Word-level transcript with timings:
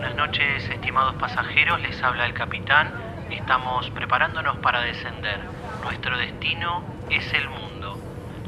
Buenas 0.00 0.16
noches, 0.16 0.66
estimados 0.70 1.14
pasajeros, 1.16 1.78
les 1.82 2.02
habla 2.02 2.24
el 2.24 2.32
capitán. 2.32 2.90
Estamos 3.30 3.90
preparándonos 3.90 4.56
para 4.56 4.80
descender. 4.80 5.38
Nuestro 5.84 6.16
destino 6.16 6.82
es 7.10 7.30
el 7.34 7.46
mundo. 7.50 7.98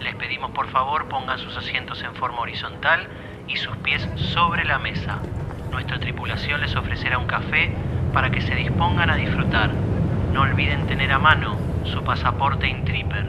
Les 0.00 0.14
pedimos 0.14 0.52
por 0.52 0.68
favor 0.68 1.08
pongan 1.08 1.38
sus 1.38 1.54
asientos 1.54 2.02
en 2.04 2.14
forma 2.14 2.40
horizontal 2.40 3.06
y 3.48 3.58
sus 3.58 3.76
pies 3.76 4.08
sobre 4.16 4.64
la 4.64 4.78
mesa. 4.78 5.18
Nuestra 5.70 6.00
tripulación 6.00 6.62
les 6.62 6.74
ofrecerá 6.74 7.18
un 7.18 7.26
café 7.26 7.70
para 8.14 8.30
que 8.30 8.40
se 8.40 8.54
dispongan 8.54 9.10
a 9.10 9.16
disfrutar. 9.16 9.68
No 10.32 10.40
olviden 10.40 10.86
tener 10.86 11.12
a 11.12 11.18
mano 11.18 11.58
su 11.84 12.02
pasaporte 12.02 12.66
Intripper. 12.66 13.26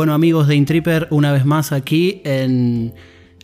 Bueno 0.00 0.14
amigos 0.14 0.48
de 0.48 0.56
Intripper, 0.56 1.08
una 1.10 1.30
vez 1.30 1.44
más 1.44 1.72
aquí 1.72 2.22
en 2.24 2.94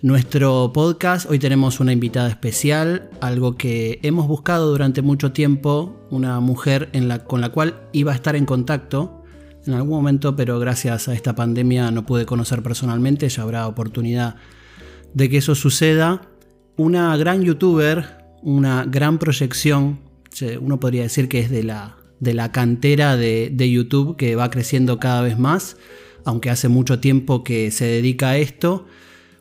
nuestro 0.01 0.73
podcast. 0.73 1.29
Hoy 1.30 1.38
tenemos 1.38 1.80
una 1.80 1.92
invitada 1.92 2.30
especial, 2.30 3.10
algo 3.20 3.59
que 3.59 4.01
hemos 4.02 4.27
buscado 4.27 4.70
durante 4.70 5.02
mucho 5.02 5.32
tiempo, 5.32 6.01
una 6.10 6.41
mujer 6.41 6.91
con 7.27 7.42
la 7.42 7.51
cual 7.51 7.82
iba 7.92 8.12
a 8.12 8.15
estar 8.15 8.37
en 8.37 8.46
contacto 8.46 9.23
en 9.66 9.74
algún 9.74 9.98
momento, 9.98 10.34
pero 10.34 10.59
gracias 10.59 11.09
a 11.09 11.12
esta 11.12 11.34
pandemia 11.34 11.91
no 11.91 12.06
pude 12.06 12.24
conocer 12.24 12.62
personalmente, 12.62 13.29
ya 13.29 13.43
habrá 13.43 13.68
oportunidad 13.68 14.37
de 15.12 15.29
que 15.29 15.37
eso 15.37 15.54
suceda. 15.54 16.23
Una 16.79 17.15
gran 17.18 17.43
youtuber, 17.43 18.16
una 18.41 18.87
gran 18.87 19.18
proyección, 19.18 19.98
uno 20.59 20.80
podría 20.80 21.02
decir 21.02 21.29
que 21.29 21.40
es 21.40 21.51
de 21.51 21.65
la, 21.65 21.99
cantera 22.51 23.18
de 23.18 23.71
YouTube 23.71 24.16
que 24.16 24.37
va 24.37 24.49
creciendo 24.49 24.99
cada 24.99 25.21
vez 25.21 25.38
más 25.38 25.77
aunque 26.27 26.51
hace 26.51 26.69
mucho 26.69 26.99
tiempo 26.99 27.45
que 27.45 27.71
se 27.71 27.87
dedica 27.87 28.30
a 28.30 28.37
esto. 28.37 28.87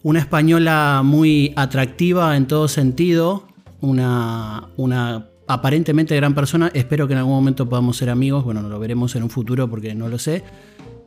Una 0.03 0.19
española 0.19 1.01
muy 1.03 1.51
atractiva 1.55 2.37
en 2.37 2.45
todo 2.47 2.67
sentido, 2.67 3.47
una, 3.81 4.69
aparentemente 5.47 6.15
gran 6.15 6.35
persona, 6.35 6.69
espero 6.75 7.07
que 7.07 7.13
en 7.13 7.19
algún 7.19 7.33
momento 7.33 7.67
podamos 7.67 7.97
ser 7.97 8.11
amigos, 8.11 8.43
bueno, 8.43 8.61
lo 8.61 8.79
veremos 8.79 9.15
en 9.15 9.23
un 9.23 9.31
futuro 9.31 9.67
porque 9.67 9.95
no 9.95 10.07
lo 10.07 10.19
sé. 10.19 10.43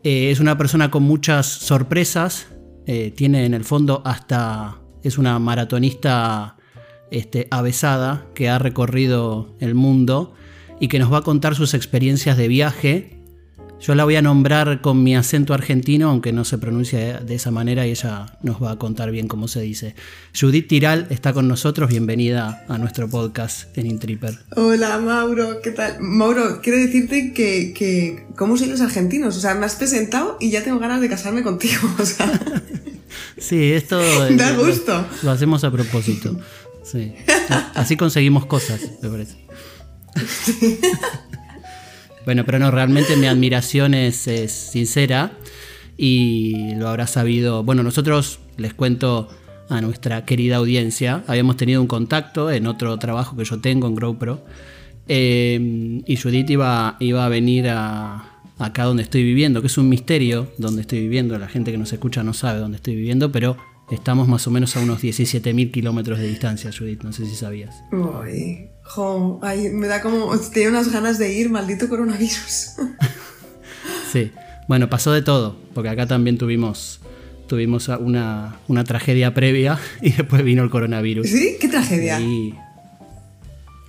Eh, 0.02 0.32
es 0.32 0.40
una 0.40 0.58
persona 0.58 0.90
con 0.90 1.04
muchas 1.04 1.46
sorpresas, 1.46 2.48
eh, 2.86 3.12
tiene 3.16 3.44
en 3.44 3.54
el 3.54 3.64
fondo 3.64 4.02
hasta, 4.04 4.80
es 5.04 5.16
una 5.16 5.38
maratonista 5.38 6.56
este, 7.12 7.46
avesada 7.52 8.26
que 8.34 8.48
ha 8.48 8.58
recorrido 8.58 9.54
el 9.60 9.76
mundo 9.76 10.34
y 10.80 10.88
que 10.88 10.98
nos 10.98 11.12
va 11.12 11.18
a 11.18 11.22
contar 11.22 11.54
sus 11.54 11.72
experiencias 11.74 12.36
de 12.36 12.48
viaje 12.48 13.17
yo 13.80 13.94
la 13.94 14.04
voy 14.04 14.16
a 14.16 14.22
nombrar 14.22 14.80
con 14.80 15.02
mi 15.02 15.14
acento 15.14 15.54
argentino, 15.54 16.10
aunque 16.10 16.32
no 16.32 16.44
se 16.44 16.58
pronuncia 16.58 17.20
de 17.20 17.34
esa 17.34 17.50
manera 17.50 17.86
y 17.86 17.90
ella 17.90 18.36
nos 18.42 18.62
va 18.62 18.72
a 18.72 18.76
contar 18.76 19.10
bien 19.12 19.28
cómo 19.28 19.46
se 19.46 19.60
dice. 19.60 19.94
Judith 20.38 20.68
Tiral 20.68 21.06
está 21.10 21.32
con 21.32 21.46
nosotros, 21.46 21.88
bienvenida 21.88 22.64
a 22.68 22.76
nuestro 22.78 23.08
podcast 23.08 23.76
en 23.78 23.86
Intripper. 23.86 24.36
Hola 24.56 24.98
Mauro, 24.98 25.60
¿qué 25.62 25.70
tal? 25.70 26.00
Mauro, 26.00 26.60
quiero 26.60 26.78
decirte 26.78 27.32
que, 27.32 27.72
que 27.72 28.26
¿cómo 28.36 28.56
soy 28.56 28.68
los 28.68 28.80
argentinos? 28.80 29.36
O 29.36 29.40
sea, 29.40 29.54
me 29.54 29.66
has 29.66 29.76
presentado 29.76 30.36
y 30.40 30.50
ya 30.50 30.64
tengo 30.64 30.80
ganas 30.80 31.00
de 31.00 31.08
casarme 31.08 31.42
contigo. 31.42 31.88
O 31.98 32.04
sea. 32.04 32.30
sí, 33.38 33.72
esto 33.72 33.98
da 34.36 34.52
gusto. 34.52 35.06
Lo, 35.22 35.30
hacemos 35.30 35.64
a 35.64 35.70
propósito. 35.70 36.38
Sí. 36.84 37.12
Así 37.74 37.96
conseguimos 37.96 38.46
cosas, 38.46 38.80
me 39.02 39.08
parece. 39.08 39.36
Bueno, 42.28 42.44
pero 42.44 42.58
no, 42.58 42.70
realmente 42.70 43.16
mi 43.16 43.26
admiración 43.26 43.94
es, 43.94 44.16
sincera 44.50 45.32
y 45.96 46.74
lo 46.74 46.88
habrá 46.88 47.06
sabido. 47.06 47.64
Bueno, 47.64 47.82
nosotros 47.82 48.40
les 48.58 48.74
cuento 48.74 49.30
a 49.70 49.80
nuestra 49.80 50.26
querida 50.26 50.56
audiencia, 50.56 51.24
habíamos 51.26 51.56
tenido 51.56 51.80
un 51.80 51.86
contacto 51.86 52.50
en 52.50 52.66
otro 52.66 52.98
trabajo 52.98 53.34
que 53.34 53.46
yo 53.46 53.62
tengo 53.62 53.86
en 53.86 53.94
GrowPro 53.94 54.44
eh, 55.08 56.02
y 56.06 56.16
Judith 56.16 56.50
iba, 56.50 56.98
iba 57.00 57.24
a 57.24 57.30
venir 57.30 57.70
a, 57.70 58.42
acá 58.58 58.84
donde 58.84 59.04
estoy 59.04 59.22
viviendo, 59.22 59.62
que 59.62 59.68
es 59.68 59.78
un 59.78 59.88
misterio 59.88 60.52
donde 60.58 60.82
estoy 60.82 61.00
viviendo, 61.00 61.38
la 61.38 61.48
gente 61.48 61.72
que 61.72 61.78
nos 61.78 61.94
escucha 61.94 62.22
no 62.22 62.34
sabe 62.34 62.58
dónde 62.58 62.76
estoy 62.76 62.94
viviendo, 62.94 63.32
pero 63.32 63.56
estamos 63.90 64.28
más 64.28 64.46
o 64.46 64.50
menos 64.50 64.76
a 64.76 64.80
unos 64.80 65.02
17.000 65.02 65.70
kilómetros 65.70 66.18
de 66.18 66.28
distancia, 66.28 66.70
Judith, 66.78 67.04
no 67.04 67.12
sé 67.14 67.24
si 67.24 67.34
sabías. 67.36 67.82
Uy. 67.90 68.68
Jo, 68.88 69.40
me 69.72 69.86
da 69.86 70.00
como. 70.00 70.36
Tenía 70.38 70.70
unas 70.70 70.90
ganas 70.90 71.18
de 71.18 71.32
ir, 71.32 71.50
maldito 71.50 71.88
coronavirus. 71.88 72.72
sí, 74.12 74.32
bueno, 74.66 74.88
pasó 74.88 75.12
de 75.12 75.22
todo, 75.22 75.56
porque 75.74 75.90
acá 75.90 76.06
también 76.06 76.38
tuvimos. 76.38 77.00
Tuvimos 77.46 77.88
una, 77.88 78.56
una 78.68 78.84
tragedia 78.84 79.32
previa 79.32 79.78
y 80.02 80.12
después 80.12 80.44
vino 80.44 80.62
el 80.62 80.68
coronavirus. 80.68 81.26
¿Sí? 81.26 81.56
¿Qué 81.58 81.68
tragedia? 81.68 82.20
Y 82.20 82.54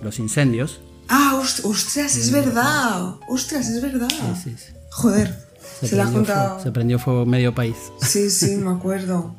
los 0.00 0.18
incendios. 0.18 0.80
Ah, 1.08 1.38
ostras, 1.64 2.16
es 2.16 2.30
verdad. 2.30 3.16
Ostras, 3.28 3.68
es 3.68 3.82
verdad. 3.82 4.08
Sí, 4.42 4.54
sí, 4.56 4.72
Joder, 4.92 5.34
se, 5.82 5.96
la 5.96 6.04
ha 6.04 6.06
juntado. 6.06 6.62
se 6.62 6.70
prendió 6.70 6.98
fuego 6.98 7.26
medio 7.26 7.54
país. 7.54 7.76
Sí, 8.00 8.30
sí, 8.30 8.56
me 8.56 8.70
acuerdo. 8.70 9.34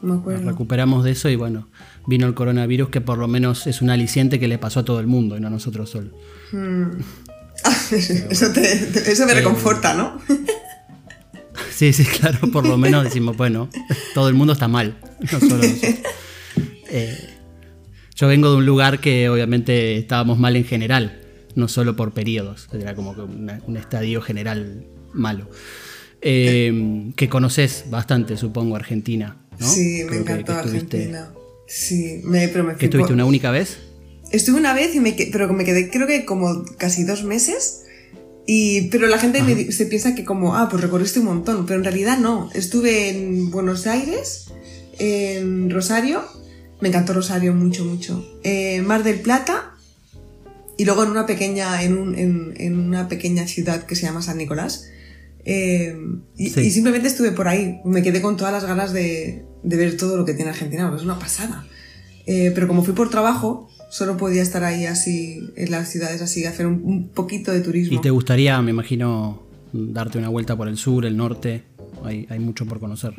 Me 0.00 0.14
acuerdo. 0.14 0.40
Nos 0.40 0.52
recuperamos 0.52 1.04
de 1.04 1.12
eso 1.12 1.28
y 1.28 1.36
bueno, 1.36 1.68
vino 2.06 2.26
el 2.26 2.34
coronavirus, 2.34 2.90
que 2.90 3.00
por 3.00 3.18
lo 3.18 3.28
menos 3.28 3.66
es 3.66 3.82
un 3.82 3.90
aliciente 3.90 4.38
que 4.38 4.48
le 4.48 4.58
pasó 4.58 4.80
a 4.80 4.84
todo 4.84 5.00
el 5.00 5.06
mundo 5.06 5.36
y 5.36 5.40
no 5.40 5.48
a 5.48 5.50
nosotros 5.50 5.90
solo. 5.90 6.10
Hmm. 6.52 7.00
eso, 7.90 8.50
me 8.54 9.32
eh, 9.32 9.34
reconforta, 9.34 9.94
¿no? 9.94 10.20
sí, 11.70 11.92
sí, 11.92 12.04
claro, 12.04 12.50
por 12.50 12.66
lo 12.66 12.76
menos 12.76 13.04
decimos, 13.04 13.36
bueno, 13.36 13.68
todo 14.14 14.28
el 14.28 14.34
mundo 14.34 14.52
está 14.52 14.68
mal, 14.68 14.98
no 15.32 15.40
solo 15.40 15.62
eh, 16.90 17.18
yo 18.14 18.28
vengo 18.28 18.50
de 18.50 18.56
un 18.56 18.66
lugar 18.66 19.00
que 19.00 19.28
obviamente 19.28 19.96
estábamos 19.96 20.38
mal 20.38 20.56
en 20.56 20.64
general, 20.64 21.20
no 21.54 21.68
solo 21.68 21.96
por 21.96 22.12
periodos, 22.12 22.68
era 22.72 22.94
como 22.94 23.12
un 23.12 23.76
estadio 23.76 24.20
general 24.20 24.84
malo. 25.12 25.48
Eh, 26.26 27.12
que 27.16 27.28
conoces 27.28 27.84
bastante, 27.90 28.38
supongo, 28.38 28.76
Argentina. 28.76 29.36
¿no? 29.60 29.68
Sí, 29.68 30.04
me 30.08 30.16
encantó 30.16 30.52
Argentina. 30.54 31.30
Sí, 31.66 32.20
me, 32.24 32.48
pero 32.48 32.64
me 32.64 32.76
¿Que 32.76 32.86
estuviste 32.86 33.12
una 33.12 33.24
única 33.24 33.50
vez? 33.50 33.78
Estuve 34.30 34.58
una 34.58 34.74
vez, 34.74 34.94
y 34.94 35.00
me, 35.00 35.12
pero 35.32 35.52
me 35.52 35.64
quedé 35.64 35.90
creo 35.90 36.06
que 36.06 36.24
como 36.24 36.64
casi 36.76 37.04
dos 37.04 37.24
meses. 37.24 37.84
Y, 38.46 38.88
pero 38.88 39.06
la 39.06 39.18
gente 39.18 39.72
se 39.72 39.86
piensa 39.86 40.14
que 40.14 40.24
como, 40.24 40.56
ah, 40.56 40.68
pues 40.68 40.82
recorriste 40.82 41.20
un 41.20 41.26
montón, 41.26 41.64
pero 41.66 41.78
en 41.78 41.84
realidad 41.84 42.18
no. 42.18 42.50
Estuve 42.52 43.08
en 43.08 43.50
Buenos 43.50 43.86
Aires, 43.86 44.48
en 44.98 45.70
Rosario, 45.70 46.22
me 46.80 46.88
encantó 46.88 47.14
Rosario 47.14 47.54
mucho, 47.54 47.84
mucho. 47.84 48.38
En 48.42 48.86
Mar 48.86 49.02
del 49.02 49.20
Plata 49.20 49.74
y 50.76 50.84
luego 50.84 51.04
en 51.04 51.10
una 51.10 51.24
pequeña, 51.24 51.82
en, 51.82 51.96
un, 51.96 52.14
en, 52.16 52.78
una 52.78 53.08
pequeña 53.08 53.46
ciudad 53.46 53.86
que 53.86 53.96
se 53.96 54.02
llama 54.02 54.20
San 54.20 54.36
Nicolás. 54.36 54.88
Eh, 55.46 55.96
y, 56.36 56.46
y, 56.46 56.70
simplemente 56.70 57.08
estuve 57.08 57.32
por 57.32 57.48
ahí. 57.48 57.80
Me 57.84 58.02
quedé 58.02 58.20
con 58.20 58.36
todas 58.36 58.52
las 58.52 58.66
ganas 58.66 58.92
de, 58.92 59.46
de 59.64 59.76
ver 59.76 59.96
todo 59.96 60.16
lo 60.16 60.24
que 60.24 60.34
tiene 60.34 60.50
Argentina, 60.50 60.84
porque 60.84 60.98
es 60.98 61.04
una 61.04 61.18
pasada. 61.18 61.66
Eh, 62.26 62.52
pero 62.54 62.68
como 62.68 62.84
fui 62.84 62.94
por 62.94 63.10
trabajo, 63.10 63.68
solo 63.90 64.16
podía 64.16 64.42
estar 64.42 64.64
ahí 64.64 64.86
así, 64.86 65.50
en 65.56 65.70
las 65.70 65.90
ciudades 65.90 66.22
así, 66.22 66.44
hacer 66.44 66.66
un, 66.66 67.08
poquito 67.08 67.50
de 67.52 67.60
turismo. 67.60 67.98
¿Y 67.98 68.00
te 68.00 68.10
gustaría, 68.10 68.60
me 68.62 68.70
imagino, 68.70 69.42
darte 69.72 70.18
una 70.18 70.28
vuelta 70.28 70.56
por 70.56 70.68
el 70.68 70.76
sur, 70.76 71.04
el 71.04 71.16
norte? 71.16 71.64
Hay, 72.04 72.26
hay 72.30 72.38
mucho 72.38 72.66
por 72.66 72.78
conocer. 72.78 73.14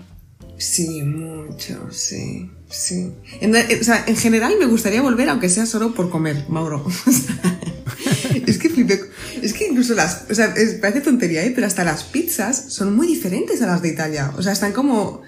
Sí, 0.57 1.03
mucho, 1.03 1.91
sí, 1.91 2.49
sí. 2.69 3.11
En, 3.41 3.53
o 3.55 3.83
sea, 3.83 4.05
en 4.07 4.15
general 4.15 4.53
me 4.57 4.65
gustaría 4.65 5.01
volver, 5.01 5.29
aunque 5.29 5.49
sea 5.49 5.65
solo 5.65 5.93
por 5.93 6.09
comer, 6.09 6.45
Mauro. 6.47 6.85
es 8.47 8.57
que 8.57 8.69
flipé. 8.69 9.01
Es 9.41 9.53
que 9.53 9.67
incluso 9.67 9.93
las. 9.95 10.25
O 10.29 10.35
sea, 10.35 10.53
parece 10.79 11.01
tontería, 11.01 11.43
¿eh? 11.43 11.51
Pero 11.53 11.67
hasta 11.67 11.83
las 11.83 12.03
pizzas 12.03 12.73
son 12.73 12.95
muy 12.95 13.07
diferentes 13.07 13.61
a 13.61 13.67
las 13.67 13.81
de 13.81 13.89
Italia. 13.89 14.31
O 14.37 14.41
sea, 14.41 14.53
están 14.53 14.71
como 14.71 15.23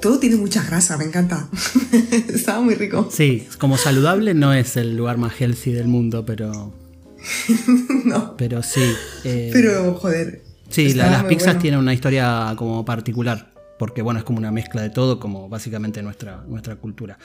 todo 0.00 0.18
tiene 0.18 0.36
mucha 0.36 0.64
grasa, 0.64 0.96
me 0.96 1.04
encanta. 1.04 1.48
Estaba 2.32 2.60
muy 2.60 2.74
rico. 2.74 3.08
Sí, 3.10 3.46
como 3.58 3.76
saludable 3.76 4.34
no 4.34 4.52
es 4.52 4.76
el 4.76 4.96
lugar 4.96 5.18
más 5.18 5.40
healthy 5.40 5.72
del 5.72 5.88
mundo, 5.88 6.24
pero. 6.24 6.72
no. 8.04 8.36
Pero 8.36 8.62
sí. 8.62 8.82
Eh, 9.24 9.50
pero, 9.52 9.94
joder. 9.94 10.42
Sí, 10.68 10.94
las 10.94 11.24
pizzas 11.24 11.58
tienen 11.58 11.80
una 11.80 11.92
historia 11.92 12.54
como 12.56 12.84
particular. 12.84 13.50
Porque 13.80 14.02
bueno, 14.02 14.18
es 14.18 14.24
como 14.24 14.36
una 14.36 14.52
mezcla 14.52 14.82
de 14.82 14.90
todo, 14.90 15.18
como 15.18 15.48
básicamente 15.48 16.02
nuestra, 16.02 16.44
nuestra 16.46 16.76
cultura. 16.76 17.18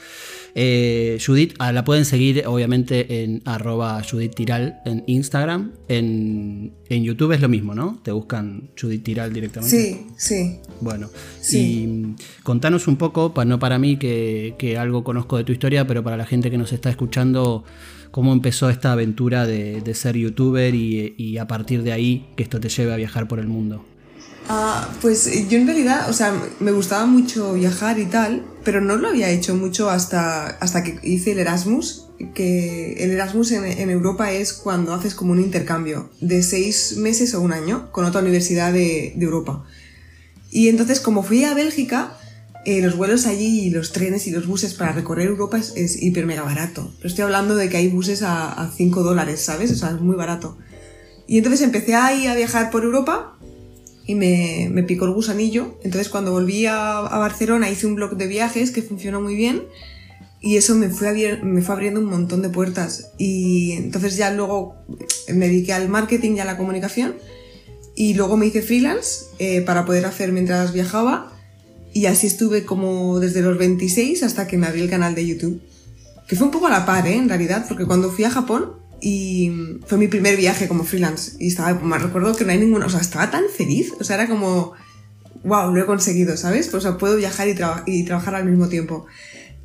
Eh, 0.54 1.18
Judith, 1.24 1.52
ah, 1.58 1.70
la 1.70 1.84
pueden 1.84 2.06
seguir 2.06 2.44
obviamente 2.46 3.22
en 3.22 3.42
arroba 3.44 4.02
Judith 4.10 4.34
Tiral 4.34 4.80
en 4.86 5.04
Instagram, 5.06 5.72
en, 5.88 6.72
YouTube 6.88 7.32
es 7.32 7.42
lo 7.42 7.50
mismo, 7.50 7.74
¿no? 7.74 8.00
Te 8.02 8.10
buscan 8.10 8.70
Judith 8.80 9.04
Tiral 9.04 9.34
directamente. 9.34 9.76
Sí, 9.76 10.06
sí. 10.16 10.56
Bueno, 10.80 11.10
y 11.52 11.86
mm, 11.86 12.16
contanos 12.42 12.88
un 12.88 12.96
poco, 12.96 13.34
no 13.44 13.58
para 13.58 13.78
mí 13.78 13.98
que, 13.98 14.76
algo 14.80 15.04
conozco 15.04 15.36
de 15.36 15.44
tu 15.44 15.52
historia, 15.52 15.86
pero 15.86 16.02
para 16.02 16.16
la 16.16 16.24
gente 16.24 16.50
que 16.50 16.56
nos 16.56 16.72
está 16.72 16.88
escuchando, 16.88 17.64
cómo 18.10 18.32
empezó 18.32 18.70
esta 18.70 18.92
aventura 18.92 19.46
de, 19.46 19.92
ser 19.92 20.16
youtuber 20.16 20.74
y, 20.74 21.36
a 21.36 21.46
partir 21.46 21.82
de 21.82 21.92
ahí 21.92 22.28
que 22.34 22.44
esto 22.44 22.60
te 22.60 22.70
lleve 22.70 22.94
a 22.94 22.96
viajar 22.96 23.28
por 23.28 23.40
el 23.40 23.46
mundo. 23.46 23.84
Ah, 24.48 24.88
pues 25.00 25.48
yo 25.48 25.58
en 25.58 25.66
realidad, 25.66 26.08
o 26.08 26.12
sea, 26.12 26.32
me 26.60 26.70
gustaba 26.70 27.06
mucho 27.06 27.54
viajar 27.54 27.98
y 27.98 28.06
tal, 28.06 28.44
pero 28.64 28.80
no 28.80 28.96
lo 28.96 29.08
había 29.08 29.30
hecho 29.30 29.56
mucho 29.56 29.90
hasta, 29.90 30.46
hasta 30.46 30.84
que 30.84 31.00
hice 31.02 31.32
el 31.32 31.40
Erasmus, 31.40 32.06
que 32.32 32.94
el 33.04 33.10
Erasmus 33.10 33.50
en, 33.52 33.90
Europa 33.90 34.30
es 34.30 34.52
cuando 34.52 34.94
haces 34.94 35.14
como 35.14 35.32
un 35.32 35.40
intercambio 35.40 36.10
de 36.20 36.42
seis 36.42 36.96
meses 36.96 37.34
o 37.34 37.40
un 37.40 37.52
año 37.52 37.90
con 37.90 38.04
otra 38.04 38.20
universidad 38.20 38.72
de, 38.72 39.14
Europa. 39.18 39.64
Y 40.50 40.68
entonces 40.68 41.00
como 41.00 41.24
fui 41.24 41.44
a 41.44 41.52
Bélgica, 41.52 42.16
eh, 42.64 42.80
los 42.80 42.96
vuelos 42.96 43.26
allí 43.26 43.62
y 43.62 43.70
los 43.70 43.92
trenes 43.92 44.28
y 44.28 44.30
los 44.30 44.46
buses 44.46 44.74
para 44.74 44.92
recorrer 44.92 45.26
Europa 45.26 45.58
es, 45.58 46.02
hiper 46.02 46.24
mega 46.24 46.42
barato. 46.42 46.92
estoy 47.02 47.24
hablando 47.24 47.56
de 47.56 47.68
que 47.68 47.78
hay 47.78 47.88
buses 47.88 48.22
a 48.22 48.72
5 48.76 49.02
dólares, 49.02 49.40
¿sabes? 49.40 49.72
O 49.72 49.74
sea, 49.74 49.90
es 49.90 50.00
muy 50.00 50.16
barato. 50.16 50.56
Y 51.26 51.38
entonces 51.38 51.62
empecé 51.62 51.94
ahí 51.94 52.26
a 52.26 52.34
viajar 52.34 52.70
por 52.70 52.84
Europa 52.84 53.35
y 54.06 54.14
me, 54.14 54.68
me, 54.70 54.82
picó 54.84 55.04
el 55.04 55.12
gusanillo. 55.12 55.78
Entonces 55.82 56.08
cuando 56.08 56.32
volví 56.32 56.66
a, 56.66 57.00
Barcelona 57.00 57.70
hice 57.70 57.86
un 57.86 57.96
blog 57.96 58.16
de 58.16 58.26
viajes 58.26 58.70
que 58.70 58.82
funcionó 58.82 59.20
muy 59.20 59.34
bien 59.34 59.64
y 60.40 60.56
eso 60.56 60.74
me 60.76 60.88
fue, 60.88 61.08
abriendo 61.08 62.00
un 62.00 62.06
montón 62.06 62.40
de 62.42 62.48
puertas. 62.48 63.10
Y 63.18 63.72
entonces 63.72 64.16
ya 64.16 64.30
luego 64.32 64.76
me 65.28 65.48
dediqué 65.48 65.72
al 65.72 65.88
marketing 65.88 66.36
y 66.36 66.40
a 66.40 66.44
la 66.44 66.56
comunicación 66.56 67.16
y 67.96 68.14
luego 68.14 68.36
me 68.36 68.46
hice 68.46 68.62
freelance 68.62 69.26
eh, 69.38 69.62
para 69.62 69.84
poder 69.84 70.06
hacer 70.06 70.30
mientras 70.30 70.72
viajaba 70.72 71.32
y 71.92 72.06
así 72.06 72.26
estuve 72.26 72.64
como 72.64 73.20
desde 73.20 73.40
los 73.40 73.56
26 73.58 74.22
hasta 74.22 74.46
que 74.46 74.58
me 74.58 74.66
abrí 74.66 74.82
el 74.82 74.90
canal 74.90 75.14
de 75.14 75.26
YouTube. 75.26 75.62
Que 76.28 76.36
fue 76.36 76.46
un 76.46 76.52
poco 76.52 76.66
a 76.66 76.70
la 76.70 76.84
par, 76.84 77.06
¿eh? 77.06 77.14
En 77.14 77.28
realidad, 77.28 77.64
porque 77.68 77.86
cuando 77.86 78.10
fui 78.10 78.24
a 78.24 78.30
Japón 78.30 78.72
y 79.00 79.50
fue 79.86 79.98
mi 79.98 80.08
primer 80.08 80.36
viaje 80.36 80.68
como 80.68 80.84
freelance. 80.84 81.32
Y 81.38 81.48
estaba, 81.48 81.78
me 81.78 81.98
recuerdo 81.98 82.34
que 82.34 82.44
no 82.44 82.52
hay 82.52 82.58
ninguna, 82.58 82.86
o 82.86 82.90
sea, 82.90 83.00
estaba 83.00 83.30
tan 83.30 83.44
feliz. 83.54 83.92
O 84.00 84.04
sea, 84.04 84.16
era 84.16 84.28
como, 84.28 84.72
wow, 85.44 85.72
lo 85.72 85.82
he 85.82 85.86
conseguido, 85.86 86.36
¿sabes? 86.36 86.68
Pues, 86.68 86.84
o 86.84 86.88
sea, 86.88 86.98
puedo 86.98 87.16
viajar 87.16 87.48
y, 87.48 87.54
y 87.86 88.04
trabajar 88.04 88.34
al 88.34 88.44
mismo 88.46 88.68
tiempo. 88.68 89.06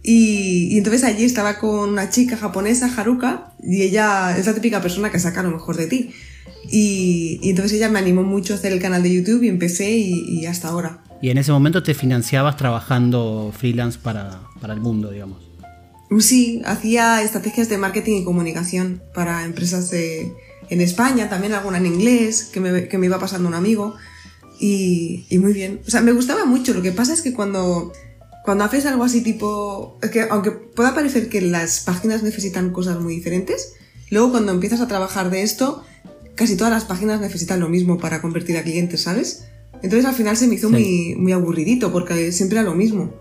Y, 0.03 0.69
y, 0.71 0.77
entonces 0.77 1.03
allí 1.03 1.25
estaba 1.25 1.59
con 1.59 1.89
una 1.89 2.09
chica 2.09 2.35
japonesa, 2.35 2.91
Haruka, 2.95 3.53
y 3.61 3.83
ella 3.83 4.35
es 4.37 4.47
la 4.47 4.55
típica 4.55 4.81
persona 4.81 5.11
que 5.11 5.19
saca 5.19 5.43
lo 5.43 5.51
mejor 5.51 5.77
de 5.77 5.87
ti. 5.87 6.11
Y, 6.69 7.39
y 7.41 7.49
entonces 7.49 7.73
ella 7.73 7.89
me 7.89 7.99
animó 7.99 8.23
mucho 8.23 8.53
a 8.53 8.57
hacer 8.57 8.71
el 8.71 8.81
canal 8.81 9.03
de 9.03 9.13
YouTube 9.13 9.43
y 9.43 9.47
empecé 9.47 9.91
y, 9.91 10.39
y, 10.39 10.45
hasta 10.45 10.69
ahora. 10.69 11.03
Y 11.21 11.29
en 11.29 11.37
ese 11.37 11.51
momento 11.51 11.83
te 11.83 11.93
financiabas 11.93 12.57
trabajando 12.57 13.53
freelance 13.55 13.99
para, 14.01 14.41
para 14.59 14.73
el 14.73 14.79
mundo, 14.79 15.11
digamos. 15.11 15.50
Sí, 16.19 16.61
hacía 16.65 17.21
estrategias 17.21 17.69
de 17.69 17.77
marketing 17.77 18.17
y 18.17 18.23
comunicación 18.23 19.01
para 19.13 19.45
empresas 19.45 19.89
de, 19.89 20.33
en 20.69 20.81
España, 20.81 21.29
también 21.29 21.53
alguna 21.53 21.77
en 21.77 21.85
inglés, 21.85 22.49
que 22.51 22.59
me, 22.59 22.87
que 22.87 22.97
me 22.97 23.05
iba 23.05 23.19
pasando 23.19 23.47
un 23.47 23.53
amigo. 23.53 23.95
Y, 24.59 25.25
y, 25.29 25.39
muy 25.39 25.53
bien. 25.53 25.81
O 25.87 25.89
sea, 25.89 26.01
me 26.01 26.11
gustaba 26.11 26.45
mucho. 26.45 26.73
Lo 26.73 26.81
que 26.81 26.91
pasa 26.91 27.13
es 27.13 27.21
que 27.21 27.33
cuando, 27.33 27.93
cuando 28.43 28.63
haces 28.63 28.85
algo 28.85 29.03
así 29.03 29.21
tipo... 29.21 29.97
que 30.11 30.21
aunque 30.29 30.51
pueda 30.51 30.93
parecer 30.93 31.29
que 31.29 31.41
las 31.41 31.79
páginas 31.79 32.23
necesitan 32.23 32.71
cosas 32.71 32.99
muy 32.99 33.15
diferentes, 33.15 33.73
luego 34.09 34.31
cuando 34.31 34.51
empiezas 34.51 34.81
a 34.81 34.87
trabajar 34.87 35.29
de 35.29 35.41
esto, 35.43 35.83
casi 36.35 36.57
todas 36.57 36.73
las 36.73 36.85
páginas 36.85 37.21
necesitan 37.21 37.59
lo 37.59 37.69
mismo 37.69 37.97
para 37.97 38.21
convertir 38.21 38.57
a 38.57 38.63
clientes, 38.63 39.01
¿sabes? 39.01 39.45
Entonces 39.81 40.05
al 40.05 40.13
final 40.13 40.37
se 40.37 40.47
me 40.47 40.55
hizo 40.55 40.69
muy, 40.69 41.15
muy 41.15 41.31
aburridito 41.31 41.91
porque 41.91 42.31
siempre 42.31 42.59
era 42.59 42.69
lo 42.69 42.75
mismo. 42.75 43.13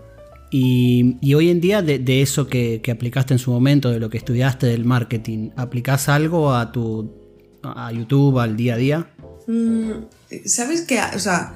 Y, 0.53 1.33
hoy 1.33 1.49
en 1.49 1.61
día, 1.61 1.81
de, 1.81 2.21
eso 2.21 2.47
que, 2.47 2.81
aplicaste 2.91 3.33
en 3.33 3.39
su 3.39 3.51
momento, 3.51 3.89
de 3.89 3.99
lo 3.99 4.09
que 4.09 4.17
estudiaste 4.17 4.67
del 4.67 4.83
marketing, 4.83 5.51
¿aplicás 5.55 6.09
algo 6.09 6.53
a 6.53 6.73
tu 6.73 7.09
a 7.63 7.91
YouTube, 7.91 8.39
al 8.39 8.57
día 8.57 8.73
a 8.73 8.77
día? 8.77 9.13
Mm, 9.47 9.91
¿Sabes 10.45 10.81
qué? 10.81 10.99
O 11.15 11.19
sea, 11.19 11.55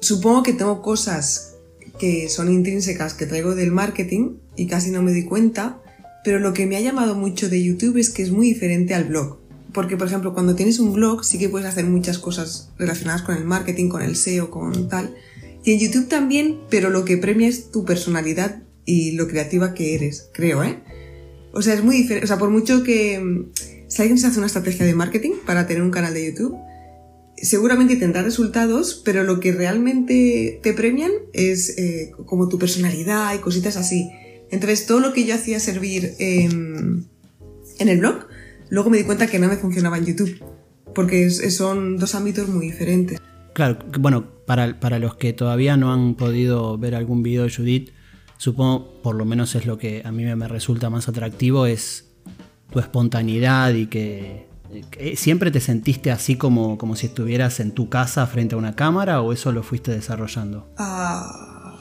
supongo 0.00 0.42
que 0.42 0.54
tengo 0.54 0.80
cosas 0.80 1.56
que 1.98 2.28
son 2.30 2.50
intrínsecas 2.50 3.12
que 3.14 3.26
traigo 3.26 3.54
del 3.54 3.72
marketing 3.72 4.36
y 4.56 4.68
casi 4.68 4.90
no 4.90 5.02
me 5.02 5.12
di 5.12 5.24
cuenta, 5.24 5.82
pero 6.24 6.38
lo 6.38 6.54
que 6.54 6.66
me 6.66 6.76
ha 6.76 6.80
llamado 6.80 7.14
mucho 7.14 7.50
de 7.50 7.62
YouTube 7.62 7.98
es 7.98 8.10
que 8.10 8.22
es 8.22 8.30
muy 8.30 8.46
diferente 8.46 8.94
al 8.94 9.04
blog. 9.04 9.38
Porque, 9.74 9.98
por 9.98 10.06
ejemplo, 10.06 10.32
cuando 10.32 10.54
tienes 10.54 10.78
un 10.78 10.94
blog 10.94 11.24
sí 11.24 11.38
que 11.38 11.50
puedes 11.50 11.68
hacer 11.68 11.84
muchas 11.84 12.18
cosas 12.18 12.70
relacionadas 12.78 13.20
con 13.20 13.36
el 13.36 13.44
marketing, 13.44 13.90
con 13.90 14.00
el 14.00 14.16
SEO, 14.16 14.50
con 14.50 14.88
tal 14.88 15.14
y 15.68 15.72
en 15.72 15.80
YouTube 15.80 16.08
también, 16.08 16.60
pero 16.70 16.88
lo 16.88 17.04
que 17.04 17.18
premia 17.18 17.46
es 17.46 17.70
tu 17.70 17.84
personalidad 17.84 18.62
y 18.86 19.12
lo 19.12 19.28
creativa 19.28 19.74
que 19.74 19.94
eres, 19.94 20.30
creo, 20.32 20.64
¿eh? 20.64 20.78
O 21.52 21.60
sea, 21.60 21.74
es 21.74 21.84
muy 21.84 21.98
diferente. 21.98 22.24
O 22.24 22.26
sea, 22.26 22.38
por 22.38 22.48
mucho 22.48 22.82
que 22.82 23.20
mm, 23.20 23.50
si 23.86 24.00
alguien 24.00 24.16
se 24.16 24.28
hace 24.28 24.38
una 24.38 24.46
estrategia 24.46 24.86
de 24.86 24.94
marketing 24.94 25.32
para 25.44 25.66
tener 25.66 25.82
un 25.82 25.90
canal 25.90 26.14
de 26.14 26.24
YouTube, 26.24 26.56
seguramente 27.36 27.96
tendrá 27.96 28.22
resultados, 28.22 29.02
pero 29.04 29.24
lo 29.24 29.40
que 29.40 29.52
realmente 29.52 30.58
te 30.62 30.72
premian 30.72 31.10
es 31.34 31.76
eh, 31.76 32.12
como 32.24 32.48
tu 32.48 32.58
personalidad 32.58 33.34
y 33.34 33.40
cositas 33.40 33.76
así. 33.76 34.08
Entonces, 34.50 34.86
todo 34.86 35.00
lo 35.00 35.12
que 35.12 35.26
yo 35.26 35.34
hacía 35.34 35.60
servir 35.60 36.14
en 36.18 37.06
el 37.78 37.98
blog, 37.98 38.26
luego 38.70 38.88
me 38.88 38.96
di 38.96 39.04
cuenta 39.04 39.26
que 39.26 39.38
no 39.38 39.48
me 39.48 39.56
funcionaba 39.58 39.98
en 39.98 40.06
YouTube, 40.06 40.42
porque 40.94 41.28
son 41.28 41.98
dos 41.98 42.14
ámbitos 42.14 42.48
muy 42.48 42.68
diferentes. 42.68 43.20
Claro, 43.52 43.78
bueno, 44.00 44.37
para, 44.48 44.98
los 44.98 45.14
que 45.16 45.34
todavía 45.34 45.76
no 45.76 45.92
han 45.92 46.14
podido 46.14 46.78
ver 46.78 46.94
algún 46.94 47.22
video 47.22 47.44
de 47.44 47.50
Judith, 47.54 47.90
supongo, 48.38 49.02
por 49.02 49.14
lo 49.14 49.26
menos 49.26 49.54
es 49.54 49.66
lo 49.66 49.76
que 49.76 50.00
a 50.06 50.10
mí 50.10 50.24
me 50.24 50.48
resulta 50.48 50.88
más 50.88 51.06
atractivo, 51.06 51.66
es 51.66 52.06
tu 52.72 52.80
espontaneidad 52.80 53.74
y 53.74 53.88
que, 53.88 54.48
siempre 55.16 55.50
te 55.50 55.60
sentiste 55.60 56.10
así 56.10 56.36
como, 56.36 56.78
como 56.78 56.96
si 56.96 57.06
estuvieras 57.06 57.60
en 57.60 57.72
tu 57.72 57.90
casa 57.90 58.26
frente 58.26 58.54
a 58.54 58.58
una 58.58 58.74
cámara 58.74 59.20
o 59.20 59.34
eso 59.34 59.52
lo 59.52 59.62
fuiste 59.62 59.92
desarrollando. 59.92 60.72
Ah, 60.78 61.78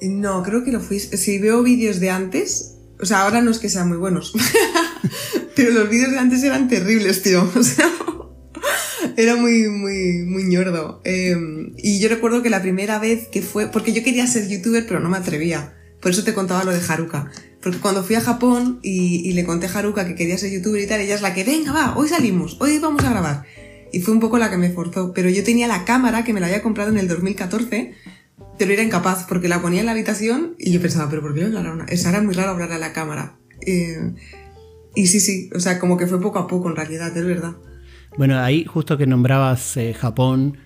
no, 0.00 0.42
creo 0.42 0.64
que 0.64 0.72
lo 0.72 0.80
fuiste. 0.80 1.18
Si 1.18 1.38
veo 1.38 1.62
vídeos 1.62 2.00
de 2.00 2.08
antes, 2.08 2.78
o 2.98 3.04
sea, 3.04 3.22
ahora 3.22 3.42
no 3.42 3.50
es 3.50 3.58
que 3.58 3.68
sean 3.68 3.88
muy 3.88 3.98
buenos, 3.98 4.32
pero 5.56 5.70
los 5.72 5.90
vídeos 5.90 6.12
de 6.12 6.18
antes 6.18 6.42
eran 6.42 6.66
terribles, 6.66 7.22
tío. 7.22 7.46
O 7.54 7.62
sea, 7.62 7.90
era 9.22 9.36
muy, 9.36 9.68
muy, 9.68 10.24
muy 10.26 10.44
ñordo. 10.44 11.00
Em, 11.04 11.74
y 11.76 12.00
yo 12.00 12.08
recuerdo 12.08 12.42
que 12.42 12.50
la 12.50 12.62
primera 12.62 12.98
vez 12.98 13.28
que 13.28 13.42
fue, 13.42 13.68
porque 13.68 13.92
yo 13.92 14.02
quería 14.02 14.26
ser 14.26 14.48
youtuber, 14.48 14.86
pero 14.86 15.00
no 15.00 15.08
me 15.08 15.18
atrevía. 15.18 15.74
Por 16.00 16.12
eso 16.12 16.24
te 16.24 16.34
contaba 16.34 16.64
lo 16.64 16.72
de 16.72 16.80
Haruka. 16.86 17.30
Porque 17.62 17.78
cuando 17.78 18.02
fui 18.02 18.16
a 18.16 18.20
Japón 18.20 18.80
y, 18.82 19.32
le 19.32 19.44
conté 19.44 19.66
a 19.66 19.78
Haruka 19.78 20.06
que 20.06 20.14
quería 20.14 20.38
ser 20.38 20.50
youtuber 20.50 20.80
y 20.80 20.86
tal, 20.86 21.00
ella 21.00 21.14
es 21.14 21.22
la 21.22 21.34
que, 21.34 21.44
venga, 21.44 21.72
va, 21.72 21.96
hoy 21.96 22.08
salimos, 22.08 22.56
hoy 22.60 22.78
vamos 22.78 23.04
a 23.04 23.10
grabar. 23.10 23.44
Y 23.92 24.00
fue 24.00 24.14
un 24.14 24.20
poco 24.20 24.38
la 24.38 24.50
que 24.50 24.56
me 24.56 24.70
forzó. 24.70 25.12
Pero 25.12 25.28
yo 25.28 25.44
tenía 25.44 25.66
la 25.66 25.84
cámara 25.84 26.24
que 26.24 26.32
me 26.32 26.40
la 26.40 26.46
había 26.46 26.62
comprado 26.62 26.90
en 26.90 26.98
el 26.98 27.08
2014, 27.08 27.92
pero 28.58 28.72
era 28.72 28.82
incapaz 28.82 29.26
porque 29.28 29.48
la 29.48 29.60
ponía 29.60 29.80
en 29.80 29.86
la 29.86 29.92
habitación 29.92 30.54
y 30.58 30.72
yo 30.72 30.80
pensaba, 30.80 31.10
pero 31.10 31.22
¿por 31.22 31.34
qué 31.34 31.44
hablar 31.44 31.66
a 31.66 31.72
una? 31.72 31.84
Esa 31.86 32.10
era 32.10 32.22
muy 32.22 32.34
raro 32.34 32.50
hablar 32.50 32.72
a 32.72 32.78
la 32.78 32.92
cámara. 32.92 33.38
Eh, 33.66 34.14
y 34.94 35.06
sí, 35.06 35.20
sí, 35.20 35.50
o 35.54 35.60
sea, 35.60 35.78
como 35.78 35.96
que 35.96 36.06
fue 36.06 36.20
poco 36.20 36.38
a 36.38 36.46
poco 36.46 36.70
en 36.70 36.76
realidad, 36.76 37.14
es 37.14 37.24
verdad. 37.24 37.56
Bueno, 38.16 38.38
ahí 38.40 38.64
justo 38.64 38.98
que 38.98 39.06
nombrabas 39.06 39.76
eh, 39.76 39.94
Japón, 39.94 40.58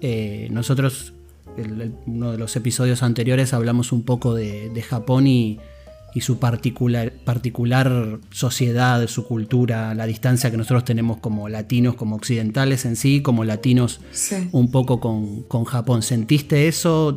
eh, 0.00 0.48
nosotros, 0.50 1.14
en 1.56 1.94
uno 2.06 2.32
de 2.32 2.38
los 2.38 2.56
episodios 2.56 3.02
anteriores 3.02 3.54
hablamos 3.54 3.92
un 3.92 4.02
poco 4.02 4.34
de, 4.34 4.84
Japón 4.86 5.26
y, 5.26 5.60
su 6.20 6.40
particular, 6.40 7.12
particular 7.24 8.18
sociedad, 8.32 9.06
su 9.06 9.24
cultura, 9.26 9.94
la 9.94 10.06
distancia 10.06 10.50
que 10.50 10.56
nosotros 10.56 10.84
tenemos 10.84 11.18
como 11.18 11.48
latinos, 11.48 11.94
como 11.94 12.16
occidentales 12.16 12.84
en 12.84 12.96
sí, 12.96 13.22
como 13.22 13.44
latinos 13.44 14.00
un 14.50 14.72
poco 14.72 14.98
con, 14.98 15.64
Japón. 15.64 16.02
¿Sentiste 16.02 16.66
eso? 16.66 17.14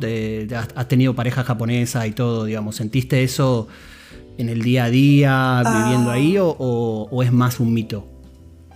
¿Has 0.76 0.88
tenido 0.88 1.14
pareja 1.16 1.42
japonesa 1.42 2.06
y 2.06 2.12
todo, 2.12 2.44
digamos? 2.44 2.76
¿Sentiste 2.76 3.24
eso 3.24 3.66
en 4.38 4.48
el 4.48 4.62
día 4.62 4.84
a 4.84 4.90
día, 4.90 5.62
viviendo 5.66 6.10
ah. 6.10 6.14
ahí, 6.14 6.36
o 6.38 7.22
es 7.24 7.32
más 7.32 7.58
un 7.58 7.74
mito? 7.74 8.13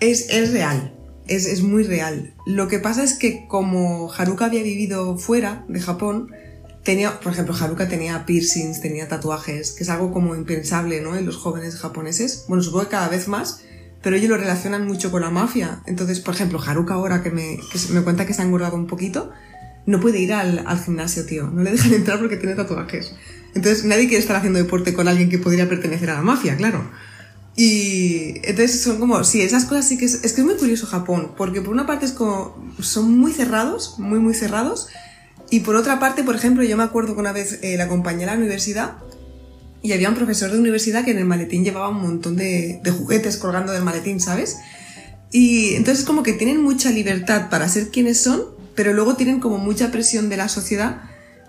Es, 0.01 0.53
real, 0.53 0.95
es, 1.27 1.63
muy 1.63 1.83
real. 1.83 2.35
Lo 2.47 2.69
que 2.69 2.79
pasa 2.79 3.03
es 3.03 3.15
que 3.15 3.47
como 3.49 4.13
Haruka 4.13 4.47
había 4.47 4.63
vivido 4.63 5.19
fuera 5.19 5.65
de 5.69 5.81
Japón, 5.81 6.31
tenía, 6.85 7.19
por 7.21 7.33
ejemplo, 7.33 7.55
Haruka 7.59 7.89
tenía 7.89 8.25
piercings, 8.25 8.81
tenía 8.81 9.09
tatuajes, 9.09 9.73
que 9.73 9.83
es 9.83 9.91
algo 9.91 10.13
como 10.13 10.37
impensable, 10.37 11.01
¿no? 11.01 11.17
En 11.17 11.27
los 11.27 11.37
jóvenes 11.37 11.77
japoneses. 11.77 12.45
Bueno, 12.49 12.63
supongo 12.63 12.85
que 12.85 12.91
cada 12.91 13.09
vez 13.09 13.27
más, 13.27 13.63
pero 14.03 14.15
ellos 14.15 14.31
lo 14.31 14.37
relacionan 14.37 14.87
mucho 14.87 15.11
con 15.11 15.23
la 15.23 15.31
mafia. 15.31 15.83
Entonces, 15.87 16.21
por 16.21 16.35
ejemplo, 16.35 16.61
Haruka 16.65 16.95
ahora 16.95 17.23
que 17.23 17.31
me, 17.31 17.59
me 17.93 18.03
cuenta 18.03 18.25
que 18.25 18.35
se 18.35 18.43
ha 18.43 18.45
engordado 18.45 18.77
un 18.77 18.87
poquito, 18.87 19.33
no 19.87 20.01
puede 20.01 20.21
ir 20.21 20.33
al, 20.33 20.65
al 20.65 20.79
gimnasio, 20.81 21.27
tío. 21.27 21.49
No 21.49 21.63
le 21.63 21.73
dejan 21.73 21.93
entrar 21.95 22.21
porque 22.21 22.37
tiene 22.37 22.55
tatuajes. 22.55 23.15
Entonces 23.55 23.85
nadie 23.85 24.07
quiere 24.07 24.21
estar 24.21 24.37
haciendo 24.37 24.61
deporte 24.61 24.95
con 24.95 25.09
alguien 25.09 25.29
que 25.29 25.39
podría 25.39 25.69
pertenecer 25.69 26.11
a 26.11 26.15
la 26.15 26.23
mafia, 26.23 26.57
claro. 26.57 26.89
Y 27.61 28.35
entonces 28.45 28.83
son 28.83 29.01
como, 29.01 29.25
sí, 29.25 29.43
esas 29.43 29.65
cosas 29.65 29.89
sí 29.89 29.99
que 29.99 30.05
es, 30.05 30.23
es 30.23 30.33
que 30.33 30.43
es 30.43 30.47
muy 30.47 30.55
curioso 30.55 30.87
Japón, 30.87 31.33
porque 31.37 31.61
por 31.61 31.73
una 31.75 31.87
parte 31.87 32.07
es 32.07 32.13
como, 32.13 32.57
son 32.79 33.19
muy 33.19 33.33
cerrados, 33.33 33.97
muy, 33.99 34.21
muy 34.21 34.33
cerrados, 34.33 34.87
y 35.51 35.61
por 35.61 35.75
otra 35.75 35.99
parte, 35.99 36.23
por 36.23 36.37
ejemplo, 36.37 36.63
yo 36.63 36.77
me 36.77 36.85
acuerdo 36.85 37.15
que 37.15 37.21
una 37.21 37.33
vez 37.33 37.59
eh, 37.63 37.77
la 37.77 37.85
acompañé 37.85 38.23
a 38.23 38.27
la 38.29 38.35
universidad 38.35 38.99
y 39.83 39.91
había 39.91 40.09
un 40.09 40.15
profesor 40.15 40.53
de 40.53 40.59
universidad 40.61 41.05
que 41.05 41.11
en 41.11 41.19
el 41.19 41.25
maletín 41.25 41.65
llevaba 41.65 41.89
un 41.89 42.01
montón 42.01 42.37
de, 42.37 42.79
de 42.85 42.91
juguetes 42.93 43.39
colgando 43.39 43.73
del 43.73 43.83
maletín, 43.83 44.21
¿sabes? 44.21 44.59
Y 45.33 45.75
entonces 45.75 46.05
como 46.05 46.23
que 46.23 46.35
tienen 46.35 46.63
mucha 46.63 46.93
libertad 46.93 47.51
para 47.51 47.69
ser 47.69 47.89
quienes 47.89 48.21
son, 48.21 48.45
pero 48.77 48.93
luego 48.93 49.17
tienen 49.17 49.41
como 49.41 49.59
mucha 49.59 49.91
presión 49.91 50.29
de 50.29 50.37
la 50.37 50.49
sociedad 50.49 51.03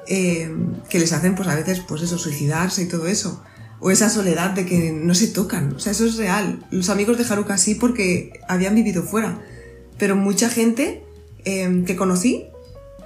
eh, 0.08 0.52
que 0.90 0.98
les 0.98 1.14
hacen 1.14 1.36
pues 1.36 1.48
a 1.50 1.54
veces 1.54 1.82
pues 1.88 2.02
eso, 2.02 2.18
suicidarse 2.18 2.82
y 2.82 2.88
todo 2.88 3.06
eso. 3.06 3.44
O 3.82 3.92
esa 3.92 4.10
soledad 4.10 4.52
de 4.52 4.66
que 4.66 4.92
no 4.92 5.14
se 5.16 5.28
tocan. 5.28 5.74
O 5.76 5.80
sea, 5.80 5.92
eso 5.94 6.06
es 6.06 6.18
real. 6.18 6.66
Los 6.72 6.90
amigos 6.90 7.18
de 7.18 7.26
Haruka 7.32 7.58
sí 7.58 7.76
porque 7.76 8.34
habían 8.48 8.76
vivido 8.76 9.04
fuera. 9.04 9.40
Pero 9.98 10.16
mucha 10.16 10.50
gente 10.50 11.04
eh, 11.46 11.84
que 11.86 11.96
conocí, 11.96 12.46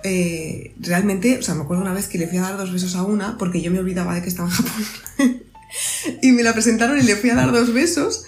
eh, 0.04 0.74
realmente, 0.80 1.38
o 1.38 1.42
sea, 1.44 1.56
me 1.56 1.62
acuerdo 1.64 1.84
una 1.84 1.94
vez 1.94 2.08
que 2.08 2.18
le 2.18 2.28
fui 2.28 2.38
a 2.38 2.42
dar 2.42 2.58
dos 2.58 2.72
besos 2.74 2.96
a 2.96 3.04
una 3.04 3.38
porque 3.38 3.62
yo 3.62 3.72
me 3.72 3.80
olvidaba 3.80 4.16
de 4.16 4.22
que 4.22 4.30
estaba 4.30 4.50
en 4.50 4.56
Japón. 4.56 4.84
y 6.22 6.32
me 6.32 6.44
la 6.44 6.54
presentaron 6.54 6.98
y 7.00 7.04
le 7.04 7.16
fui 7.16 7.30
a 7.30 7.36
dar 7.36 7.52
dos 7.52 7.74
besos. 7.74 8.26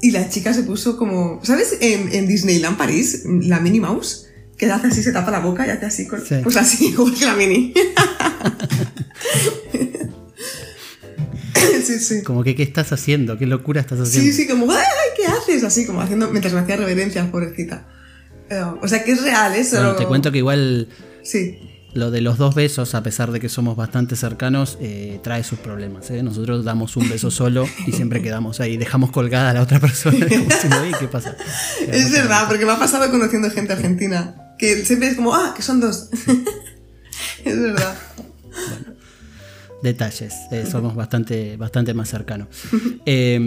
Y 0.00 0.10
la 0.10 0.28
chica 0.28 0.52
se 0.52 0.64
puso 0.64 0.96
como, 0.98 1.40
¿sabes? 1.44 1.78
En, 1.80 2.12
en 2.14 2.26
Disneyland 2.26 2.76
París, 2.76 3.22
la 3.24 3.60
Minnie 3.60 3.80
Mouse, 3.80 4.26
que 4.58 4.70
hace 4.70 4.88
así, 4.88 5.02
se 5.02 5.12
tapa 5.12 5.30
la 5.30 5.40
boca 5.40 5.66
y 5.66 5.70
hace 5.70 5.86
así, 5.86 6.06
con, 6.06 6.20
Sí. 6.24 6.36
pues 6.42 6.56
así, 6.56 6.86
igual 6.88 7.14
que 7.14 7.24
la 7.24 7.34
Minnie. 7.36 7.72
sí, 11.98 12.16
sí. 12.18 12.22
Como 12.22 12.42
que, 12.44 12.54
¿qué 12.54 12.62
estás 12.62 12.92
haciendo? 12.92 13.38
¿Qué 13.38 13.46
locura 13.46 13.80
estás 13.80 14.00
haciendo? 14.00 14.30
Sí, 14.30 14.36
sí, 14.36 14.48
como, 14.48 14.70
¡ay, 14.70 14.84
qué 15.16 15.26
haces! 15.26 15.64
Así, 15.64 15.86
como 15.86 16.00
haciendo, 16.00 16.28
mientras 16.30 16.52
me 16.54 16.60
hacía 16.60 16.76
reverencias, 16.76 17.28
pobrecita. 17.28 17.86
Eh, 18.50 18.62
o 18.80 18.86
sea, 18.88 19.02
que 19.04 19.12
es 19.12 19.22
real 19.22 19.54
eso. 19.54 19.76
Bueno, 19.76 19.96
te 19.96 20.06
cuento 20.06 20.30
que 20.32 20.38
igual 20.38 20.88
Sí. 21.22 21.58
lo 21.94 22.10
de 22.10 22.20
los 22.20 22.36
dos 22.38 22.54
besos, 22.54 22.94
a 22.94 23.02
pesar 23.02 23.30
de 23.32 23.40
que 23.40 23.48
somos 23.48 23.76
bastante 23.76 24.16
cercanos, 24.16 24.76
eh, 24.80 25.18
trae 25.22 25.42
sus 25.44 25.58
problemas. 25.58 26.10
¿eh? 26.10 26.22
Nosotros 26.22 26.64
damos 26.64 26.96
un 26.96 27.08
beso 27.08 27.30
solo 27.30 27.66
y 27.86 27.92
siempre 27.92 28.20
quedamos 28.20 28.60
ahí, 28.60 28.76
dejamos 28.76 29.10
colgada 29.10 29.50
a 29.50 29.54
la 29.54 29.62
otra 29.62 29.80
persona 29.80 30.18
como 30.28 30.44
diciendo, 30.44 30.82
"Ey, 30.84 30.92
¿qué 31.00 31.08
pasa? 31.08 31.36
Es 31.88 32.10
verdad, 32.12 32.46
porque 32.48 32.66
me 32.66 32.72
ha 32.72 32.78
pasado 32.78 33.10
conociendo 33.10 33.50
gente 33.50 33.72
argentina. 33.72 34.34
Que 34.58 34.84
siempre 34.84 35.08
es 35.08 35.16
como, 35.16 35.34
ah, 35.34 35.52
que 35.56 35.62
son 35.62 35.80
dos. 35.80 36.10
es 37.44 37.60
verdad. 37.60 37.96
Detalles, 39.84 40.32
eh, 40.50 40.64
somos 40.68 40.94
bastante, 40.96 41.56
bastante 41.56 41.94
más 41.94 42.08
cercanos. 42.08 42.48
Eh, 43.06 43.38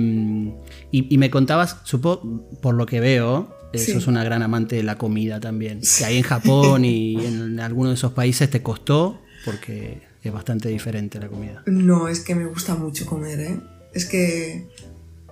y, 0.92 1.14
y 1.14 1.18
me 1.18 1.30
contabas, 1.32 1.78
supongo, 1.84 2.48
por 2.62 2.76
lo 2.76 2.86
que 2.86 3.00
veo, 3.00 3.54
eh, 3.74 3.80
Sí. 3.80 3.92
sos 3.92 4.06
una 4.08 4.24
gran 4.24 4.44
amante 4.44 4.76
de 4.76 4.84
la 4.84 4.98
comida 5.00 5.40
también. 5.40 5.82
Que 5.98 6.06
ahí 6.06 6.18
en 6.18 6.24
Japón 6.24 6.86
y 6.86 7.16
en 7.26 7.60
algunos 7.60 7.92
de 7.92 7.96
esos 7.96 8.14
países 8.14 8.50
te 8.52 8.62
costó, 8.62 9.20
porque 9.46 10.04
es 10.24 10.32
bastante 10.32 10.70
diferente 10.70 11.20
la 11.20 11.28
comida. 11.28 11.64
No, 11.66 12.08
es 12.08 12.20
que 12.20 12.36
me 12.36 12.46
gusta 12.46 12.76
mucho 12.76 13.06
comer, 13.08 13.40
¿eh? 13.40 13.60
Es 13.94 14.06
que. 14.06 14.68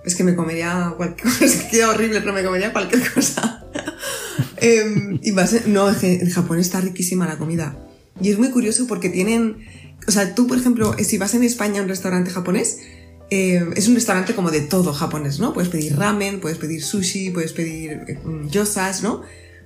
Es 0.04 0.14
que 0.16 0.24
me 0.24 0.34
comería 0.34 0.92
cualquier 0.96 1.22
cosa. 1.32 1.44
Es 1.44 1.56
que 1.56 1.68
queda 1.68 1.90
horrible, 1.90 2.20
pero 2.20 2.32
me 2.32 2.42
comería 2.42 2.72
cualquier 2.72 3.02
cosa. 3.12 3.64
Em, 4.56 5.20
y 5.22 5.32
no, 5.68 5.88
en 6.02 6.30
Japón 6.30 6.58
está 6.58 6.80
riquísima 6.80 7.26
la 7.26 7.38
comida. 7.38 7.76
Y 8.20 8.30
es 8.30 8.38
muy 8.38 8.50
curioso 8.50 8.86
porque 8.88 9.08
tienen. 9.08 9.56
O 10.06 10.10
sea, 10.10 10.34
tú, 10.34 10.46
por 10.46 10.58
ejemplo, 10.58 10.94
si 10.98 11.18
vas 11.18 11.34
en 11.34 11.42
España 11.42 11.80
a 11.80 11.82
un 11.82 11.88
restaurante 11.88 12.30
japonés, 12.30 12.78
eh, 13.30 13.64
es 13.74 13.88
un 13.88 13.94
restaurante 13.94 14.34
como 14.34 14.50
de 14.50 14.60
todo 14.60 14.92
japonés, 14.92 15.40
¿no? 15.40 15.52
Puedes 15.52 15.68
pedir 15.68 15.96
ramen, 15.96 16.40
puedes 16.40 16.58
pedir 16.58 16.82
sushi, 16.82 17.30
puedes 17.30 17.52
pedir 17.52 18.04
eh, 18.06 18.18
gyozas, 18.48 19.02
¿no? 19.02 19.22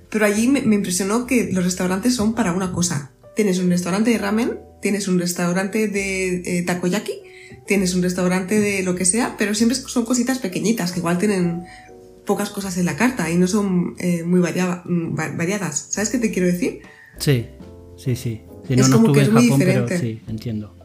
Pero 0.09 0.25
allí 0.25 0.47
me, 0.47 0.59
impresionó 0.59 1.27
que 1.27 1.51
los 1.51 1.63
restaurantes 1.63 2.15
son 2.15 2.33
para 2.33 2.53
una 2.53 2.71
cosa. 2.71 3.11
Tienes 3.35 3.59
un 3.59 3.69
restaurante 3.69 4.09
de 4.09 4.17
ramen, 4.17 4.59
tienes 4.81 5.07
un 5.07 5.19
restaurante 5.19 5.87
de 5.87 6.41
eh, 6.43 6.63
takoyaki, 6.63 7.13
tienes 7.67 7.93
un 7.93 8.01
restaurante 8.01 8.59
de 8.59 8.81
lo 8.83 8.95
que 8.95 9.05
sea, 9.05 9.35
pero 9.37 9.53
siempre 9.53 9.77
son 9.77 10.05
cositas 10.05 10.39
pequeñitas 10.39 10.91
que 10.91 10.99
igual 10.99 11.19
tienen 11.19 11.63
pocas 12.25 12.49
cosas 12.49 12.77
en 12.77 12.85
la 12.85 12.97
carta 12.97 13.29
y 13.29 13.35
no 13.35 13.47
son 13.47 13.95
muy 14.25 14.39
mm, 14.39 15.19
va- 15.19 15.31
variadas. 15.35 15.87
¿Sabes 15.91 16.09
qué 16.09 16.17
te 16.17 16.31
quiero 16.31 16.47
decir? 16.47 16.81
Sí, 17.19 17.47
sí, 17.95 18.15
sí. 18.15 18.41
Si 18.67 18.73
Es 18.73 18.79
no, 18.79 18.87
no 18.87 19.01
como 19.01 19.13
que 19.13 19.21
en 19.21 19.25
es 19.27 19.31
muy 19.31 19.43
Japón, 19.43 19.59
pero 19.59 19.81
diferente. 19.83 19.99
sí, 19.99 20.21
entiendo. 20.27 20.75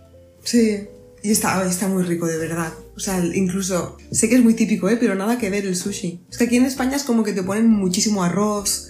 Sí. 0.42 0.78
Y 1.22 1.30
está, 1.30 1.66
está 1.68 1.88
muy 1.88 2.04
rico, 2.04 2.26
de 2.26 2.38
verdad. 2.38 2.72
O 2.94 3.00
sea, 3.00 3.24
incluso, 3.24 3.96
sé 4.12 4.28
que 4.28 4.36
es 4.36 4.42
muy 4.44 4.54
típico, 4.54 4.88
¿eh? 4.88 4.96
pero 4.98 5.14
nada 5.14 5.38
que 5.38 5.50
ver 5.50 5.66
el 5.66 5.74
sushi. 5.76 6.20
Es 6.30 6.38
que 6.38 6.44
aquí 6.44 6.56
en 6.56 6.64
España 6.64 6.96
es 6.96 7.02
como 7.02 7.24
que 7.24 7.32
te 7.32 7.42
ponen 7.42 7.68
muchísimo 7.68 8.22
arroz, 8.22 8.88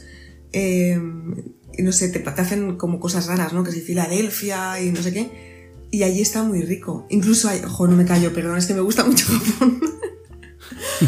eh, 0.52 1.00
y 1.78 1.82
no 1.82 1.92
sé, 1.92 2.08
te, 2.08 2.18
te 2.20 2.40
hacen 2.40 2.76
como 2.76 3.00
cosas 3.00 3.26
raras, 3.26 3.52
¿no? 3.52 3.64
Que 3.64 3.72
si 3.72 3.80
Filadelfia 3.80 4.80
y 4.82 4.90
no 4.90 5.02
sé 5.02 5.12
qué. 5.12 5.70
Y 5.90 6.02
allí 6.02 6.20
está 6.20 6.42
muy 6.42 6.62
rico. 6.62 7.06
Incluso 7.10 7.48
hay, 7.48 7.60
ojo, 7.64 7.86
no 7.86 7.96
me 7.96 8.04
callo, 8.04 8.32
perdón, 8.34 8.58
es 8.58 8.66
que 8.66 8.74
me 8.74 8.80
gusta 8.80 9.04
mucho 9.04 9.26
Japón. 9.28 9.80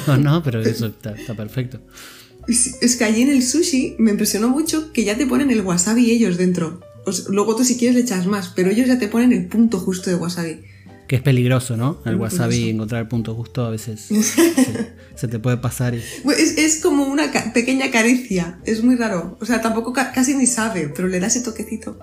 No, 0.07 0.17
no, 0.17 0.43
pero 0.43 0.61
eso 0.63 0.87
está, 0.87 1.13
está 1.13 1.35
perfecto. 1.35 1.81
Sí, 2.47 2.73
Es 2.81 2.97
que 2.97 3.05
allí 3.05 3.23
en 3.23 3.31
el 3.31 3.43
sushi 3.43 3.97
me 3.99 4.11
impresionó 4.13 4.49
mucho 4.49 4.93
que 4.93 5.05
ya 5.05 5.17
te 5.17 5.27
ponen 5.27 5.51
el 5.51 5.61
wasabi 5.61 6.11
ellos 6.11 6.37
dentro. 6.39 6.81
Sea, 7.13 7.25
luego 7.31 7.57
tú 7.57 7.65
si 7.65 7.77
quieres 7.77 7.95
le 7.97 8.03
echas 8.03 8.27
más, 8.27 8.53
pero 8.55 8.71
ellos 8.71 8.87
ya 8.87 8.99
te 8.99 9.09
ponen 9.09 9.33
el 9.33 9.47
punto 9.47 9.79
justo 9.79 10.11
de 10.11 10.17
wasabi. 10.17 10.61
Que 11.07 11.17
es 11.17 11.23
peligroso, 11.23 11.77
¿no? 11.77 12.03
El 12.05 12.17
wasabi, 12.17 12.69
encontrar 12.69 13.01
el 13.03 13.09
punto 13.09 13.35
justo 13.35 13.65
a 13.65 13.71
veces 13.71 14.01
se, 14.11 14.93
se 15.15 15.29
te 15.29 15.39
puede 15.39 15.57
pasar 15.57 15.95
y... 15.95 16.03
Pues 16.23 16.39
Es, 16.39 16.59
es 16.59 16.83
como 16.83 17.05
una 17.05 17.31
ca- 17.31 17.53
pequeña 17.55 17.91
caricia. 17.91 18.59
Es 18.67 18.85
muy 18.85 18.95
raro. 18.97 19.39
O 19.41 19.47
sea, 19.47 19.61
tampoco 19.63 19.93
ca- 19.95 20.13
casi 20.13 20.35
ni 20.35 20.47
sabe, 20.47 20.93
pero 20.95 21.09
le 21.09 21.19
da 21.19 21.29
ese 21.29 21.41
toquecito. 21.41 21.99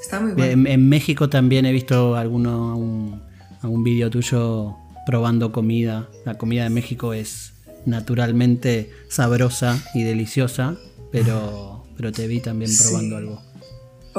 Está 0.00 0.20
muy 0.20 0.32
bueno. 0.32 0.44
En, 0.52 0.66
en 0.68 0.88
México 0.88 1.28
también 1.28 1.66
he 1.66 1.72
visto 1.72 2.14
alguno, 2.14 2.76
un, 2.76 3.20
algún 3.62 3.82
vídeo 3.82 4.10
tuyo 4.10 4.76
probando 5.06 5.50
comida. 5.50 6.08
La 6.24 6.38
comida 6.38 6.62
de 6.62 6.70
México 6.70 7.12
es 7.14 7.52
naturalmente 7.84 8.90
sabrosa 9.08 9.82
y 9.92 10.04
deliciosa, 10.04 10.76
pero, 11.10 11.84
pero 11.96 12.12
te 12.12 12.28
vi 12.28 12.40
también 12.40 12.70
Sí. 12.70 12.84
probando 12.88 13.16
algo. 13.16 13.42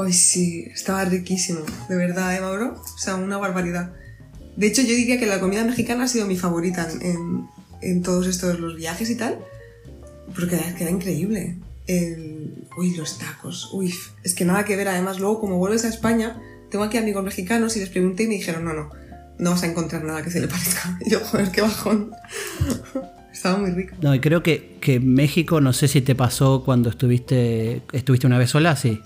Ay, 0.03 0.13
sí, 0.13 0.65
estaba 0.74 1.05
riquísimo. 1.05 1.60
De 1.89 1.96
verdad, 1.96 2.36
¿eh, 2.36 2.41
Mauro? 2.41 2.81
O 2.81 2.98
sea, 2.98 3.15
una 3.15 3.38
barbaridad. 3.38 3.93
De 4.55 4.67
hecho, 4.67 4.81
yo 4.81 4.89
diría 4.96 5.20
que 5.20 5.25
la 5.25 5.39
comida 5.39 5.63
mexicana 5.63 6.03
ha 6.03 6.08
sido 6.08 6.25
mi 6.27 6.38
favorita 6.38 6.88
en, 7.01 7.48
en- 7.81 8.01
todos 8.03 8.27
estos 8.27 8.60
los 8.60 8.75
viajes 8.75 9.10
y 9.10 9.15
tal. 9.15 9.39
Porque 10.36 10.58
que 10.77 10.84
era 10.84 10.91
increíble. 10.91 11.58
El- 11.88 12.67
uy, 12.77 12.96
los 12.96 13.17
tacos. 13.17 13.70
Uy, 13.74 13.93
es 14.24 14.34
que 14.34 14.46
nada 14.46 14.65
que 14.65 14.75
ver. 14.75 14.88
Además, 14.88 15.20
luego, 15.20 15.39
como 15.39 15.58
vuelves 15.58 15.86
a 15.86 15.89
España, 15.89 16.39
tengo 16.70 16.84
aquí 16.86 16.98
amigos 16.98 17.24
mexicanos 17.24 17.75
y 17.77 17.79
les 17.79 17.89
pregunté 17.89 18.24
y 18.24 18.27
me 18.27 18.36
dijeron, 18.36 18.63
no, 18.65 18.74
no, 18.74 18.89
no 19.39 19.50
vas 19.51 19.63
a 19.63 19.67
encontrar 19.67 20.03
nada 20.03 20.22
que 20.24 20.31
se 20.31 20.39
le 20.39 20.48
parezca. 20.48 20.98
Y 21.05 21.10
yo, 21.12 21.20
joder, 21.20 21.51
qué 21.51 21.62
bajón. 21.62 22.12
Estaba 23.34 23.58
muy 23.58 23.72
rico. 23.72 23.96
No, 24.01 24.13
y 24.13 24.20
creo 24.20 24.43
que, 24.43 24.77
que 24.81 25.00
México, 25.00 25.62
no 25.62 25.74
sé 25.74 25.88
si 25.88 26.01
te 26.01 26.13
pasó 26.15 26.63
cuando 26.63 26.89
estuviste, 26.89 27.81
estuviste 27.93 28.27
una 28.27 28.38
vez 28.38 28.50
sola, 28.51 28.75
sí. 28.75 29.01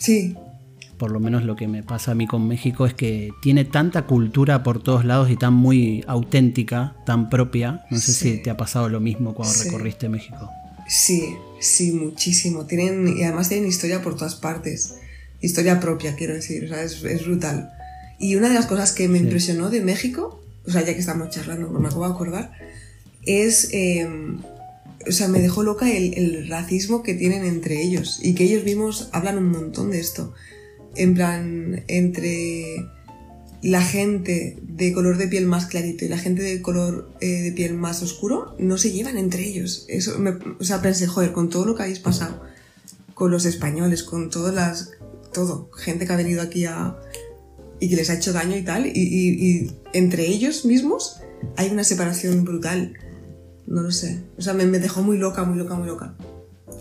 Sí, 0.00 0.34
por 0.98 1.12
lo 1.12 1.20
menos 1.20 1.44
lo 1.44 1.56
que 1.56 1.66
me 1.68 1.82
pasa 1.82 2.10
a 2.12 2.14
mí 2.14 2.26
con 2.26 2.46
México 2.48 2.84
es 2.86 2.92
que 2.94 3.30
tiene 3.40 3.64
tanta 3.64 4.02
cultura 4.06 4.62
por 4.62 4.82
todos 4.82 5.04
lados 5.04 5.30
y 5.30 5.36
tan 5.36 5.54
muy 5.54 6.04
auténtica, 6.06 6.94
tan 7.06 7.30
propia. 7.30 7.84
No 7.90 7.98
sé 7.98 8.12
Sí. 8.12 8.32
si 8.32 8.42
te 8.42 8.50
ha 8.50 8.56
pasado 8.56 8.88
lo 8.88 9.00
mismo 9.00 9.32
cuando 9.34 9.54
Sí. 9.54 9.64
recorriste 9.64 10.08
México. 10.10 10.50
Sí, 10.88 11.36
sí, 11.60 11.92
muchísimo. 11.92 12.66
Tienen, 12.66 13.16
y 13.16 13.22
además 13.22 13.48
tienen 13.48 13.68
historia 13.68 14.02
por 14.02 14.14
todas 14.16 14.34
partes. 14.34 14.96
Historia 15.40 15.80
propia, 15.80 16.16
quiero 16.16 16.34
decir. 16.34 16.64
O 16.64 16.68
sea, 16.68 16.82
es, 16.82 17.02
es 17.04 17.24
brutal. 17.24 17.70
Y 18.18 18.34
una 18.36 18.48
de 18.48 18.54
las 18.54 18.66
cosas 18.66 18.92
que 18.92 19.08
me 19.08 19.18
Sí. 19.18 19.24
impresionó 19.24 19.70
de 19.70 19.80
México, 19.80 20.42
o 20.66 20.70
sea, 20.70 20.80
ya 20.82 20.92
que 20.92 21.00
estamos 21.00 21.30
charlando, 21.30 21.70
me 21.70 21.88
acabo 21.88 22.06
de 22.06 22.12
acordar, 22.12 22.52
es. 23.24 23.70
eh, 23.72 24.06
o 25.08 25.12
sea, 25.12 25.28
me 25.28 25.40
dejó 25.40 25.62
loca 25.62 25.90
el, 25.90 26.14
el 26.14 26.48
racismo 26.48 27.02
que 27.02 27.14
tienen 27.14 27.44
entre 27.44 27.82
ellos. 27.82 28.20
Y 28.22 28.34
que 28.34 28.44
ellos 28.44 28.64
mismos 28.64 29.08
hablan 29.12 29.38
un 29.38 29.48
montón 29.50 29.90
de 29.90 30.00
esto. 30.00 30.32
En 30.96 31.14
plan, 31.14 31.84
entre 31.88 32.86
la 33.62 33.82
gente 33.82 34.58
de 34.62 34.92
color 34.92 35.18
de 35.18 35.28
piel 35.28 35.46
más 35.46 35.66
clarito 35.66 36.04
y 36.04 36.08
la 36.08 36.18
gente 36.18 36.42
de 36.42 36.62
color 36.62 37.10
eh, 37.20 37.26
de 37.42 37.52
piel 37.52 37.74
más 37.74 38.02
oscuro 38.02 38.56
no 38.58 38.78
se 38.78 38.90
llevan 38.92 39.16
entre 39.18 39.44
ellos. 39.46 39.84
Eso 39.88 40.18
me- 40.18 40.38
o 40.58 40.64
sea, 40.64 40.80
pensé, 40.82 41.06
joder, 41.06 41.32
con 41.32 41.48
todo 41.50 41.66
lo 41.66 41.74
que 41.76 41.82
habéis 41.82 41.98
pasado, 41.98 42.42
con 43.14 43.30
los 43.30 43.44
españoles, 43.46 44.02
con 44.02 44.30
todas 44.30 44.54
las. 44.54 44.90
todo, 45.32 45.70
gente 45.76 46.06
que 46.06 46.12
ha 46.12 46.16
venido 46.16 46.42
aquí 46.42 46.64
a. 46.64 46.96
y 47.78 47.88
que 47.88 47.96
les 47.96 48.10
ha 48.10 48.14
hecho 48.14 48.32
daño 48.32 48.56
y 48.56 48.62
tal, 48.64 48.86
y, 48.86 48.90
y- 48.94 49.46
y 49.46 49.70
entre 49.92 50.26
ellos 50.26 50.64
mismos 50.64 51.20
hay 51.56 51.68
una 51.70 51.84
separación 51.84 52.44
brutal. 52.44 52.94
No 53.66 53.82
lo 53.82 53.90
sé. 53.90 54.22
O 54.38 54.42
sea, 54.42 54.54
me, 54.54 54.66
me 54.66 54.78
dejó 54.78 55.02
muy 55.02 55.18
loca, 55.18 55.44
muy 55.44 55.58
loca, 55.58 55.74
muy 55.74 55.86
loca. 55.86 56.14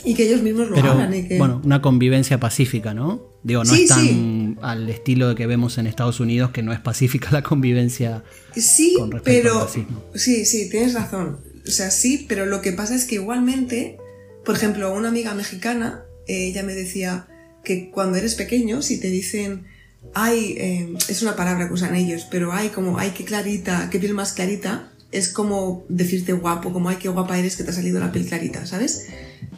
Y 0.04 0.14
que 0.14 0.24
ellos 0.24 0.42
mismos 0.42 0.70
lo 0.70 0.76
Pero 0.76 0.92
hablan 0.92 1.14
y 1.14 1.28
que. 1.28 1.38
bueno, 1.38 1.62
una 1.64 1.82
convivencia 1.82 2.40
pacífica, 2.40 2.94
¿no? 2.94 3.30
Digo, 3.44 3.64
no 3.64 3.74
es 3.74 3.88
tan 3.88 4.60
al 4.62 4.90
estilo 4.90 5.30
de 5.30 5.36
que 5.36 5.48
vemos 5.48 5.78
en 5.78 5.88
Estados 5.88 6.20
Unidos, 6.20 6.52
que 6.52 6.62
no 6.62 6.74
es 6.74 6.80
pacífica 6.80 7.30
la 7.32 7.42
convivencia 7.42 8.24
sí, 8.56 8.96
con 8.98 9.12
respecto 9.12 9.42
pero, 9.42 9.60
al 9.60 9.66
racismo. 9.66 10.04
Sí, 10.16 10.46
sí, 10.46 10.70
tienes 10.70 10.94
razón. 10.94 11.40
O 11.66 11.72
sea, 11.72 11.92
sí, 11.92 12.26
pero 12.28 12.46
lo 12.46 12.62
que 12.62 12.74
pasa 12.74 12.96
es 12.96 13.06
que 13.06 13.16
igualmente, 13.16 13.98
por 14.44 14.56
ejemplo, 14.56 14.94
una 14.94 15.10
amiga 15.10 15.34
mexicana, 15.34 16.04
eh, 16.28 16.48
ella 16.48 16.64
me 16.64 16.74
decía 16.74 17.28
que 17.64 17.90
cuando 17.92 18.18
eres 18.18 18.36
pequeño, 18.36 18.82
si 18.82 19.00
te 19.00 19.10
dicen, 19.10 19.66
ay, 20.14 20.56
eh, 20.58 20.94
es 21.08 21.22
una 21.22 21.36
palabra 21.36 21.68
que 21.68 21.74
usan 21.74 21.96
ellos, 21.96 22.28
pero 22.30 22.52
ay, 22.52 22.70
como, 22.70 22.98
ay, 22.98 23.12
qué 23.16 23.24
clarita, 23.24 23.90
qué 23.90 24.00
piel 24.00 24.14
más 24.14 24.34
clarita, 24.34 24.92
es 25.12 25.30
como 25.30 25.86
decirte 25.90 26.34
guapo, 26.34 26.72
como 26.72 26.90
ay, 26.90 26.98
qué 26.98 27.10
guapa 27.10 27.38
eres 27.38 27.56
que 27.56 27.64
te 27.64 27.72
ha 27.72 27.74
salido 27.74 28.00
la 28.00 28.12
piel 28.12 28.26
clarita, 28.26 28.66
¿sabes? 28.66 29.08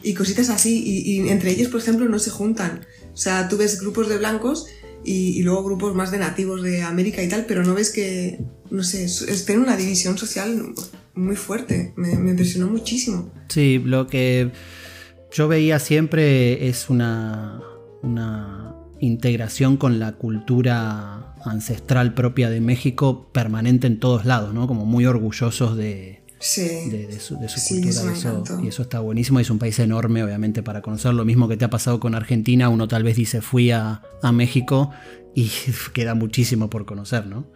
Y 0.02 0.14
cositas 0.14 0.48
así, 0.50 0.82
y, 0.84 1.28
entre 1.28 1.50
ellos, 1.50 1.68
por 1.68 1.80
ejemplo, 1.80 2.08
no 2.08 2.18
se 2.18 2.30
juntan. 2.30 2.86
O 3.12 3.16
sea, 3.16 3.48
tú 3.48 3.56
ves 3.56 3.80
grupos 3.80 4.08
de 4.08 4.18
blancos 4.18 4.66
y, 5.04 5.42
luego 5.42 5.64
grupos 5.64 5.94
más 5.94 6.10
de 6.10 6.18
nativos 6.18 6.62
de 6.62 6.82
América 6.82 7.22
y 7.22 7.28
tal, 7.28 7.44
pero 7.46 7.64
no 7.64 7.74
ves 7.74 7.90
que, 7.90 8.40
no 8.70 8.82
sé, 8.82 9.04
es, 9.04 9.44
tiene 9.44 9.62
una 9.62 9.76
división 9.76 10.16
social 10.16 10.74
muy 11.14 11.36
fuerte. 11.36 11.92
Me, 11.96 12.16
me 12.16 12.30
impresionó 12.30 12.68
muchísimo. 12.68 13.30
Sí, 13.48 13.80
lo 13.84 14.06
que 14.06 14.50
yo 15.30 15.48
veía 15.48 15.78
siempre 15.78 16.68
es 16.68 16.88
una, 16.88 17.60
una 18.02 18.74
integración 19.00 19.76
con 19.76 19.98
la 19.98 20.12
cultura 20.12 21.21
ancestral 21.44 22.14
propia 22.14 22.50
de 22.50 22.60
México 22.60 23.28
permanente 23.32 23.86
en 23.86 23.98
todos 23.98 24.24
lados, 24.24 24.54
¿no? 24.54 24.66
Como 24.66 24.86
muy 24.86 25.06
orgullosos 25.06 25.76
de, 25.76 26.22
de, 26.90 27.20
su, 27.20 27.36
cultura. 27.36 28.62
y 28.62 28.68
eso 28.68 28.82
está 28.82 29.00
buenísimo. 29.00 29.38
Es 29.38 29.50
un 29.50 29.58
país 29.58 29.78
enorme, 29.78 30.24
obviamente, 30.24 30.62
para 30.62 30.82
conocer. 30.82 31.14
Lo 31.14 31.24
mismo 31.24 31.48
que 31.48 31.56
te 31.56 31.64
ha 31.64 31.70
pasado 31.70 32.00
con 32.00 32.14
Argentina. 32.14 32.68
Uno 32.68 32.88
tal 32.88 33.04
vez 33.04 33.16
dice 33.16 33.40
fui 33.40 33.70
a, 33.70 34.02
a 34.22 34.32
México 34.32 34.90
y 35.34 35.50
queda 35.92 36.14
muchísimo 36.14 36.68
por 36.68 36.84
conocer, 36.84 37.26
¿no? 37.26 37.46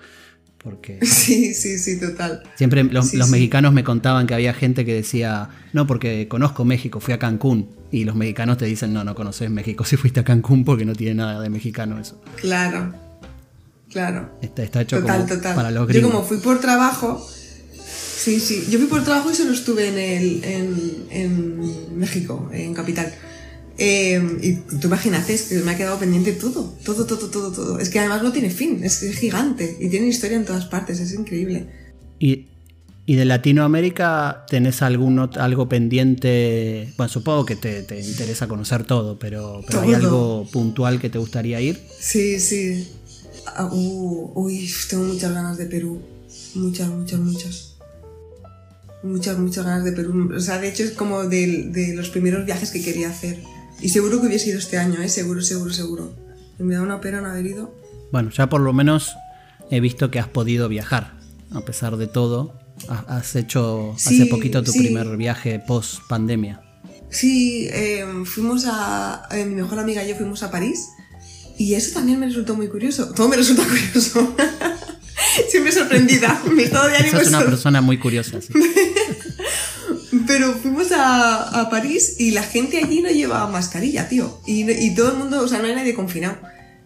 Porque, 0.58 0.98
sí, 1.02 1.54
sí, 1.54 1.78
sí, 1.78 2.00
total. 2.00 2.42
Siempre 2.56 2.82
los, 2.84 3.12
mexicanos 3.28 3.72
me 3.72 3.84
contaban 3.84 4.26
que 4.26 4.34
había 4.34 4.52
gente 4.52 4.84
que 4.84 4.94
decía, 4.94 5.50
no, 5.72 5.86
porque 5.86 6.28
conozco 6.28 6.64
México, 6.64 7.00
fui 7.00 7.14
a 7.14 7.18
Cancún. 7.18 7.70
Y 7.92 8.04
los 8.04 8.16
mexicanos 8.16 8.58
te 8.58 8.64
dicen, 8.64 8.92
no, 8.92 9.04
no 9.04 9.14
conoces 9.14 9.50
México 9.50 9.84
si 9.86 9.96
fuiste 9.96 10.20
a 10.20 10.24
Cancún 10.24 10.64
porque 10.64 10.84
no 10.84 10.94
tiene 10.94 11.14
nada 11.14 11.40
de 11.40 11.50
mexicano 11.50 12.00
eso. 12.00 12.20
Claro, 12.36 12.92
claro. 13.90 14.38
Está, 14.40 14.82
hecho 14.82 15.04
para 15.04 15.70
los 15.70 15.86
gringos. 15.86 16.10
Yo 16.10 16.14
como 16.14 16.26
fui 16.26 16.38
por 16.38 16.60
trabajo, 16.60 17.24
sí, 18.16 18.40
sí, 18.40 18.66
yo 18.70 18.78
fui 18.78 18.88
por 18.88 19.04
trabajo 19.04 19.30
y 19.30 19.34
solo 19.34 19.52
estuve 19.52 19.88
en, 19.88 19.98
el, 19.98 20.44
en, 20.44 21.06
en 21.10 21.98
México, 21.98 22.48
en 22.52 22.74
Capital. 22.74 23.12
Eh, 23.78 24.38
y 24.42 24.54
tú 24.78 24.86
imagínate, 24.86 25.34
es 25.34 25.42
que 25.42 25.56
me 25.56 25.72
ha 25.72 25.76
quedado 25.76 25.98
pendiente 25.98 26.32
todo, 26.32 26.74
todo, 26.84 27.06
todo, 27.06 27.28
todo, 27.28 27.52
todo. 27.52 27.78
Es 27.78 27.90
que 27.90 27.98
además 27.98 28.22
no 28.22 28.32
tiene 28.32 28.50
fin, 28.50 28.80
es, 28.82 29.00
gigante 29.18 29.76
y 29.78 29.88
tiene 29.88 30.06
historia 30.06 30.36
en 30.36 30.44
todas 30.44 30.64
partes, 30.66 30.98
es 31.00 31.12
increíble. 31.12 31.66
¿Y, 32.18 32.46
de 33.06 33.24
Latinoamérica 33.24 34.46
tenés 34.48 34.82
algún, 34.82 35.18
algo 35.18 35.68
pendiente? 35.68 36.92
Bueno, 36.96 37.12
supongo 37.12 37.44
que 37.44 37.54
te, 37.54 38.00
interesa 38.00 38.48
conocer 38.48 38.84
todo, 38.84 39.18
pero, 39.18 39.62
¿hay 39.80 39.94
algo 39.94 40.48
puntual 40.50 40.98
que 40.98 41.10
te 41.10 41.18
gustaría 41.18 41.60
ir? 41.60 41.78
Sí, 41.98 42.40
sí. 42.40 42.88
Uh, 43.58 44.32
uy, 44.34 44.70
tengo 44.88 45.04
muchas 45.04 45.32
ganas 45.32 45.56
de 45.56 45.66
Perú. 45.66 46.02
Muchas, 46.54 46.88
muchas, 46.88 47.20
muchas 47.20 47.76
muchas, 49.06 49.38
muchas 49.38 49.64
ganas 49.64 49.84
de 49.84 49.92
Perú. 49.92 50.32
O 50.36 50.40
sea, 50.40 50.58
de 50.58 50.68
hecho 50.68 50.82
es 50.82 50.92
como 50.92 51.24
de, 51.24 51.68
de, 51.70 51.94
los 51.94 52.10
primeros 52.10 52.44
viajes 52.44 52.70
que 52.70 52.82
quería 52.82 53.08
hacer. 53.08 53.38
Y 53.80 53.88
seguro 53.90 54.20
que 54.20 54.26
hubiese 54.28 54.50
ido 54.50 54.58
este 54.58 54.78
año, 54.78 55.00
¿eh? 55.00 55.08
Seguro, 55.08 55.42
seguro, 55.42 55.72
seguro. 55.72 56.12
me 56.58 56.74
da 56.74 56.82
una 56.82 57.00
pena 57.00 57.20
no 57.20 57.28
haber 57.28 57.46
ido. 57.46 57.74
Bueno, 58.12 58.30
ya 58.30 58.48
por 58.48 58.60
lo 58.60 58.72
menos 58.72 59.14
he 59.70 59.80
visto 59.80 60.10
que 60.10 60.18
has 60.18 60.28
podido 60.28 60.68
viajar, 60.68 61.14
a 61.52 61.60
pesar 61.60 61.96
de 61.96 62.06
todo. 62.06 62.58
Has 62.88 63.34
hecho 63.36 63.94
hace 63.94 64.26
poquito 64.26 64.62
tu 64.62 64.72
primer 64.72 65.16
viaje 65.16 65.58
post 65.58 66.00
pandemia. 66.08 66.60
Sí, 67.08 67.68
em, 67.72 68.24
fuimos 68.26 68.64
a. 68.66 69.26
Eh, 69.30 69.46
mi 69.46 69.54
mejor 69.54 69.78
amiga 69.78 70.04
y 70.04 70.08
yo 70.10 70.16
fuimos 70.16 70.42
a 70.42 70.50
París. 70.50 70.88
Y 71.58 71.74
eso 71.74 71.94
también 71.94 72.20
me 72.20 72.26
resultó 72.26 72.54
muy 72.54 72.68
curioso. 72.68 73.12
Todo 73.14 73.28
me 73.28 73.36
resulta 73.36 73.64
curioso. 73.68 74.36
Siempre 75.48 75.72
sorprendida. 75.72 76.42
Mi 76.52 76.64
estado 76.64 76.88
de 76.88 76.96
ánimo 76.96 77.20
es 77.20 77.28
una 77.28 77.44
persona 77.44 77.80
muy 77.80 77.98
curiosa. 77.98 78.40
Sí. 78.40 78.52
Pero 80.26 80.54
fuimos 80.54 80.88
a, 80.92 81.68
París 81.70 82.16
y 82.18 82.32
la 82.32 82.42
gente 82.42 82.78
allí 82.78 83.00
no 83.00 83.10
llevaba 83.10 83.48
mascarilla, 83.48 84.08
tío. 84.08 84.40
Y, 84.46 84.94
todo 84.94 85.12
el 85.12 85.18
mundo, 85.18 85.40
o 85.42 85.48
sea, 85.48 85.58
no 85.58 85.66
hay 85.66 85.74
nadie 85.74 85.94
confinado. 85.94 86.38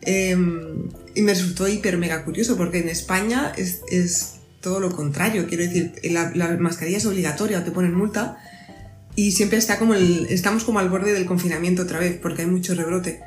Em, 0.02 0.88
y 1.14 1.22
me 1.22 1.34
resultó 1.34 1.68
hiper 1.68 1.98
mega 1.98 2.24
curioso 2.24 2.56
porque 2.56 2.78
en 2.78 2.88
España 2.88 3.52
es, 3.56 4.34
todo 4.60 4.80
lo 4.80 4.94
contrario. 4.94 5.46
Quiero 5.48 5.64
decir, 5.64 5.92
la, 6.04 6.56
mascarilla 6.58 6.98
es 6.98 7.06
obligatoria, 7.06 7.64
te 7.64 7.70
ponen 7.70 7.94
multa. 7.94 8.38
Y 9.16 9.32
siempre 9.32 9.58
está 9.58 9.78
como 9.78 9.94
el, 9.94 10.26
estamos 10.30 10.64
como 10.64 10.78
al 10.78 10.88
borde 10.88 11.12
del 11.12 11.26
confinamiento 11.26 11.82
otra 11.82 11.98
vez 11.98 12.18
porque 12.20 12.42
hay 12.42 12.48
mucho 12.48 12.74
rebrote. 12.74 13.20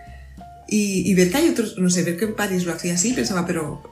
Y, 0.76 1.14
ver 1.14 1.30
que 1.30 1.38
hay 1.38 1.50
otros, 1.50 1.78
no 1.78 1.88
sé, 1.92 2.02
ver 2.02 2.18
que 2.18 2.26
en 2.26 2.34
París 2.34 2.66
lo 2.66 2.74
hacía 2.74 2.96
así, 2.96 3.14
pensaba, 3.14 3.46
pero 3.46 3.84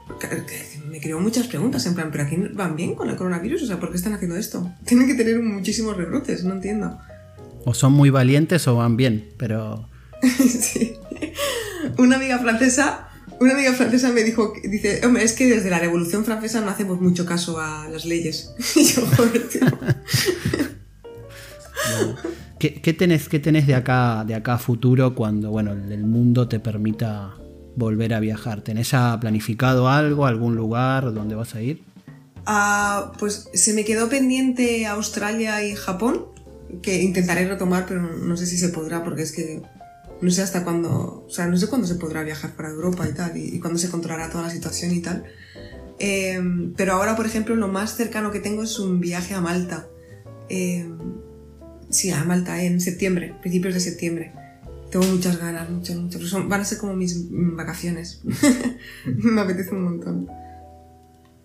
me 0.90 1.00
creó 1.00 1.20
muchas 1.20 1.46
preguntas, 1.46 1.86
en 1.86 1.94
plan, 1.94 2.10
¿pero 2.10 2.24
aquí 2.24 2.36
van 2.54 2.74
bien 2.74 2.96
con 2.96 3.08
el 3.08 3.14
coronavirus? 3.14 3.62
O 3.62 3.66
sea, 3.66 3.78
¿por 3.78 3.92
qué 3.92 3.98
están 3.98 4.14
haciendo 4.14 4.36
esto? 4.36 4.68
Tienen 4.84 5.06
que 5.06 5.14
tener 5.14 5.40
muchísimos 5.40 5.96
rebrotes, 5.96 6.42
no 6.42 6.54
entiendo. 6.54 6.98
O 7.64 7.72
son 7.72 7.92
muy 7.92 8.10
valientes 8.10 8.66
o 8.66 8.74
van 8.74 8.96
bien, 8.96 9.28
pero... 9.38 9.88
sí. 10.38 10.94
Una 11.98 12.16
amiga 12.16 12.40
francesa, 12.40 13.10
una 13.38 13.52
amiga 13.52 13.74
francesa 13.74 14.10
me 14.10 14.24
dijo, 14.24 14.52
dice, 14.64 15.06
hombre, 15.06 15.22
es 15.22 15.34
que 15.34 15.46
desde 15.46 15.70
la 15.70 15.78
Revolución 15.78 16.24
Francesa 16.24 16.62
no 16.62 16.70
hacemos 16.70 17.00
mucho 17.00 17.24
caso 17.24 17.60
a 17.60 17.88
las 17.90 18.04
leyes. 18.06 18.54
y 18.74 18.84
yo, 18.86 19.06
joder, 19.06 19.48
tío. 19.48 19.60
¿Qué, 22.58 22.92
tenés, 22.92 23.28
¿Qué 23.28 23.40
tenés 23.40 23.66
de 23.66 23.74
acá, 23.74 24.24
de 24.24 24.34
acá 24.34 24.54
a 24.54 24.58
futuro 24.58 25.14
cuando 25.14 25.50
bueno, 25.50 25.72
el 25.72 26.04
mundo 26.04 26.46
te 26.46 26.60
permita 26.60 27.34
volver 27.74 28.14
a 28.14 28.20
viajar? 28.20 28.60
¿Tenés 28.60 28.92
ya 28.92 29.18
planificado 29.18 29.88
algo, 29.88 30.26
algún 30.26 30.54
lugar 30.54 31.12
donde 31.12 31.34
vas 31.34 31.54
a 31.54 31.60
ir? 31.60 31.82
Ah, 32.46 33.12
pues 33.18 33.48
se 33.52 33.74
me 33.74 33.84
quedó 33.84 34.08
pendiente 34.08 34.86
Australia 34.86 35.64
y 35.64 35.74
Japón, 35.74 36.26
que 36.82 37.02
intentaré 37.02 37.48
retomar, 37.48 37.86
pero 37.86 38.00
no 38.02 38.36
sé 38.36 38.46
si 38.46 38.58
se 38.58 38.68
podrá, 38.68 39.02
porque 39.04 39.22
es 39.22 39.32
que 39.32 39.62
no 40.20 40.30
sé 40.30 40.42
hasta 40.42 40.62
cuándo, 40.62 41.24
o 41.26 41.30
sea, 41.30 41.46
no 41.46 41.56
sé 41.56 41.66
cuándo 41.66 41.86
se 41.86 41.96
podrá 41.96 42.22
viajar 42.22 42.54
para 42.54 42.70
Europa 42.70 43.08
y 43.08 43.12
tal, 43.12 43.36
y, 43.36 43.58
cuándo 43.58 43.78
se 43.78 43.90
controlará 43.90 44.30
toda 44.30 44.44
la 44.44 44.50
situación 44.50 44.92
y 44.92 45.00
tal. 45.00 45.24
Em, 45.98 46.72
pero 46.74 46.94
ahora, 46.94 47.16
por 47.16 47.26
ejemplo, 47.26 47.54
lo 47.56 47.68
más 47.68 47.96
cercano 47.96 48.30
que 48.30 48.40
tengo 48.40 48.62
es 48.62 48.78
un 48.78 49.00
viaje 49.00 49.34
a 49.34 49.40
Malta. 49.40 49.88
Eh, 50.48 50.88
Sí, 51.92 52.10
a 52.10 52.24
Malta 52.24 52.62
en 52.62 52.80
septiembre, 52.80 53.34
principios 53.40 53.74
de 53.74 53.80
septiembre. 53.80 54.32
Tengo 54.90 55.04
muchas 55.06 55.38
ganas, 55.38 55.70
muchas, 55.70 55.96
muchas. 55.96 56.48
van 56.48 56.60
a 56.60 56.64
ser 56.64 56.78
como 56.78 56.94
mis 56.94 57.16
vacaciones. 57.30 58.22
Me 59.06 59.40
apetece 59.40 59.70
un 59.70 59.84
montón. 59.84 60.28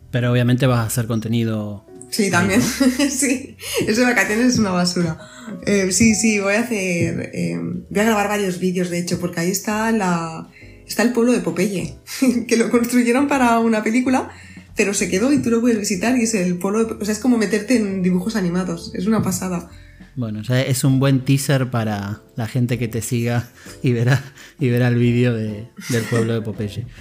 Pero 0.10 0.32
obviamente 0.32 0.66
vas 0.66 0.80
a 0.80 0.84
hacer 0.84 1.06
contenido. 1.06 1.86
Sí, 2.10 2.32
también. 2.32 2.62
sí, 3.10 3.58
eso 3.86 4.02
de 4.02 4.08
vacaciones 4.08 4.54
es 4.54 4.60
una 4.60 4.72
basura. 4.72 5.20
Eh, 5.66 5.92
sí, 5.92 6.16
sí, 6.16 6.40
voy 6.40 6.56
a 6.56 6.62
hacer. 6.62 7.32
Eh, 7.34 7.60
voy 7.90 8.00
a 8.00 8.06
grabar 8.06 8.30
varios 8.30 8.60
vídeos, 8.60 8.90
de 8.90 9.00
hecho, 9.00 9.20
porque 9.20 9.42
ahí 9.42 9.52
está 9.52 9.92
la. 9.92 10.50
Está 10.88 11.04
el 11.04 11.12
pueblo 11.12 11.34
de 11.34 11.42
Popeye, 11.42 11.96
que 12.48 12.56
lo 12.56 12.70
construyeron 12.70 13.28
para 13.28 13.60
una 13.60 13.84
película, 13.84 14.32
pero 14.78 14.94
se 14.94 15.10
quedó 15.10 15.34
y 15.34 15.42
tú 15.42 15.50
lo 15.50 15.60
puedes 15.60 15.78
visitar 15.78 16.18
y 16.18 16.24
es 16.24 16.34
el 16.34 16.58
pueblo 16.58 16.86
de, 16.86 16.94
O 16.94 17.04
sea, 17.04 17.12
es 17.12 17.20
como 17.20 17.38
meterte 17.38 17.76
en 17.76 18.02
dibujos 18.02 18.38
animados. 18.38 18.94
Es 18.96 19.06
una 19.06 19.22
pasada. 19.22 19.70
Bueno, 20.17 20.41
ya 20.41 20.60
es 20.63 20.84
un 20.84 20.99
buen 20.99 21.23
teaser 21.23 21.69
para 21.69 22.23
la 22.36 22.47
gente 22.47 22.80
que 22.80 22.88
te 22.88 23.03
siga 23.03 23.49
y 23.84 23.91
verá, 23.91 24.34
y 24.60 24.67
verá 24.67 24.88
el 24.88 24.95
vídeo 24.95 25.36
del 25.36 26.03
pueblo 26.10 26.34
de 26.34 26.41
Popeye. 26.41 26.86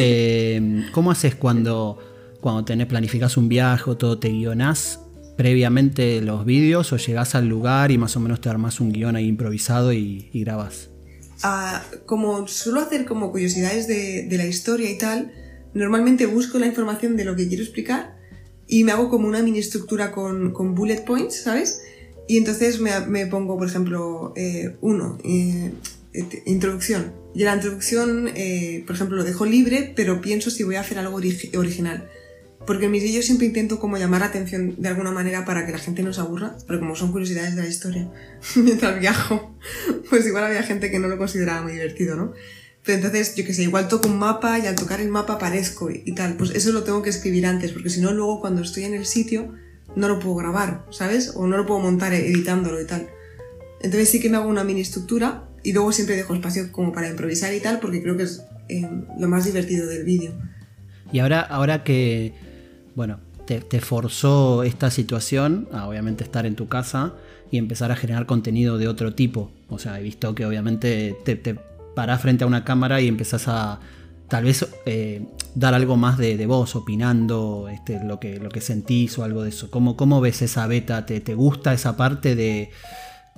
Eh, 0.00 0.84
¿Cómo 0.92 1.10
haces 1.10 1.34
cuando, 1.34 1.98
cuando 2.40 2.64
tenés, 2.64 2.86
planificas 2.86 3.36
un 3.36 3.48
viaje 3.48 3.90
o 3.90 3.96
todo, 3.96 4.18
te 4.18 4.28
guionás 4.28 5.00
previamente 5.36 6.20
los 6.20 6.44
vídeos 6.44 6.92
o 6.92 6.98
llegás 6.98 7.34
al 7.34 7.48
lugar 7.48 7.90
y 7.90 7.98
más 7.98 8.16
o 8.16 8.20
menos 8.20 8.40
te 8.40 8.48
armas 8.48 8.80
un 8.80 8.92
guion 8.92 9.16
ahí 9.16 9.26
improvisado 9.26 9.92
y, 9.92 10.30
grabas? 10.34 10.90
Ah, 11.42 11.82
como 12.06 12.46
suelo 12.46 12.80
hacer 12.80 13.06
como 13.06 13.32
curiosidades 13.32 13.88
de, 13.88 14.28
la 14.36 14.46
historia 14.46 14.90
y 14.90 14.98
tal, 14.98 15.32
normalmente 15.74 16.26
busco 16.26 16.58
la 16.58 16.66
información 16.66 17.16
de 17.16 17.24
lo 17.24 17.34
que 17.34 17.48
quiero 17.48 17.64
explicar 17.64 18.16
y 18.68 18.84
me 18.84 18.92
hago 18.92 19.08
como 19.08 19.26
una 19.26 19.42
mini 19.42 19.58
estructura 19.58 20.12
con, 20.12 20.52
con 20.52 20.74
bullet 20.74 21.04
points, 21.04 21.42
¿sabes? 21.42 21.80
Y 22.28 22.36
entonces 22.36 22.78
me, 22.78 23.26
pongo, 23.26 23.56
por 23.56 23.66
ejemplo, 23.66 24.34
eh, 24.36 24.76
uno, 24.82 25.18
eh, 25.24 25.72
introducción. 26.44 27.14
Y 27.34 27.44
la 27.44 27.54
introducción, 27.54 28.30
eh, 28.34 28.84
por 28.86 28.96
ejemplo, 28.96 29.16
lo 29.16 29.24
dejo 29.24 29.46
libre, 29.46 29.92
pero 29.96 30.20
pienso 30.20 30.50
si 30.50 30.62
voy 30.62 30.76
a 30.76 30.80
hacer 30.80 30.98
algo 30.98 31.16
original. 31.16 32.10
Porque 32.66 32.84
en 32.84 32.90
mis 32.90 33.02
vídeos 33.02 33.24
siempre 33.24 33.46
intento 33.46 33.80
como 33.80 33.96
llamar 33.96 34.20
la 34.20 34.26
atención 34.26 34.74
de 34.76 34.88
alguna 34.88 35.10
manera 35.10 35.46
para 35.46 35.64
que 35.64 35.72
la 35.72 35.78
gente 35.78 36.02
no 36.02 36.12
se 36.12 36.20
aburra, 36.20 36.58
pero 36.66 36.80
como 36.80 36.94
son 36.96 37.12
curiosidades 37.12 37.56
de 37.56 37.62
la 37.62 37.68
historia, 37.68 38.10
mientras 38.56 39.00
viajo, 39.00 39.56
pues 40.10 40.26
igual 40.26 40.44
había 40.44 40.62
gente 40.62 40.90
que 40.90 40.98
no 40.98 41.08
lo 41.08 41.16
consideraba 41.16 41.62
muy 41.62 41.72
divertido, 41.72 42.14
¿no? 42.14 42.34
Pero 42.84 42.96
entonces, 42.96 43.34
yo 43.36 43.44
que 43.46 43.54
sé, 43.54 43.62
igual 43.62 43.88
toco 43.88 44.08
un 44.08 44.18
mapa 44.18 44.58
y 44.58 44.66
al 44.66 44.74
tocar 44.74 45.00
el 45.00 45.08
mapa 45.08 45.34
aparezco 45.34 45.90
y, 45.90 46.12
tal. 46.14 46.36
Pues 46.36 46.50
eso 46.50 46.72
lo 46.72 46.84
tengo 46.84 47.02
que 47.02 47.10
escribir 47.10 47.46
antes, 47.46 47.72
porque 47.72 47.90
si 47.90 48.00
no, 48.00 48.12
luego 48.12 48.40
cuando 48.40 48.62
estoy 48.62 48.84
en 48.84 48.94
el 48.94 49.06
sitio 49.06 49.54
no 49.96 50.08
lo 50.08 50.18
puedo 50.18 50.36
grabar, 50.36 50.84
¿sabes? 50.90 51.32
O 51.34 51.46
no 51.46 51.56
lo 51.56 51.66
puedo 51.66 51.80
montar 51.80 52.12
editándolo 52.12 52.80
y 52.80 52.86
tal. 52.86 53.08
Entonces 53.80 54.10
sí 54.10 54.20
que 54.20 54.28
me 54.28 54.36
hago 54.36 54.48
una 54.48 54.64
mini 54.64 54.80
estructura 54.80 55.44
y 55.62 55.72
luego 55.72 55.92
siempre 55.92 56.16
dejo 56.16 56.34
espacio 56.34 56.70
como 56.72 56.92
para 56.92 57.08
improvisar 57.08 57.54
y 57.54 57.60
tal, 57.60 57.80
porque 57.80 58.02
creo 58.02 58.16
que 58.16 58.24
es 58.24 58.42
eh, 58.68 58.88
lo 59.18 59.28
más 59.28 59.44
divertido 59.44 59.86
del 59.86 60.04
vídeo. 60.04 60.32
Y 61.12 61.20
ahora, 61.20 61.40
ahora 61.40 61.84
que, 61.84 62.34
bueno, 62.94 63.20
te, 63.46 63.80
forzó 63.80 64.62
esta 64.62 64.90
situación 64.90 65.68
a 65.72 65.88
obviamente 65.88 66.22
estar 66.22 66.44
en 66.44 66.54
tu 66.54 66.68
casa 66.68 67.14
y 67.50 67.56
empezar 67.56 67.90
a 67.90 67.96
generar 67.96 68.26
contenido 68.26 68.76
de 68.76 68.88
otro 68.88 69.14
tipo. 69.14 69.50
O 69.68 69.78
sea, 69.78 69.98
he 69.98 70.02
visto 70.02 70.34
que 70.34 70.44
obviamente 70.44 71.16
te, 71.24 71.36
te 71.36 71.56
parás 71.94 72.20
frente 72.20 72.44
a 72.44 72.46
una 72.46 72.64
cámara 72.64 73.00
y 73.00 73.08
empezás 73.08 73.48
a 73.48 73.80
tal 74.28 74.44
vez 74.44 74.66
eh, 74.86 75.26
dar 75.54 75.74
algo 75.74 75.96
más 75.96 76.18
de, 76.18 76.36
de 76.36 76.46
vos, 76.46 76.76
opinando 76.76 77.68
este, 77.72 78.02
lo, 78.04 78.20
que, 78.20 78.38
lo 78.38 78.50
que 78.50 78.60
sentís 78.60 79.18
o 79.18 79.24
algo 79.24 79.42
de 79.42 79.50
eso. 79.50 79.70
¿Cómo, 79.70 79.96
cómo 79.96 80.20
ves 80.20 80.42
esa 80.42 80.66
beta? 80.66 81.06
¿Te, 81.06 81.20
¿Te 81.20 81.34
gusta 81.34 81.72
esa 81.72 81.96
parte 81.96 82.36
de 82.36 82.70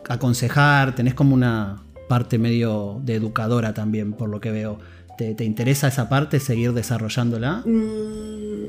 aconsejar? 0.08 0.94
¿Tenés 0.94 1.14
como 1.14 1.34
una 1.34 1.82
parte 2.08 2.38
medio 2.38 3.00
de 3.04 3.14
educadora 3.14 3.72
también, 3.72 4.12
por 4.12 4.28
lo 4.28 4.40
que 4.40 4.50
veo? 4.50 4.78
¿Te, 5.16 5.44
interesa 5.44 5.88
esa 5.88 6.08
parte, 6.08 6.40
seguir 6.40 6.72
desarrollándola? 6.72 7.62
Mm, 7.66 8.64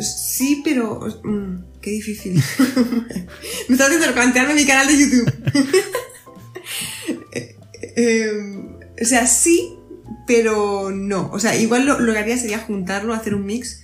sí, 0.00 0.60
pero... 0.64 1.00
Mm, 1.22 1.58
qué 1.80 1.90
difícil. 1.92 2.34
Me 3.68 3.74
estás 3.74 3.88
haciendo 3.88 4.12
plantearme 4.12 4.54
mi 4.54 4.66
canal 4.66 4.88
de 4.88 4.98
YouTube. 4.98 5.32
Em, 7.98 8.76
o 9.00 9.04
sea, 9.04 9.26
sí, 9.26 9.74
pero 10.26 10.90
no. 10.90 11.30
O 11.32 11.38
sea, 11.38 11.56
igual 11.56 11.86
lo, 11.86 11.98
lo, 12.00 12.12
que 12.12 12.18
haría 12.18 12.36
sería 12.36 12.58
juntarlo, 12.58 13.14
hacer 13.14 13.34
un 13.34 13.46
mix. 13.46 13.82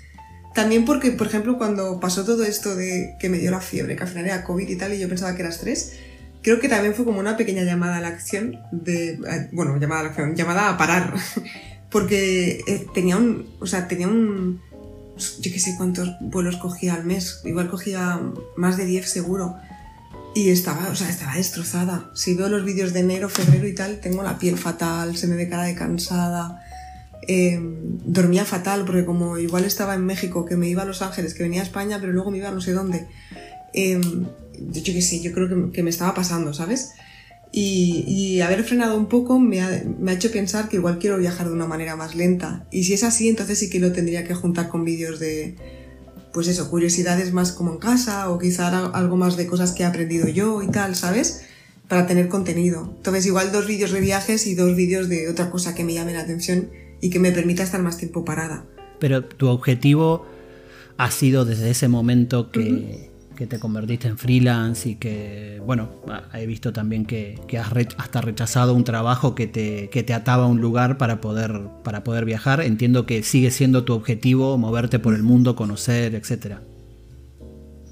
También 0.54 0.84
porque, 0.84 1.12
por 1.12 1.26
ejemplo, 1.26 1.56
cuando 1.56 1.98
pasó 1.98 2.24
todo 2.24 2.44
esto 2.44 2.76
de 2.76 3.16
que 3.18 3.28
me 3.28 3.38
dio 3.38 3.50
la 3.50 3.60
fiebre, 3.60 3.96
que 3.96 4.02
al 4.02 4.08
final 4.08 4.26
era 4.26 4.44
COVID 4.44 4.68
y 4.68 4.76
tal, 4.76 4.92
y 4.92 4.98
yo 4.98 5.08
pensaba 5.08 5.34
que 5.34 5.40
era 5.40 5.48
estrés, 5.48 5.94
creo 6.42 6.60
que 6.60 6.68
también 6.68 6.94
fue 6.94 7.04
como 7.04 7.20
una 7.20 7.36
pequeña 7.36 7.62
llamada 7.62 7.96
a 7.96 8.00
la 8.00 8.08
acción 8.08 8.60
de, 8.70 9.12
eh, 9.12 9.48
bueno, 9.52 9.78
llamada 9.78 10.00
a 10.00 10.04
la 10.04 10.08
acción, 10.10 10.34
llamada 10.34 10.68
a 10.68 10.76
parar, 10.76 11.14
porque 11.90 12.62
eh, 12.66 12.86
tenía 12.92 13.16
un, 13.16 13.48
o 13.60 13.66
sea, 13.66 13.88
tenía 13.88 14.08
un, 14.08 14.60
yo 15.40 15.52
qué 15.52 15.60
sé 15.60 15.74
cuántos 15.76 16.10
vuelos 16.20 16.56
cogía 16.56 16.94
al 16.94 17.04
mes, 17.04 17.40
igual 17.44 17.70
cogía 17.70 18.20
más 18.56 18.76
de 18.76 18.84
10 18.84 19.08
seguro, 19.08 19.56
y 20.34 20.50
estaba, 20.50 20.88
o 20.88 20.94
sea, 20.94 21.08
estaba 21.08 21.34
destrozada. 21.34 22.10
Si 22.14 22.34
veo 22.34 22.48
los 22.48 22.64
vídeos 22.64 22.92
de 22.92 23.00
enero, 23.00 23.28
febrero 23.28 23.66
y 23.66 23.74
tal, 23.74 24.00
tengo 24.00 24.22
la 24.22 24.38
piel 24.38 24.56
fatal, 24.56 25.16
se 25.16 25.26
me 25.26 25.36
ve 25.36 25.48
cara 25.48 25.64
de 25.64 25.74
cansada, 25.74 26.62
eh, 27.28 27.58
dormía 27.60 28.44
fatal, 28.44 28.84
porque 28.84 29.04
como 29.04 29.38
igual 29.38 29.64
estaba 29.64 29.94
en 29.94 30.06
México, 30.06 30.44
que 30.44 30.56
me 30.56 30.68
iba 30.68 30.82
a 30.82 30.86
Los 30.86 31.02
Ángeles, 31.02 31.34
que 31.34 31.42
venía 31.42 31.60
a 31.60 31.64
España, 31.64 31.98
pero 32.00 32.12
luego 32.12 32.30
me 32.30 32.38
iba 32.38 32.48
a 32.48 32.52
no 32.52 32.60
sé 32.60 32.72
dónde, 32.72 33.06
yo 33.74 34.82
qué 34.84 35.02
sé, 35.02 35.20
yo 35.20 35.32
creo 35.32 35.72
que, 35.72 35.82
me 35.82 35.90
estaba 35.90 36.14
pasando, 36.14 36.54
¿sabes? 36.54 36.92
Y, 37.52 38.40
haber 38.40 38.64
frenado 38.64 38.96
un 38.96 39.06
poco 39.06 39.38
me 39.38 39.60
ha, 39.60 39.82
hecho 40.10 40.32
pensar 40.32 40.68
que 40.68 40.76
igual 40.76 40.98
quiero 40.98 41.18
viajar 41.18 41.46
de 41.46 41.52
una 41.52 41.66
manera 41.66 41.96
más 41.96 42.14
lenta. 42.14 42.66
Y 42.70 42.84
si 42.84 42.94
es 42.94 43.04
así, 43.04 43.28
entonces 43.28 43.58
sí 43.58 43.68
que 43.68 43.78
lo 43.78 43.92
tendría 43.92 44.24
que 44.24 44.34
juntar 44.34 44.68
con 44.68 44.84
vídeos 44.84 45.20
de, 45.20 45.56
pues 46.32 46.48
eso, 46.48 46.70
curiosidades 46.70 47.32
más 47.32 47.52
como 47.52 47.72
en 47.72 47.78
casa 47.78 48.30
o 48.30 48.38
quizá 48.38 48.86
algo 48.86 49.16
más 49.16 49.36
de 49.36 49.46
cosas 49.46 49.72
que 49.72 49.82
he 49.82 49.86
aprendido 49.86 50.28
yo 50.28 50.62
y 50.62 50.68
tal, 50.68 50.94
¿sabes? 50.96 51.44
Para 51.88 52.06
tener 52.06 52.28
contenido. 52.28 52.92
Entonces 52.96 53.26
igual 53.26 53.52
dos 53.52 53.66
vídeos 53.66 53.92
de 53.92 54.00
viajes 54.00 54.46
y 54.46 54.54
dos 54.54 54.74
vídeos 54.74 55.08
de 55.08 55.28
otra 55.28 55.50
cosa 55.50 55.74
que 55.74 55.84
me 55.84 55.94
llame 55.94 56.14
la 56.14 56.20
atención 56.20 56.70
y 57.00 57.10
que 57.10 57.18
me 57.18 57.32
permita 57.32 57.62
estar 57.62 57.82
más 57.82 57.98
tiempo 57.98 58.24
parada. 58.24 58.64
Pero 58.98 59.24
tu 59.24 59.48
objetivo 59.48 60.24
ha 60.96 61.10
sido 61.10 61.44
desde 61.44 61.70
ese 61.70 61.88
momento 61.88 62.50
que 62.50 63.11
que 63.34 63.46
te 63.46 63.58
convertiste 63.58 64.08
en 64.08 64.18
freelance 64.18 64.88
y 64.88 64.96
que, 64.96 65.60
bueno, 65.64 65.90
he 66.34 66.46
visto 66.46 66.72
también 66.72 67.04
que, 67.04 67.38
has 67.58 67.72
hasta 67.96 68.20
rechazado 68.20 68.74
un 68.74 68.84
trabajo 68.84 69.34
que 69.34 69.46
te, 69.46 69.88
que 69.90 70.02
te 70.02 70.14
ataba 70.14 70.44
a 70.44 70.46
un 70.46 70.60
lugar 70.60 70.98
para 70.98 71.20
poder, 71.20 71.68
para 71.84 72.04
poder 72.04 72.24
viajar. 72.24 72.60
Entiendo 72.60 73.06
que 73.06 73.22
sigue 73.22 73.50
siendo 73.50 73.84
tu 73.84 73.94
objetivo 73.94 74.56
moverte 74.58 74.98
por 74.98 75.14
el 75.14 75.22
mundo, 75.22 75.56
conocer, 75.56 76.14
etc. 76.14 76.58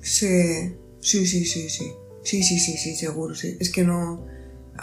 Sí, 0.02 0.74
sí, 1.00 1.26
sí, 1.26 1.44
sí, 1.44 1.68
sí. 1.68 1.84
Sí, 2.22 2.42
sí, 2.42 2.58
sí, 2.58 2.72
sí, 2.76 2.94
seguro, 2.96 3.34
sí. 3.34 3.56
Es 3.60 3.70
que 3.70 3.84
no... 3.84 4.26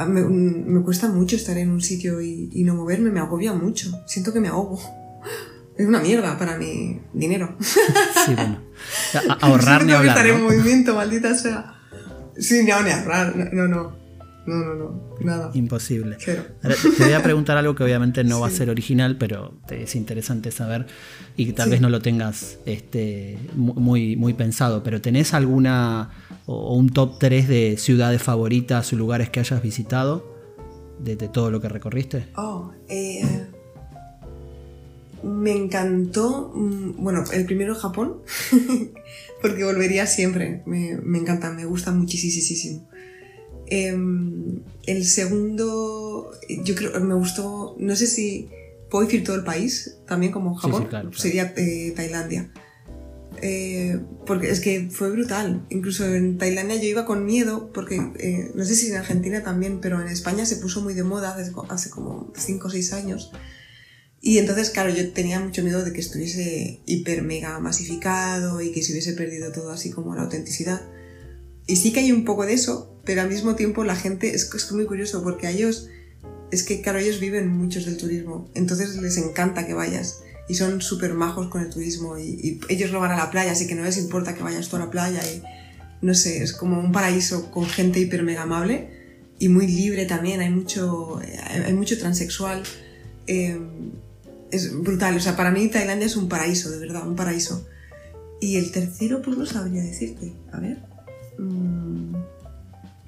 Me, 0.07 0.83
cuesta 0.83 1.09
mucho 1.09 1.35
estar 1.35 1.57
en 1.57 1.71
un 1.71 1.81
sitio 1.81 2.21
y, 2.21 2.49
y 2.53 2.63
no 2.63 2.75
moverme, 2.75 3.09
me 3.09 3.19
agobia 3.19 3.53
mucho. 3.53 3.91
Siento 4.05 4.31
que 4.31 4.39
me 4.39 4.47
ahogo 4.47 4.79
es 5.77 5.85
una 5.85 5.99
mierda 5.99 6.37
para 6.37 6.57
mi 6.57 6.99
dinero. 7.13 7.55
Sí, 8.25 8.33
bueno. 8.35 8.61
ahorrar 9.41 9.85
ni 9.85 9.93
hablar. 9.93 10.17
estar 10.17 10.27
en 10.27 10.43
movimiento, 10.43 10.95
maldita 10.95 11.33
sea. 11.35 11.75
Sí, 12.37 12.59
ni, 12.59 12.65
ni 12.65 12.71
ahorrar. 12.71 13.35
No, 13.53 13.67
no. 13.67 13.95
No, 14.45 14.55
no, 14.55 14.75
no. 14.75 15.01
Nada. 15.19 15.51
Imposible. 15.53 16.15
te 16.17 17.03
voy 17.03 17.13
a 17.13 17.21
preguntar 17.21 17.57
algo 17.57 17.75
que 17.75 17.83
obviamente 17.83 18.23
no 18.23 18.39
va 18.39 18.47
a 18.47 18.49
ser 18.49 18.69
original, 18.69 19.17
pero 19.17 19.59
es 19.69 19.95
interesante 19.95 20.51
saber 20.51 20.87
y 21.35 21.47
que 21.47 21.53
tal 21.53 21.69
vez 21.69 21.81
no 21.81 21.89
lo 21.89 22.01
tengas 22.01 22.57
este, 22.65 23.37
muy, 23.55 24.15
muy 24.15 24.33
pensado. 24.33 24.83
Pero 24.83 25.01
¿tenés 25.01 25.33
alguna 25.33 26.11
o 26.45 26.75
un 26.75 26.89
top 26.89 27.19
3 27.19 27.47
de 27.49 27.75
ciudades 27.77 28.21
favoritas 28.21 28.93
o 28.93 28.95
lugares 28.95 29.29
que 29.29 29.41
hayas 29.41 29.61
visitado 29.61 30.33
de, 30.99 31.17
de 31.17 31.27
todo 31.27 31.51
lo 31.51 31.59
que 31.59 31.67
recorriste? 31.67 32.27
Oh, 32.37 32.71
eh 32.87 33.36
me 35.27 35.51
encantó, 35.51 36.51
mm, 36.55 37.03
bueno, 37.03 37.23
el 37.31 37.45
primero 37.45 37.75
Japón, 37.75 38.21
porque 39.41 39.63
volvería 39.63 40.07
siempre, 40.07 40.63
me, 40.65 40.91
encanta, 41.17 41.51
me 41.51 41.65
gusta 41.65 41.91
muchísimo. 41.91 42.87
Em, 43.67 44.61
el 44.85 45.05
segundo, 45.05 46.31
yo 46.63 46.75
creo, 46.75 46.99
me 47.01 47.15
gustó, 47.15 47.75
no 47.79 47.95
sé 47.95 48.07
si 48.07 48.49
puedo 48.89 49.05
decir 49.05 49.23
todo 49.23 49.35
el 49.35 49.43
país, 49.43 49.97
también 50.07 50.31
como 50.31 50.55
Japón, 50.55 50.87
sería 51.15 51.53
eh, 51.57 51.93
Tailandia. 51.95 52.49
Eh, 53.39 53.99
porque 54.25 54.49
es 54.49 54.61
que 54.61 54.89
fue 54.89 55.11
brutal. 55.11 55.63
Incluso 55.69 56.05
en 56.05 56.39
Tailandia 56.39 56.77
yo 56.77 56.87
iba 56.87 57.05
con 57.05 57.25
miedo, 57.25 57.71
porque 57.71 57.97
eh, 58.17 58.51
no 58.55 58.63
sé 58.63 58.75
si 58.75 58.89
en 58.89 58.97
Argentina 58.97 59.43
también, 59.43 59.79
pero 59.79 60.01
en 60.01 60.07
España 60.07 60.45
se 60.45 60.55
puso 60.55 60.81
muy 60.81 60.95
de 60.95 61.03
moda 61.03 61.35
hace, 61.35 61.51
hace 61.69 61.89
como 61.91 62.31
5 62.35 62.67
o 62.67 62.71
6 62.71 62.93
años 62.93 63.31
y 64.27 64.39
entonces, 64.39 64.71
claro, 64.71 64.89
yo 64.89 65.13
tenía 65.13 65.39
mucho 65.39 65.63
miedo 65.63 65.85
de 65.85 65.93
que 65.93 66.01
estuviese 66.01 66.81
hiper 66.85 67.21
mega 67.21 67.57
masificado 67.59 68.61
y 68.61 68.73
que 68.73 68.83
se 68.83 68.91
hubiese 68.91 69.13
perdido 69.13 69.53
todo 69.53 69.71
así 69.71 69.89
como 69.89 70.15
la 70.15 70.23
autenticidad. 70.23 70.81
Y 71.65 71.77
sí 71.77 71.93
que 71.93 72.01
hay 72.01 72.11
un 72.11 72.25
poco 72.25 72.45
de 72.45 72.51
eso, 72.51 72.93
pero 73.05 73.21
al 73.21 73.29
mismo 73.29 73.55
tiempo 73.55 73.85
la 73.85 73.95
gente, 73.95 74.35
es, 74.35 74.53
es 74.53 74.71
muy 74.73 74.85
curioso 74.85 75.23
porque 75.23 75.47
a 75.47 75.51
ellos, 75.51 75.87
es 76.51 76.63
que 76.63 76.81
claro, 76.81 76.99
ellos 76.99 77.21
viven 77.21 77.47
muchos 77.47 77.85
del 77.85 77.95
turismo, 77.95 78.51
entonces 78.53 78.97
les 78.97 79.17
encanta 79.17 79.65
que 79.65 79.73
vayas 79.73 80.19
y 80.49 80.55
son 80.55 80.81
súper 80.81 81.13
majos 81.13 81.47
con 81.47 81.61
el 81.61 81.69
turismo 81.69 82.17
y, 82.17 82.59
ellos 82.67 82.91
no 82.91 82.99
van 82.99 83.11
a 83.11 83.15
la 83.15 83.31
playa, 83.31 83.53
así 83.53 83.65
que 83.65 83.75
no 83.75 83.85
les 83.85 83.97
importa 83.97 84.35
que 84.35 84.43
vayas 84.43 84.67
tú 84.67 84.75
a 84.75 84.79
la 84.79 84.91
playa 84.91 85.21
y 85.23 85.41
no 86.05 86.13
sé, 86.13 86.43
es 86.43 86.51
como 86.51 86.81
un 86.81 86.91
paraíso 86.91 87.49
con 87.49 87.65
gente 87.65 88.01
hiper 88.01 88.23
mega 88.23 88.41
amable 88.41 88.89
y 89.39 89.47
muy 89.47 89.67
libre 89.67 90.05
también, 90.05 90.41
hay 90.41 90.49
mucho, 90.49 91.21
hay 91.65 91.73
mucho 91.73 91.97
transexual. 91.97 92.63
Eh, 93.25 93.57
es 94.51 94.73
brutal. 94.81 95.15
O 95.15 95.19
sea, 95.19 95.35
para 95.35 95.51
mí 95.51 95.67
Tailandia 95.67 96.05
es 96.05 96.15
un 96.15 96.29
paraíso, 96.29 96.69
de 96.69 96.79
verdad, 96.79 97.07
un 97.07 97.15
paraíso. 97.15 97.67
Y 98.39 98.57
el 98.57 98.71
tercero, 98.71 99.21
pues 99.21 99.37
no 99.37 99.45
sabría 99.45 99.81
decirte. 99.81 100.33
A 100.51 100.59
ver. 100.59 100.77
Mm. 101.37 102.15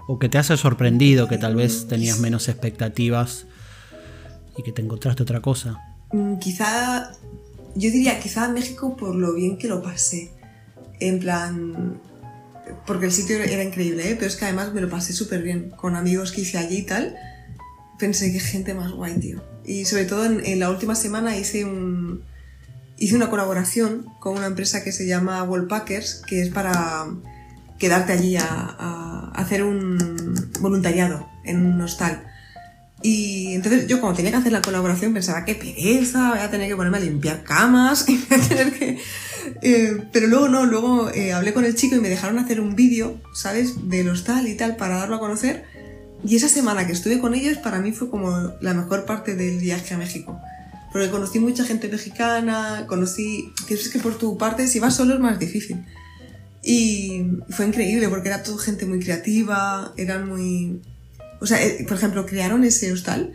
O 0.07 0.17
que 0.17 0.29
te 0.29 0.37
hace 0.37 0.57
sorprendido, 0.57 1.27
que 1.27 1.37
tal 1.37 1.55
vez 1.55 1.87
tenías 1.87 2.19
menos 2.19 2.47
expectativas 2.47 3.45
y 4.57 4.63
que 4.63 4.71
te 4.71 4.81
encontraste 4.81 5.21
otra 5.21 5.41
cosa. 5.41 5.77
Mm, 6.11 6.37
quizá, 6.37 7.11
yo 7.75 7.91
diría 7.91 8.19
quizá 8.19 8.47
México 8.49 8.97
por 8.97 9.15
lo 9.15 9.33
bien 9.33 9.57
que 9.57 9.67
lo 9.67 9.83
pasé. 9.83 10.31
En 10.99 11.19
plan, 11.19 12.01
porque 12.85 13.05
el 13.05 13.11
sitio 13.11 13.37
era 13.37 13.63
increíble, 13.63 14.09
¿eh? 14.09 14.15
pero 14.15 14.27
es 14.27 14.35
que 14.35 14.45
además 14.45 14.73
me 14.73 14.81
lo 14.81 14.89
pasé 14.89 15.13
súper 15.13 15.43
bien 15.43 15.69
con 15.69 15.95
amigos 15.95 16.31
que 16.31 16.41
hice 16.41 16.57
allí 16.57 16.77
y 16.77 16.83
tal. 16.83 17.15
Pensé 17.99 18.31
que 18.31 18.39
gente 18.39 18.73
más 18.73 18.91
guay, 18.91 19.19
tío. 19.19 19.41
Y 19.69 19.85
sobre 19.85 20.05
todo 20.05 20.25
en, 20.25 20.59
la 20.59 20.71
última 20.71 20.95
semana 20.95 21.37
hice, 21.37 21.63
un, 21.63 22.23
hice 22.97 23.15
una 23.15 23.29
colaboración 23.29 24.07
con 24.19 24.35
una 24.35 24.47
empresa 24.47 24.83
que 24.83 24.91
se 24.91 25.05
llama 25.05 25.43
Wallpackers, 25.43 26.23
que 26.27 26.41
es 26.41 26.49
para 26.49 27.05
quedarte 27.77 28.13
allí 28.13 28.35
a, 28.35 29.31
hacer 29.35 29.63
un 29.63 30.49
voluntariado 30.59 31.29
en 31.45 31.63
un 31.63 31.79
hostal. 31.81 32.23
Y 33.03 33.53
entonces 33.53 33.85
yo 33.85 34.01
cuando 34.01 34.17
tenía 34.17 34.31
que 34.31 34.37
hacer 34.37 34.51
la 34.51 34.63
colaboración 34.63 35.13
pensaba, 35.13 35.45
qué 35.45 35.53
pereza, 35.53 36.31
voy 36.31 36.39
a 36.39 36.49
tener 36.49 36.67
que 36.67 36.75
ponerme 36.75 36.97
a 36.97 37.01
limpiar 37.01 37.43
camas, 37.43 38.07
tener 38.49 38.73
que... 38.73 38.97
Eh, 39.61 40.03
pero 40.11 40.25
luego 40.25 40.49
no, 40.49 40.65
luego 40.65 41.11
eh, 41.11 41.31
hablé 41.31 41.53
con 41.53 41.63
el 41.63 41.75
chico 41.75 41.95
y 41.95 41.99
me 41.99 42.09
dejaron 42.09 42.39
hacer 42.39 42.59
un 42.59 42.75
vídeo, 42.75 43.21
¿sabes? 43.35 43.87
Del 43.87 44.09
hostal 44.09 44.47
y 44.47 44.55
tal 44.55 44.77
para 44.77 44.97
darlo 44.97 45.17
a 45.17 45.19
conocer 45.19 45.63
Y 46.23 46.35
esa 46.35 46.49
semana 46.49 46.85
que 46.85 46.93
estuve 46.93 47.19
con 47.19 47.33
ellos 47.33 47.57
para 47.57 47.79
mí 47.79 47.91
fue 47.91 48.09
como 48.09 48.53
la 48.61 48.73
mejor 48.73 49.05
parte 49.05 49.35
del 49.35 49.59
viaje 49.59 49.93
a 49.93 49.97
México. 49.97 50.39
Porque 50.91 51.09
conocí 51.09 51.39
mucha 51.39 51.63
gente 51.63 51.87
mexicana, 51.87 52.85
conocí... 52.87 53.53
Que 53.67 53.75
es 53.75 53.89
que 53.89 53.99
por 53.99 54.17
tu 54.17 54.37
parte 54.37 54.67
si 54.67 54.79
vas 54.79 54.95
solo 54.95 55.13
es 55.13 55.19
más 55.19 55.39
difícil. 55.39 55.85
Y 56.63 57.25
fue 57.49 57.65
increíble 57.65 58.09
porque 58.09 58.27
era 58.27 58.43
todo 58.43 58.57
gente 58.57 58.85
muy 58.85 58.99
creativa, 58.99 59.93
eran 59.97 60.27
muy... 60.27 60.81
O 61.39 61.45
sea, 61.45 61.63
eh, 61.63 61.85
por 61.87 61.95
ejemplo, 61.95 62.25
crearon 62.25 62.65
ese 62.65 62.91
hostal 62.91 63.33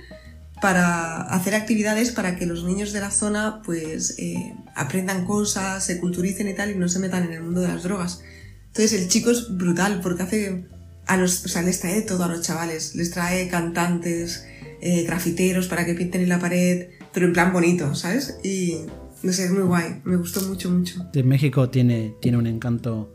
para 0.61 1.23
hacer 1.23 1.55
actividades 1.55 2.11
para 2.11 2.37
que 2.37 2.47
los 2.47 2.65
niños 2.65 2.93
de 2.93 3.01
la 3.01 3.11
zona 3.11 3.61
pues 3.65 4.15
eh, 4.19 4.55
aprendan 4.75 5.25
cosas, 5.25 5.85
se 5.85 6.01
culturicen 6.01 6.49
y 6.49 6.55
tal 6.55 6.71
y 6.71 6.75
no 6.75 6.89
se 6.89 6.99
metan 6.99 7.25
en 7.25 7.33
el 7.33 7.43
mundo 7.43 7.61
de 7.61 7.69
las 7.69 7.83
drogas. 7.83 8.21
Entonces 8.69 8.93
el 9.01 9.09
chico 9.09 9.31
es 9.31 9.57
brutal 9.57 10.01
porque 10.03 10.23
hace 10.23 10.65
a 11.07 11.17
los, 11.17 11.45
o 11.45 11.49
sea, 11.49 11.63
les 11.63 11.81
trae 11.81 12.03
todo 12.03 12.25
a 12.25 12.29
los 12.29 12.43
chavales, 12.43 12.95
les 12.95 13.11
trae 13.11 13.49
cantantes, 13.49 14.47
eh, 14.81 15.05
grafiteros 15.05 15.69
para 15.69 15.85
que 15.87 15.95
pinten 15.95 16.23
en 16.23 16.29
la 16.29 16.39
pared, 16.39 16.89
pero 17.13 17.27
en 17.27 17.33
plan 17.33 17.53
bonito, 17.53 17.95
¿sabes? 17.95 18.39
Y 18.43 18.79
no 19.23 19.33
sé, 19.33 19.47
es 19.47 19.51
muy 19.51 19.63
guay, 19.63 20.03
me 20.05 20.17
gustó 20.17 20.43
mucho, 20.43 20.71
mucho. 20.71 21.09
De 21.13 21.23
México 21.23 21.71
tiene, 21.71 22.15
tiene 22.21 22.39
un 22.39 22.47
encanto 22.47 23.15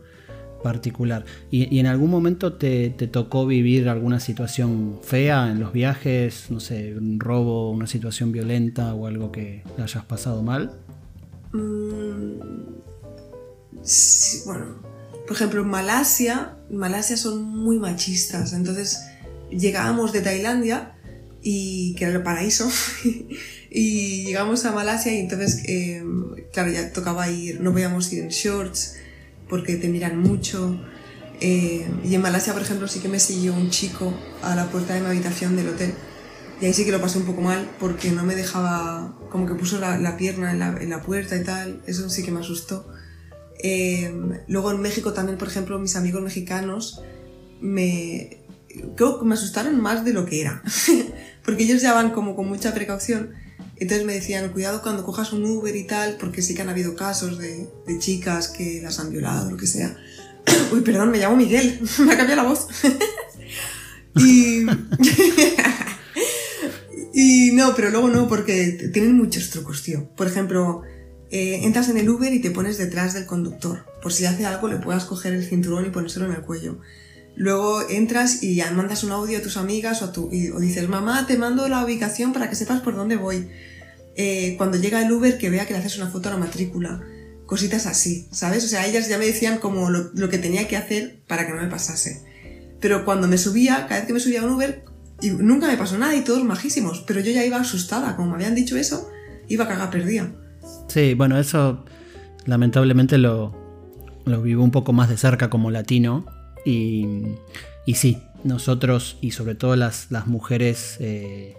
particular. 0.62 1.24
¿Y, 1.50 1.78
en 1.78 1.86
algún 1.86 2.10
momento 2.10 2.54
te, 2.54 2.90
tocó 2.90 3.46
vivir 3.46 3.88
alguna 3.88 4.20
situación 4.20 4.98
fea 5.02 5.50
en 5.50 5.60
los 5.60 5.72
viajes? 5.72 6.50
No 6.50 6.60
sé, 6.60 6.96
un 6.96 7.18
robo, 7.20 7.70
una 7.70 7.86
situación 7.86 8.32
violenta 8.32 8.94
o 8.94 9.06
algo 9.06 9.32
que 9.32 9.62
hayas 9.78 10.04
pasado 10.04 10.42
mal? 10.42 10.72
Mm, 11.52 12.40
bueno, 14.46 14.89
por 15.30 15.36
ejemplo, 15.36 15.62
en 15.62 15.68
Malasia, 15.68 16.56
en 16.68 16.76
Malasia 16.76 17.16
son 17.16 17.44
muy 17.44 17.78
machistas, 17.78 18.52
entonces 18.52 18.98
llegábamos 19.48 20.12
de 20.12 20.22
Tailandia 20.22 20.96
y 21.40 21.94
que 21.94 22.06
era 22.06 22.16
el 22.16 22.24
paraíso 22.24 22.68
y 23.70 24.24
llegamos 24.24 24.64
a 24.64 24.72
Malasia 24.72 25.14
y 25.14 25.20
entonces 25.20 25.62
eh, 25.68 26.02
claro 26.52 26.72
ya 26.72 26.92
tocaba 26.92 27.30
ir 27.30 27.60
no 27.60 27.70
podíamos 27.70 28.12
ir 28.12 28.24
en 28.24 28.30
shorts 28.30 28.96
porque 29.48 29.76
te 29.76 29.86
miran 29.86 30.18
mucho. 30.18 30.80
Eh, 31.40 31.88
y 32.04 32.12
en 32.12 32.22
Malasia, 32.22 32.52
por 32.52 32.62
ejemplo, 32.62 32.88
sí 32.88 32.98
que 32.98 33.08
me 33.08 33.20
siguió 33.20 33.54
un 33.54 33.70
chico 33.70 34.12
a 34.42 34.56
la 34.56 34.68
puerta 34.68 34.94
de 34.94 35.00
mi 35.00 35.06
habitación 35.06 35.54
del 35.54 35.68
hotel. 35.68 35.94
Y 36.60 36.66
ahí 36.66 36.74
sí 36.74 36.84
que 36.84 36.90
lo 36.90 37.00
pasé 37.00 37.18
un 37.18 37.24
poco 37.24 37.40
mal 37.40 37.70
porque 37.78 38.10
no 38.10 38.24
me 38.24 38.34
dejaba, 38.34 39.16
como 39.30 39.46
que 39.46 39.54
puso 39.54 39.78
la, 39.78 40.16
pierna 40.16 40.50
en 40.50 40.58
la, 40.58 40.76
en 40.80 40.90
la, 40.90 41.02
puerta 41.02 41.36
y 41.36 41.44
tal. 41.44 41.82
Eso 41.86 42.10
sí 42.10 42.24
que 42.24 42.32
me 42.32 42.40
asustó. 42.40 42.84
Eh, 43.62 44.12
luego 44.48 44.70
en 44.70 44.80
México 44.80 45.12
también, 45.12 45.38
por 45.38 45.48
ejemplo, 45.48 45.78
mis 45.78 45.96
amigos 45.96 46.22
mexicanos 46.22 47.02
me, 47.60 48.38
creo 48.96 49.18
que 49.18 49.26
me 49.26 49.34
asustaron 49.34 49.80
más 49.80 50.04
de 50.04 50.12
lo 50.12 50.26
que 50.26 50.40
era. 50.40 50.62
porque 51.44 51.64
ellos 51.64 51.82
ya 51.82 51.92
van 51.92 52.10
como 52.10 52.36
con 52.36 52.48
mucha 52.48 52.72
precaución. 52.74 53.30
Entonces 53.76 54.06
me 54.06 54.14
decían, 54.14 54.52
cuidado 54.52 54.82
cuando 54.82 55.04
cojas 55.04 55.32
un 55.32 55.44
Uber 55.44 55.74
y 55.74 55.84
tal, 55.84 56.16
porque 56.18 56.42
sí 56.42 56.54
que 56.54 56.62
han 56.62 56.68
habido 56.68 56.94
casos 56.94 57.38
de, 57.38 57.66
de 57.86 57.98
chicas 57.98 58.48
que 58.48 58.80
las 58.82 58.98
han 58.98 59.10
violado 59.10 59.48
o 59.48 59.50
lo 59.50 59.56
que 59.56 59.66
sea. 59.66 59.96
Uy, 60.72 60.80
perdón, 60.82 61.10
me 61.10 61.18
llamo 61.18 61.36
Miguel, 61.36 61.80
me 62.00 62.12
ha 62.12 62.16
cambiado 62.16 62.42
la 62.42 62.48
voz. 62.48 62.68
y... 64.16 64.66
y 67.14 67.52
no, 67.52 67.74
pero 67.74 67.90
luego 67.90 68.08
no, 68.08 68.28
porque 68.28 68.90
tienen 68.92 69.16
muchos 69.16 69.50
trucos, 69.50 69.82
tío. 69.82 70.10
Por 70.14 70.26
ejemplo, 70.26 70.82
eh, 71.30 71.60
entras 71.62 71.88
en 71.88 71.96
el 71.96 72.08
Uber 72.08 72.32
y 72.32 72.40
te 72.40 72.50
pones 72.50 72.76
detrás 72.78 73.14
del 73.14 73.26
conductor. 73.26 73.86
Por 74.02 74.12
si 74.12 74.26
hace 74.26 74.46
algo 74.46 74.68
le 74.68 74.76
puedas 74.76 75.04
coger 75.04 75.34
el 75.34 75.44
cinturón 75.44 75.86
y 75.86 75.90
ponérselo 75.90 76.26
en 76.26 76.32
el 76.32 76.42
cuello. 76.42 76.80
Luego 77.36 77.88
entras 77.88 78.42
y 78.42 78.56
ya 78.56 78.70
mandas 78.72 79.04
un 79.04 79.12
audio 79.12 79.38
a 79.38 79.42
tus 79.42 79.56
amigas 79.56 80.02
o, 80.02 80.10
tu, 80.10 80.26
o 80.26 80.60
dices, 80.60 80.88
mamá, 80.88 81.26
te 81.26 81.38
mando 81.38 81.68
la 81.68 81.84
ubicación 81.84 82.32
para 82.32 82.50
que 82.50 82.56
sepas 82.56 82.80
por 82.80 82.96
dónde 82.96 83.16
voy. 83.16 83.48
Eh, 84.16 84.56
cuando 84.58 84.76
llega 84.76 85.02
el 85.02 85.12
Uber 85.12 85.38
que 85.38 85.50
vea 85.50 85.66
que 85.66 85.72
le 85.72 85.78
haces 85.78 85.96
una 85.96 86.10
foto 86.10 86.28
a 86.28 86.32
la 86.32 86.38
matrícula. 86.38 87.02
Cositas 87.46 87.86
así, 87.86 88.28
¿sabes? 88.30 88.64
O 88.64 88.68
sea, 88.68 88.86
ellas 88.86 89.08
ya 89.08 89.18
me 89.18 89.26
decían 89.26 89.58
como 89.58 89.90
lo, 89.90 90.28
que 90.28 90.38
tenía 90.38 90.68
que 90.68 90.76
hacer 90.76 91.22
para 91.26 91.46
que 91.46 91.52
no 91.52 91.62
me 91.62 91.68
pasase. 91.68 92.22
Pero 92.80 93.04
cuando 93.04 93.28
me 93.28 93.38
subía, 93.38 93.86
cada 93.88 94.00
vez 94.00 94.06
que 94.06 94.12
me 94.12 94.20
subía 94.20 94.42
a 94.42 94.44
un 94.44 94.52
Uber, 94.52 94.84
y 95.20 95.30
nunca 95.30 95.66
me 95.66 95.76
pasó 95.76 95.98
nada 95.98 96.14
y 96.14 96.22
todos 96.22 96.44
majísimos, 96.44 97.04
pero 97.06 97.20
yo 97.20 97.32
ya 97.32 97.44
iba 97.44 97.58
asustada, 97.58 98.16
como 98.16 98.30
me 98.30 98.34
habían 98.36 98.54
dicho 98.54 98.76
eso, 98.76 99.10
iba 99.48 99.64
a 99.64 99.68
cagar 99.68 99.90
perdida. 99.90 100.32
Sí, 100.90 101.14
bueno, 101.14 101.38
eso 101.38 101.84
lamentablemente 102.46 103.16
lo, 103.16 103.54
lo 104.24 104.42
vivo 104.42 104.64
un 104.64 104.72
poco 104.72 104.92
más 104.92 105.08
de 105.08 105.16
cerca 105.16 105.48
como 105.48 105.70
latino 105.70 106.26
y, 106.64 107.06
y 107.86 107.94
sí, 107.94 108.18
nosotros 108.42 109.16
y 109.20 109.30
sobre 109.30 109.54
todo 109.54 109.76
las, 109.76 110.10
las 110.10 110.26
mujeres 110.26 110.96
eh, 110.98 111.56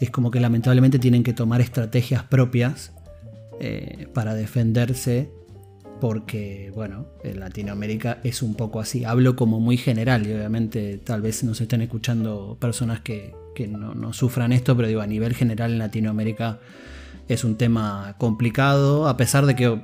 es 0.00 0.10
como 0.10 0.30
que 0.30 0.40
lamentablemente 0.40 0.98
tienen 0.98 1.22
que 1.22 1.34
tomar 1.34 1.60
estrategias 1.60 2.22
propias 2.22 2.92
eh, 3.60 4.08
para 4.14 4.34
defenderse 4.34 5.30
porque, 6.00 6.72
bueno, 6.74 7.04
en 7.22 7.40
Latinoamérica 7.40 8.20
es 8.24 8.40
un 8.40 8.54
poco 8.54 8.80
así. 8.80 9.04
Hablo 9.04 9.36
como 9.36 9.60
muy 9.60 9.76
general 9.76 10.26
y 10.26 10.32
obviamente 10.32 10.96
tal 10.96 11.20
vez 11.20 11.44
nos 11.44 11.60
estén 11.60 11.82
escuchando 11.82 12.56
personas 12.58 13.00
que, 13.00 13.34
no, 13.68 14.14
sufran 14.14 14.52
esto, 14.52 14.74
pero 14.74 14.88
digo, 14.88 15.02
a 15.02 15.06
nivel 15.06 15.34
general 15.34 15.72
en 15.72 15.78
Latinoamérica 15.78 16.60
es 17.30 17.44
un 17.44 17.56
tema 17.56 18.16
complicado, 18.18 19.08
a 19.08 19.16
pesar 19.16 19.46
de 19.46 19.54
que 19.54 19.80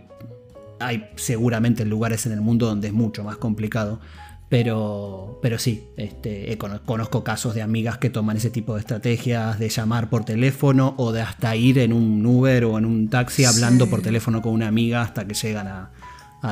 hay 0.80 1.11
seguramente 1.14 1.85
lugares 1.85 2.26
en 2.26 2.32
el 2.32 2.40
mundo 2.40 2.66
donde 2.66 2.88
es 2.88 2.92
mucho 2.92 3.22
más 3.22 3.37
complicado. 3.37 4.00
Pero, 4.48 5.38
pero 5.42 5.59
sí, 5.59 5.88
este, 5.96 6.56
conozco 6.85 7.24
casos 7.24 7.54
de 7.54 7.62
amigas 7.62 7.98
que 7.98 8.11
toman 8.11 8.37
ese 8.37 8.50
tipo 8.50 8.74
de 8.74 8.80
estrategias 8.80 9.59
de 9.59 9.68
llamar 9.68 10.09
por 10.09 10.24
teléfono 10.24 10.94
o 10.98 11.12
de 11.12 11.20
hasta 11.20 11.56
ir 11.56 11.78
en 11.78 11.92
un 11.92 12.24
Uber 12.24 12.64
o 12.64 12.78
en 12.78 12.85
un 12.85 13.09
taxi 13.09 13.44
hablando 13.44 13.88
por 13.88 14.02
teléfono 14.02 14.42
con 14.42 14.52
una 14.52 14.68
amiga 14.68 15.02
hasta 15.02 15.26
que 15.26 15.35
llegan 15.35 15.66
a, 15.68 15.90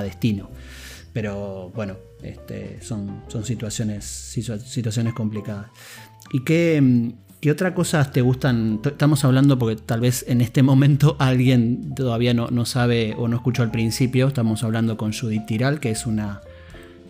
destino. 0.02 0.50
Pero 1.12 1.70
bueno, 1.72 1.96
este, 2.20 2.82
son, 2.82 3.22
son 3.28 3.44
situaciones, 3.44 4.04
situaciones 4.04 5.14
complicadas. 5.14 5.66
¿Y 6.32 6.42
qué, 6.42 7.14
qué 7.44 7.50
otra 7.50 7.74
cosa 7.74 8.10
te 8.10 8.22
gustan? 8.22 8.80
Estamos 8.82 9.22
hablando 9.22 9.58
porque 9.58 9.76
tal 9.76 10.00
vez 10.00 10.24
en 10.28 10.40
este 10.40 10.62
momento 10.62 11.14
alguien 11.18 11.94
todavía 11.94 12.32
no, 12.32 12.48
no 12.48 12.64
sabe 12.64 13.14
o 13.18 13.28
no 13.28 13.36
escuchó 13.36 13.62
al 13.62 13.70
principio. 13.70 14.28
Estamos 14.28 14.64
hablando 14.64 14.96
con 14.96 15.12
Judith 15.12 15.44
Tiral, 15.44 15.78
que 15.78 15.90
es 15.90 16.06
una 16.06 16.40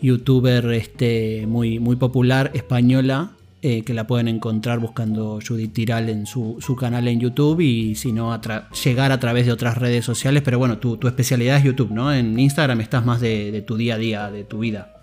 youtuber 0.03 0.73
este, 0.73 1.47
muy, 1.47 1.79
muy 1.79 1.94
popular 1.94 2.51
española, 2.53 3.31
eh, 3.62 3.85
que 3.85 3.94
la 3.94 4.09
pueden 4.09 4.27
encontrar 4.27 4.81
buscando 4.81 5.38
Judith 5.47 5.73
Tiral 5.73 6.09
en 6.09 6.27
su, 6.27 6.59
canal 6.81 7.07
en 7.07 7.20
YouTube 7.20 7.61
y 7.61 7.94
si 7.94 8.11
no, 8.11 8.37
llegar 8.85 9.12
a 9.12 9.20
través 9.20 9.47
de 9.47 9.53
otras 9.53 9.79
redes 9.79 10.05
sociales. 10.05 10.42
Pero 10.44 10.59
bueno, 10.59 10.79
tu, 10.79 10.99
especialidad 11.07 11.59
es 11.59 11.62
YouTube, 11.62 11.92
¿no? 11.92 12.12
En 12.12 12.37
Instagram 12.37 12.81
estás 12.81 13.05
más 13.05 13.20
de, 13.20 13.62
tu 13.64 13.77
día 13.77 13.94
a 13.94 13.99
día, 13.99 14.31
de 14.33 14.42
tu 14.42 14.59
vida. 14.59 14.97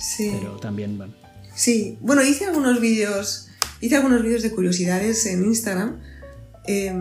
Sí. 0.00 0.32
Pero 0.40 0.56
también, 0.56 0.98
bueno. 0.98 1.12
Sí, 1.54 1.98
bueno, 2.00 2.22
hice 2.22 2.46
algunos 2.46 2.80
vídeos, 2.80 3.45
hice 3.80 3.96
algunos 3.96 4.22
vídeos 4.22 4.42
de 4.42 4.50
curiosidades 4.50 5.26
en 5.26 5.44
Instagram. 5.44 6.00
Eh, 6.66 6.92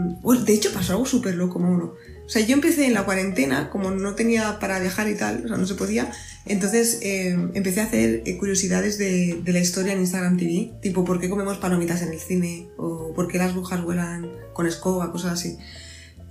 de 0.46 0.54
hecho 0.54 0.72
pasó 0.74 0.94
algo 0.94 1.06
súper 1.06 1.36
loco, 1.36 1.60
uno. 1.60 1.94
O 2.26 2.30
sea, 2.30 2.44
yo 2.44 2.56
empecé 2.56 2.88
en 2.88 2.96
la 2.96 3.06
cuarentena, 3.06 3.70
como 3.70 3.92
no 3.92 4.16
tenía 4.16 4.58
para 4.60 4.80
viajar 4.80 5.08
y 5.10 5.16
tal, 5.16 5.46
o 5.46 5.48
sea, 5.48 5.58
no 5.58 5.68
se 5.68 5.76
podía, 5.76 6.12
entonces 6.48 7.00
eh, 7.04 7.38
empecé 7.54 7.82
a 7.82 7.84
hacer 7.84 8.24
eh, 8.26 8.38
curiosidades 8.38 8.98
de, 8.98 9.44
la 9.46 9.60
historia 9.60 9.94
en 9.94 10.00
Instagram 10.00 10.38
TV, 10.38 10.72
tipo 10.82 11.06
por 11.06 11.20
qué 11.20 11.30
comemos 11.30 11.60
palomitas 11.60 12.02
en 12.02 12.10
el 12.14 12.20
cine, 12.20 12.68
o 12.78 13.14
por 13.14 13.28
qué 13.28 13.38
las 13.38 13.54
brujas 13.54 13.84
vuelan 13.84 14.32
con 14.54 14.66
escoba, 14.66 15.12
cosas 15.12 15.34
así. 15.34 15.58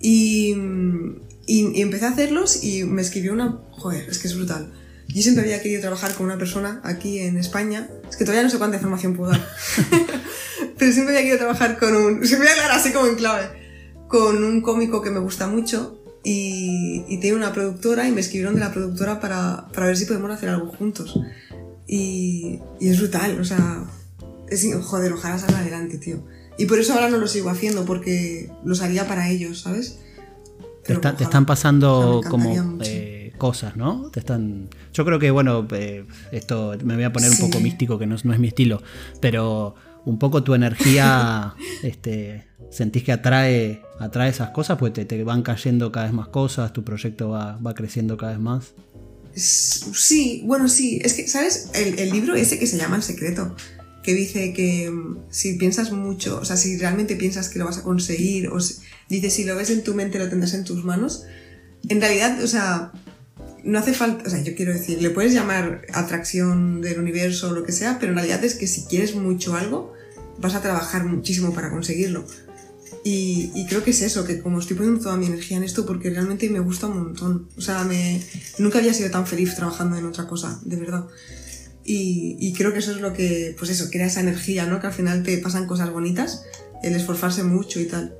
Y, 0.01 0.57
y, 1.47 1.81
empecé 1.81 2.07
a 2.07 2.11
hacerlos 2.11 2.65
y 2.65 2.85
me 2.85 3.01
escribió 3.01 3.33
una... 3.33 3.61
Joder, 3.71 4.09
es 4.11 4.19
que 4.19 4.29
es 4.29 4.37
brutal. 4.37 4.73
Yo 5.09 5.23
siempre 5.23 5.45
había 5.45 5.63
querido 5.63 5.81
trabajar 5.81 6.15
con 6.15 6.27
una 6.27 6.39
persona 6.39 6.81
aquí 6.83 7.21
en 7.21 7.37
España, 7.37 7.89
es 8.09 8.17
que 8.17 8.25
todavía 8.25 8.43
no 8.43 8.51
sé 8.51 8.59
cuánta 8.59 8.77
información 8.77 9.17
puedo 9.17 9.31
dar, 9.31 9.49
pero 10.79 10.93
siempre 10.93 11.17
había 11.17 11.21
querido 11.21 11.39
trabajar 11.39 11.79
con 11.79 11.95
un... 11.95 12.27
Se 12.27 12.37
me 12.37 12.45
voy 12.45 12.53
a 12.53 12.57
dar 12.57 12.73
así 12.73 12.93
como 12.93 13.07
en 13.07 13.17
clave 13.17 13.65
con 14.09 14.45
un 14.45 14.61
cómico 14.61 15.03
que 15.03 15.11
me 15.11 15.19
gusta 15.19 15.47
mucho 15.47 16.01
y, 16.23 17.19
tiene 17.21 17.37
una 17.37 17.53
productora 17.53 18.09
y 18.09 18.13
me 18.13 18.21
escribieron 18.21 18.55
de 18.55 18.61
la 18.61 18.73
productora 18.73 19.21
para, 19.21 19.67
para 19.73 19.87
ver 19.87 19.97
si 19.97 20.07
podemos 20.07 20.31
hacer 20.31 20.49
algo 20.49 20.69
juntos. 20.69 21.19
Y, 21.87 22.61
y, 22.81 22.89
es 22.89 22.99
brutal, 22.99 23.41
o 23.41 23.45
sea, 23.45 23.85
es, 24.49 24.67
joder, 24.83 25.13
ojalá 25.13 25.39
salga 25.39 25.59
adelante, 25.59 25.99
tío. 25.99 26.25
Y 26.57 26.67
por 26.67 26.79
eso 26.79 26.95
ahora 26.95 27.09
no 27.11 27.19
lo 27.19 27.27
sigo 27.27 27.51
haciendo, 27.51 27.85
porque 27.85 28.51
los 28.65 28.83
haría 28.83 29.07
para 29.07 29.29
ellos, 29.31 29.63
¿sabes? 29.63 29.99
te, 30.85 30.93
están 31.23 31.47
pasando 31.47 32.21
como 32.29 32.81
eh, 32.83 33.14
cosas, 33.45 33.77
¿no? 33.77 34.09
Te 34.11 34.21
están... 34.21 34.71
Yo 34.95 35.05
creo 35.05 35.19
que, 35.19 35.31
bueno, 35.31 35.69
eh, 35.73 36.07
esto 36.33 36.73
me 36.83 36.95
voy 36.95 37.05
a 37.05 37.13
poner 37.13 37.31
un 37.31 37.37
poco 37.37 37.61
místico, 37.61 37.99
que 37.99 38.07
no, 38.07 38.17
no 38.25 38.33
es 38.33 38.39
mi 38.39 38.49
estilo, 38.49 38.83
pero 39.21 39.75
un 40.07 40.19
poco 40.19 40.43
tu 40.43 40.55
energía 40.55 41.55
este, 41.83 42.47
sentís 42.71 43.03
que 43.05 43.13
atrae, 43.13 43.83
atrae 44.01 44.31
esas 44.31 44.49
cosas, 44.49 44.79
pues 44.79 44.95
te, 44.95 45.25
van 45.25 45.43
cayendo 45.43 45.93
cada 45.93 46.07
vez 46.07 46.15
más 46.15 46.29
cosas, 46.29 46.73
tu 46.73 46.85
proyecto 46.85 47.29
va, 47.29 47.75
creciendo 47.75 48.17
cada 48.17 48.33
vez 48.33 48.41
más. 48.41 48.73
Sí, 49.35 50.41
bueno, 50.47 50.67
sí, 50.67 51.03
es 51.05 51.13
que, 51.13 51.29
¿sabes? 51.29 51.69
El, 51.75 52.11
libro 52.13 52.35
ese 52.37 52.59
que 52.59 52.67
se 52.67 52.79
llama 52.79 52.97
El 52.97 53.03
Secreto, 53.03 53.55
que 54.03 54.15
dice 54.15 54.55
que 54.55 54.91
mm, 54.91 55.19
si 55.29 55.59
piensas 55.59 55.93
mucho, 55.93 56.39
o 56.41 56.47
sea, 56.47 56.57
si 56.57 56.79
realmente 56.79 57.15
piensas 57.15 57.51
que 57.51 57.59
lo 57.59 57.67
vas 57.67 57.77
a 57.77 57.83
conseguir, 57.83 58.49
o 58.49 58.59
si, 58.59 58.77
dice 59.11 59.29
si 59.29 59.45
lo 59.45 59.55
ves 59.55 59.69
en 59.69 59.85
tu 59.85 59.93
mente 59.93 60.19
lo 60.19 60.31
tendrás 60.31 60.55
en 60.55 60.65
tus 60.65 60.83
manos, 60.83 61.25
en 61.91 62.01
realidad, 62.01 62.43
o 62.43 62.47
sea, 62.47 62.91
no 63.65 63.79
hace 63.79 63.95
falta, 63.95 64.25
o 64.27 64.31
sea, 64.31 64.43
yo 64.43 64.55
quiero 64.55 64.73
decir, 64.73 65.01
le 65.01 65.11
puedes 65.11 65.33
llamar 65.33 65.87
atracción 65.93 66.81
del 66.81 67.01
universo 67.01 67.49
o 67.49 67.53
lo 67.53 67.65
que 67.65 67.73
sea, 67.73 67.99
pero 67.99 68.13
en 68.13 68.19
realidad 68.19 68.45
es 68.45 68.55
que 68.55 68.67
si 68.67 68.85
quieres 68.85 69.15
mucho 69.15 69.57
algo, 69.57 69.95
vas 70.39 70.55
a 70.55 70.61
trabajar 70.61 71.05
muchísimo 71.05 71.55
para 71.55 71.71
conseguirlo. 71.71 72.25
Y, 73.07 73.67
creo 73.69 73.85
que 73.85 73.91
es 73.91 74.01
eso, 74.01 74.25
que 74.25 74.41
como 74.41 74.59
estoy 74.59 74.77
poniendo 74.77 75.03
toda 75.03 75.19
mi 75.19 75.27
energía 75.27 75.59
en 75.59 75.63
esto 75.63 75.85
porque 75.85 76.09
realmente 76.09 76.49
me 76.49 76.61
gusta 76.61 76.87
un 76.87 77.05
montón. 77.05 77.49
O 77.55 77.61
sea, 77.61 77.85
me, 77.85 78.23
nunca 78.59 78.79
había 78.79 78.95
sido 78.95 79.11
tan 79.11 79.27
feliz 79.27 79.55
trabajando 79.55 79.99
en 79.99 80.07
otra 80.07 80.27
cosa, 80.27 80.59
de 80.65 80.77
verdad. 80.77 81.05
Y, 81.85 82.55
creo 82.55 82.73
que 82.73 82.79
eso 82.79 82.93
es 82.93 83.03
lo 83.03 83.13
que, 83.13 83.55
pues 83.59 83.71
eso, 83.71 83.91
crea 83.91 84.07
esa 84.07 84.21
energía, 84.21 84.65
¿no? 84.65 84.81
Que 84.81 84.87
al 84.87 84.95
final 84.95 85.23
te 85.23 85.37
pasan 85.37 85.67
cosas 85.67 85.91
bonitas, 85.91 86.45
el 86.83 86.95
esforzarse 86.95 87.43
mucho 87.43 87.79
y 87.79 87.85
tal. 87.85 88.17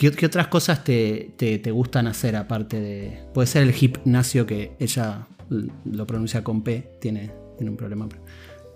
¿Qué, 0.00 0.24
otras 0.24 0.46
cosas 0.46 0.82
te, 0.82 1.34
te, 1.36 1.70
gustan 1.70 2.06
hacer 2.06 2.34
aparte 2.34 2.80
de... 2.80 3.20
Puede 3.34 3.46
ser 3.46 3.64
el 3.64 3.74
gimnasio 3.74 4.46
que 4.46 4.72
ella 4.78 5.26
lo 5.50 6.06
pronuncia 6.06 6.42
con 6.42 6.62
P, 6.62 6.92
tiene, 7.02 7.30
tiene 7.58 7.70
un 7.70 7.76
problema. 7.76 8.08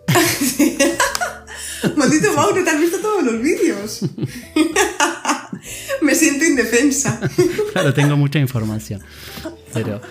Maldito 1.96 2.30
Mauro, 2.34 2.62
te 2.62 2.68
has 2.68 2.78
visto 2.78 2.98
todos 2.98 3.24
los 3.24 3.40
vídeos. 3.40 4.02
Me 6.02 6.14
siento 6.14 6.44
indefensa. 6.44 7.18
claro, 7.72 7.94
tengo 7.94 8.18
mucha 8.18 8.38
información. 8.38 9.00
Pero. 9.72 10.02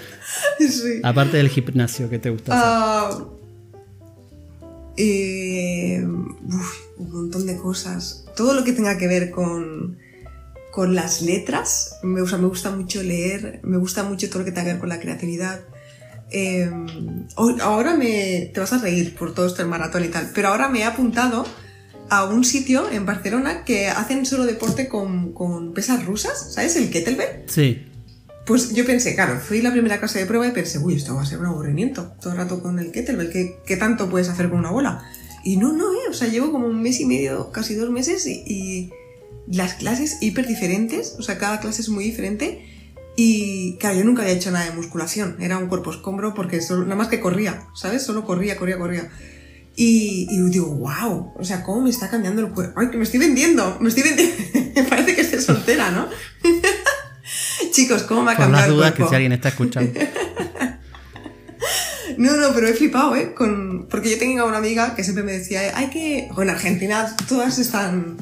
Aparte 1.03 1.37
del 1.37 1.49
gimnasio, 1.49 2.09
¿qué 2.09 2.17
te 2.17 2.31
gusta 2.31 3.07
hacer? 3.07 3.21
Uh, 3.21 3.37
un 6.97 7.11
montón 7.11 7.45
de 7.45 7.55
cosas. 7.57 8.25
Todo 8.35 8.55
lo 8.55 8.63
que 8.63 8.73
tenga 8.73 8.97
que 8.97 9.07
ver 9.07 9.29
con, 9.29 9.99
con 10.73 10.95
las 10.95 11.21
letras. 11.21 11.99
Me, 12.01 12.21
me 12.23 12.47
gusta 12.47 12.71
mucho 12.71 13.03
leer. 13.03 13.59
Me 13.63 13.77
gusta 13.77 14.03
mucho 14.03 14.27
todo 14.27 14.39
lo 14.39 14.45
que 14.45 14.51
tenga 14.51 14.65
que 14.65 14.71
ver 14.71 14.79
con 14.79 14.89
la 14.89 14.99
creatividad. 14.99 15.61
Em, 16.31 17.27
ahora 17.35 17.95
me. 17.95 18.49
Te 18.51 18.59
vas 18.59 18.73
a 18.73 18.79
reír 18.79 19.15
por 19.15 19.35
todo 19.35 19.45
esto 19.45 19.61
el 19.61 19.67
maratón 19.67 20.03
y 20.03 20.07
tal, 20.07 20.31
pero 20.33 20.47
ahora 20.47 20.69
me 20.69 20.79
he 20.79 20.83
apuntado 20.83 21.45
a 22.09 22.25
un 22.25 22.43
sitio 22.43 22.89
en 22.89 23.05
Barcelona 23.05 23.63
que 23.63 23.87
hacen 23.87 24.25
solo 24.25 24.45
deporte 24.45 24.87
con, 24.87 25.33
con 25.33 25.73
pesas 25.73 26.05
rusas, 26.05 26.53
¿sabes? 26.55 26.75
El 26.75 26.89
kettlebell. 26.89 27.43
Sí. 27.45 27.85
Pues 28.47 28.73
yo 28.73 28.83
pensé, 28.83 29.13
claro, 29.13 29.39
fui 29.39 29.61
la 29.61 29.71
primera 29.71 29.99
clase 29.99 30.19
de 30.19 30.25
prueba 30.25 30.47
y 30.47 30.51
pensé, 30.51 30.79
uy, 30.79 30.95
esto 30.95 31.15
va 31.15 31.21
a 31.21 31.25
ser 31.25 31.37
un 31.37 31.45
aburrimiento. 31.45 32.13
Todo 32.19 32.33
el 32.33 32.39
rato 32.39 32.63
con 32.63 32.79
el 32.79 32.91
kettlebell, 32.91 33.29
¿qué, 33.29 33.59
qué 33.63 33.77
tanto 33.77 34.09
puedes 34.09 34.27
hacer 34.27 34.49
con 34.49 34.57
una 34.57 34.71
bola? 34.71 35.03
Y 35.43 35.57
no, 35.57 35.71
no, 35.71 35.93
eh. 35.93 36.09
O 36.09 36.13
sea, 36.13 36.29
llevo 36.29 36.51
como 36.51 36.65
un 36.65 36.81
mes 36.81 36.99
y 36.99 37.05
medio, 37.05 37.51
casi 37.51 37.75
dos 37.75 37.91
meses 37.91 38.25
y, 38.25 38.43
y 38.47 38.91
las 39.47 39.75
clases 39.75 40.17
hiper 40.21 40.47
diferentes. 40.47 41.15
O 41.19 41.23
sea, 41.23 41.37
cada 41.37 41.59
clase 41.59 41.81
es 41.81 41.89
muy 41.89 42.03
diferente. 42.03 42.69
Y 43.15 43.77
claro, 43.77 43.97
yo 43.97 44.05
nunca 44.05 44.23
había 44.23 44.33
hecho 44.33 44.51
nada 44.51 44.65
de 44.65 44.71
musculación. 44.71 45.37
Era 45.39 45.57
un 45.57 45.67
cuerpo 45.67 45.91
escombro 45.91 46.33
porque 46.33 46.61
solo, 46.61 46.83
nada 46.83 46.95
más 46.95 47.07
que 47.07 47.19
corría, 47.19 47.67
¿sabes? 47.75 48.03
Solo 48.03 48.25
corría, 48.25 48.57
corría, 48.57 48.77
corría. 48.77 49.09
Y, 49.75 50.27
y 50.29 50.39
digo, 50.49 50.67
wow, 50.67 51.33
o 51.35 51.43
sea, 51.43 51.63
¿cómo 51.63 51.81
me 51.81 51.89
está 51.89 52.09
cambiando 52.09 52.41
el 52.41 52.51
cuerpo? 52.51 52.79
¡Ay, 52.79 52.89
que 52.89 52.97
me 52.97 53.03
estoy 53.03 53.19
vendiendo! 53.19 53.77
Me 53.79 53.89
estoy 53.89 54.03
vendiendo. 54.03 54.35
me 54.75 54.83
parece 54.83 55.15
que 55.15 55.21
estoy 55.21 55.41
soltera, 55.41 55.91
¿no? 55.91 56.07
Chicos, 57.71 58.03
¿cómo 58.03 58.23
me 58.23 58.33
ha 58.33 58.35
cambiado 58.35 58.73
el 58.73 58.79
cuerpo? 58.79 59.03
que 59.03 59.09
si 59.09 59.15
alguien 59.15 59.31
está 59.31 59.49
escuchando. 59.49 59.99
no, 62.17 62.37
no, 62.37 62.53
pero 62.53 62.67
he 62.67 62.73
flipado, 62.73 63.15
¿eh? 63.15 63.33
Con... 63.33 63.87
Porque 63.89 64.11
yo 64.11 64.19
tengo 64.19 64.45
una 64.45 64.57
amiga 64.57 64.95
que 64.95 65.03
siempre 65.03 65.23
me 65.23 65.33
decía, 65.33 65.75
hay 65.75 65.89
que... 65.89 66.29
en 66.35 66.49
Argentina 66.49 67.15
todas 67.27 67.57
están... 67.57 68.17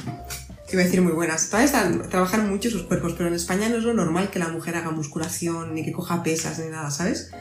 Iba 0.71 0.81
a 0.81 0.85
decir 0.85 1.01
muy 1.01 1.11
buenas. 1.11 1.49
Todas 1.49 1.73
trabajan 2.09 2.49
mucho 2.49 2.69
sus 2.69 2.83
cuerpos, 2.83 3.13
pero 3.17 3.27
en 3.27 3.35
España 3.35 3.67
no 3.67 3.77
es 3.77 3.83
lo 3.83 3.93
normal 3.93 4.29
que 4.29 4.39
la 4.39 4.47
mujer 4.47 4.75
haga 4.75 4.91
musculación, 4.91 5.75
ni 5.75 5.83
que 5.83 5.91
coja 5.91 6.23
pesas, 6.23 6.59
ni 6.59 6.69
nada, 6.69 6.89
¿sabes? 6.91 7.31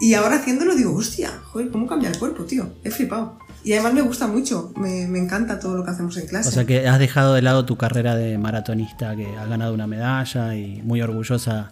Y 0.00 0.14
ahora 0.14 0.36
haciéndolo 0.36 0.74
digo, 0.74 0.94
hostia, 0.94 1.30
joder, 1.44 1.70
¿cómo 1.70 1.86
cambia 1.86 2.10
el 2.10 2.18
cuerpo, 2.18 2.44
tío? 2.44 2.74
He 2.84 2.90
flipado. 2.90 3.38
Y 3.64 3.72
además 3.72 3.94
me 3.94 4.02
gusta 4.02 4.26
mucho, 4.26 4.72
me, 4.76 5.08
me, 5.08 5.18
encanta 5.18 5.58
todo 5.58 5.76
lo 5.76 5.84
que 5.84 5.90
hacemos 5.90 6.16
en 6.18 6.26
clase. 6.26 6.50
O 6.50 6.52
sea 6.52 6.64
que 6.64 6.86
has 6.86 6.98
dejado 6.98 7.34
de 7.34 7.42
lado 7.42 7.66
tu 7.66 7.76
carrera 7.76 8.14
de 8.14 8.38
maratonista, 8.38 9.16
que 9.16 9.26
has 9.26 9.48
ganado 9.48 9.74
una 9.74 9.86
medalla 9.86 10.54
y 10.54 10.82
muy 10.82 11.02
orgullosa 11.02 11.70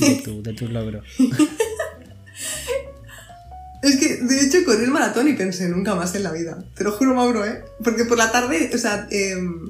de, 0.00 0.14
tu, 0.24 0.42
de 0.42 0.52
tu 0.52 0.68
logro. 0.68 1.02
es 3.82 3.96
que, 3.96 4.16
de 4.16 4.44
hecho, 4.44 4.58
corrí 4.64 4.84
el 4.84 4.90
maratón 4.90 5.28
y 5.28 5.32
pensé 5.32 5.68
nunca 5.68 5.94
más 5.94 6.14
en 6.14 6.22
la 6.22 6.32
vida. 6.32 6.62
Te 6.74 6.84
lo 6.84 6.92
juro, 6.92 7.14
Mauro, 7.14 7.44
¿eh? 7.44 7.64
Porque 7.82 8.04
por 8.04 8.18
la 8.18 8.30
tarde, 8.30 8.70
o 8.72 8.78
sea, 8.78 9.08
em, 9.10 9.66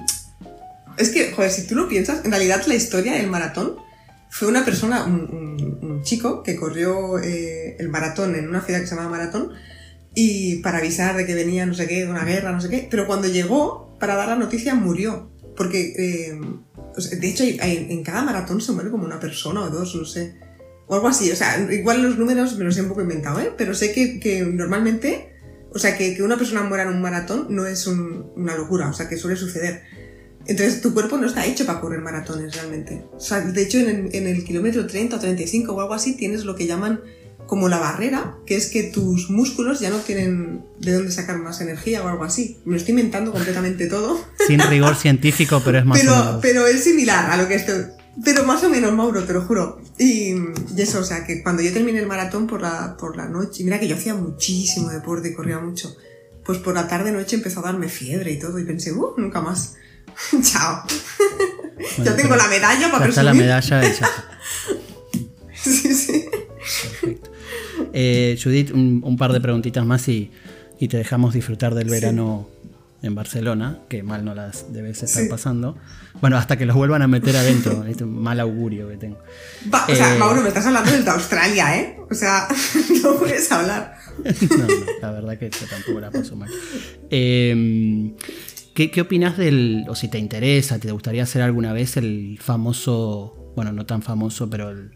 es 0.96 1.10
que, 1.10 1.32
joder, 1.32 1.50
si 1.50 1.66
tú 1.66 1.74
lo 1.74 1.88
piensas, 1.88 2.24
en 2.24 2.30
realidad 2.30 2.62
la 2.66 2.74
historia 2.74 3.14
del 3.14 3.28
maratón 3.28 3.76
fue 4.30 4.48
una 4.48 4.64
persona, 4.64 5.04
un, 5.04 6.02
chico 6.02 6.42
que 6.42 6.56
corrió 6.56 7.18
eh, 7.18 7.76
el 7.78 7.88
maratón 7.88 8.34
en 8.34 8.48
una 8.48 8.60
ciudad 8.60 8.80
que 8.80 8.86
se 8.86 8.94
llama 8.94 9.08
Maratón 9.08 9.52
y 10.14 10.56
para 10.56 10.78
avisar 10.78 11.16
de 11.16 11.24
que 11.24 11.34
venía 11.34 11.64
no 11.64 11.72
sé 11.72 11.86
qué, 11.86 12.04
de 12.04 12.10
una 12.10 12.24
guerra, 12.24 12.52
no 12.52 12.60
sé 12.60 12.68
qué, 12.68 12.86
pero 12.90 13.06
cuando 13.06 13.26
llegó 13.26 13.96
para 13.98 14.16
dar 14.16 14.28
la 14.28 14.36
noticia 14.36 14.74
murió, 14.74 15.30
porque 15.56 15.94
eh, 15.96 16.38
de 17.16 17.28
hecho 17.28 17.44
en 17.44 18.02
cada 18.02 18.22
maratón 18.22 18.60
se 18.60 18.72
muere 18.72 18.90
como 18.90 19.04
una 19.04 19.18
persona 19.18 19.62
o 19.62 19.70
dos, 19.70 19.94
no 19.94 20.04
sé, 20.04 20.34
o 20.86 20.94
algo 20.94 21.08
así, 21.08 21.30
o 21.30 21.36
sea, 21.36 21.58
igual 21.72 22.02
los 22.02 22.18
números 22.18 22.56
me 22.58 22.64
los 22.64 22.76
he 22.76 22.82
un 22.82 22.88
poco 22.88 23.02
inventado, 23.02 23.40
¿eh? 23.40 23.52
pero 23.56 23.74
sé 23.74 23.92
que, 23.92 24.44
normalmente, 24.52 25.32
o 25.72 25.78
sea, 25.78 25.96
que, 25.96 26.22
una 26.22 26.36
persona 26.36 26.62
muera 26.62 26.84
en 26.84 26.90
un 26.90 27.00
maratón 27.00 27.46
no 27.50 27.66
es 27.66 27.86
una 27.86 28.56
locura, 28.56 28.88
o 28.88 28.92
sea, 28.92 29.08
que 29.08 29.16
suele 29.16 29.36
suceder. 29.36 29.82
Entonces 30.46 30.80
tu 30.80 30.92
cuerpo 30.92 31.16
no 31.16 31.26
está 31.26 31.46
hecho 31.46 31.64
para 31.66 31.80
correr 31.80 32.00
maratones 32.00 32.54
realmente. 32.54 33.04
O 33.16 33.20
sea, 33.20 33.40
de 33.40 33.62
hecho 33.62 33.78
en 33.78 34.10
el, 34.12 34.44
kilómetro 34.44 34.86
30 34.86 35.16
o 35.16 35.20
35 35.20 35.72
o 35.72 35.80
algo 35.80 35.94
así 35.94 36.16
tienes 36.16 36.44
lo 36.44 36.54
que 36.54 36.66
llaman 36.66 37.00
como 37.46 37.68
la 37.68 37.78
barrera, 37.78 38.36
que 38.46 38.56
es 38.56 38.68
que 38.68 38.84
tus 38.84 39.30
músculos 39.30 39.80
ya 39.80 39.90
no 39.90 39.98
tienen 39.98 40.64
de 40.80 40.92
dónde 40.92 41.12
sacar 41.12 41.38
más 41.38 41.60
energía 41.60 42.02
o 42.02 42.08
algo 42.08 42.24
así. 42.24 42.58
Me 42.64 42.72
lo 42.72 42.78
estoy 42.78 42.92
inventando 42.92 43.32
completamente 43.32 43.86
todo. 43.86 44.18
Sin 44.46 44.60
rigor 44.60 44.96
científico, 45.00 45.60
pero 45.64 45.78
es 45.78 45.84
más 45.84 45.98
pero, 45.98 46.12
o 46.12 46.16
menos. 46.16 46.38
Pero 46.40 46.66
es 46.66 46.84
similar 46.84 47.30
a 47.30 47.36
lo 47.36 47.48
que 47.48 47.54
estoy... 47.54 47.84
Pero 48.24 48.44
más 48.44 48.62
o 48.62 48.70
menos, 48.70 48.92
Mauro, 48.92 49.24
te 49.24 49.32
lo 49.32 49.42
juro. 49.42 49.80
Y, 49.98 50.34
eso, 50.76 51.00
o 51.00 51.04
sea, 51.04 51.26
que 51.26 51.42
cuando 51.42 51.62
yo 51.62 51.72
terminé 51.72 51.98
el 51.98 52.06
maratón 52.06 52.46
por 52.46 52.62
la, 52.62 52.96
por 52.96 53.16
la 53.16 53.28
noche, 53.28 53.64
mira 53.64 53.80
que 53.80 53.88
yo 53.88 53.96
hacía 53.96 54.14
muchísimo 54.14 54.88
deporte 54.88 55.30
y 55.30 55.34
corría 55.34 55.58
mucho, 55.58 55.96
pues 56.44 56.58
por 56.58 56.74
la 56.74 56.86
tarde-noche 56.86 57.36
empezó 57.36 57.60
a 57.60 57.64
darme 57.64 57.88
fiebre 57.88 58.32
y 58.32 58.38
todo, 58.38 58.58
y 58.58 58.64
pensé, 58.64 58.92
uh, 58.92 59.14
nunca 59.16 59.40
más. 59.40 59.74
Chao. 60.42 60.84
ya 62.02 62.16
tengo 62.16 62.36
la 62.36 62.48
medalla 62.48 62.90
para 62.90 63.04
presumir. 63.04 63.24
la 63.24 63.34
medalla 63.34 63.88
y 63.88 63.92
ya 63.92 64.08
sí, 65.54 65.94
sí. 65.94 66.24
Perfecto. 67.00 67.30
Eh, 67.92 68.38
Judith, 68.42 68.70
un, 68.72 69.16
par 69.16 69.32
de 69.32 69.40
preguntitas 69.40 69.84
más 69.84 70.08
y, 70.08 70.30
y 70.78 70.88
te 70.88 70.96
dejamos 70.96 71.34
disfrutar 71.34 71.74
del 71.74 71.88
verano 71.88 72.48
en 73.02 73.14
Barcelona, 73.14 73.80
que 73.88 74.02
mal 74.02 74.24
no 74.24 74.34
las 74.34 74.72
debes 74.72 75.02
estar 75.02 75.28
pasando. 75.28 75.76
Bueno, 76.20 76.38
hasta 76.38 76.56
que 76.56 76.64
los 76.64 76.74
vuelvan 76.74 77.02
a 77.02 77.06
meter 77.06 77.36
adentro, 77.36 77.84
es 77.88 78.00
un 78.00 78.22
mal 78.22 78.40
augurio 78.40 78.88
que 78.88 78.96
tengo. 78.96 79.18
o 79.70 79.94
sea, 79.94 80.14
eh, 80.14 80.18
Mauro, 80.18 80.40
me 80.40 80.48
estás 80.48 80.66
hablando 80.66 80.90
de 80.90 81.10
Australia, 81.10 81.76
¿eh? 81.76 81.98
O 82.10 82.14
sea, 82.14 82.48
no 83.02 83.16
puedes 83.16 83.50
hablar. 83.52 83.98
no, 84.24 84.66
no, 84.66 84.74
la 85.02 85.10
verdad 85.10 85.38
que 85.38 85.50
yo 85.50 85.66
tampoco 85.68 86.00
la 86.00 86.10
paso 86.10 86.34
mal. 86.34 86.48
Eh, 87.10 88.14
¿Qué, 88.74 88.90
¿Qué, 88.90 89.00
opinas 89.02 89.38
del, 89.38 89.86
o 89.88 89.94
si 89.94 90.08
te 90.08 90.18
interesa, 90.18 90.80
te 90.80 90.90
gustaría 90.90 91.22
hacer 91.22 91.42
alguna 91.42 91.72
vez 91.72 91.96
el 91.96 92.38
famoso, 92.40 93.52
bueno, 93.54 93.72
no 93.72 93.86
tan 93.86 94.02
famoso, 94.02 94.50
pero 94.50 94.70
el 94.70 94.90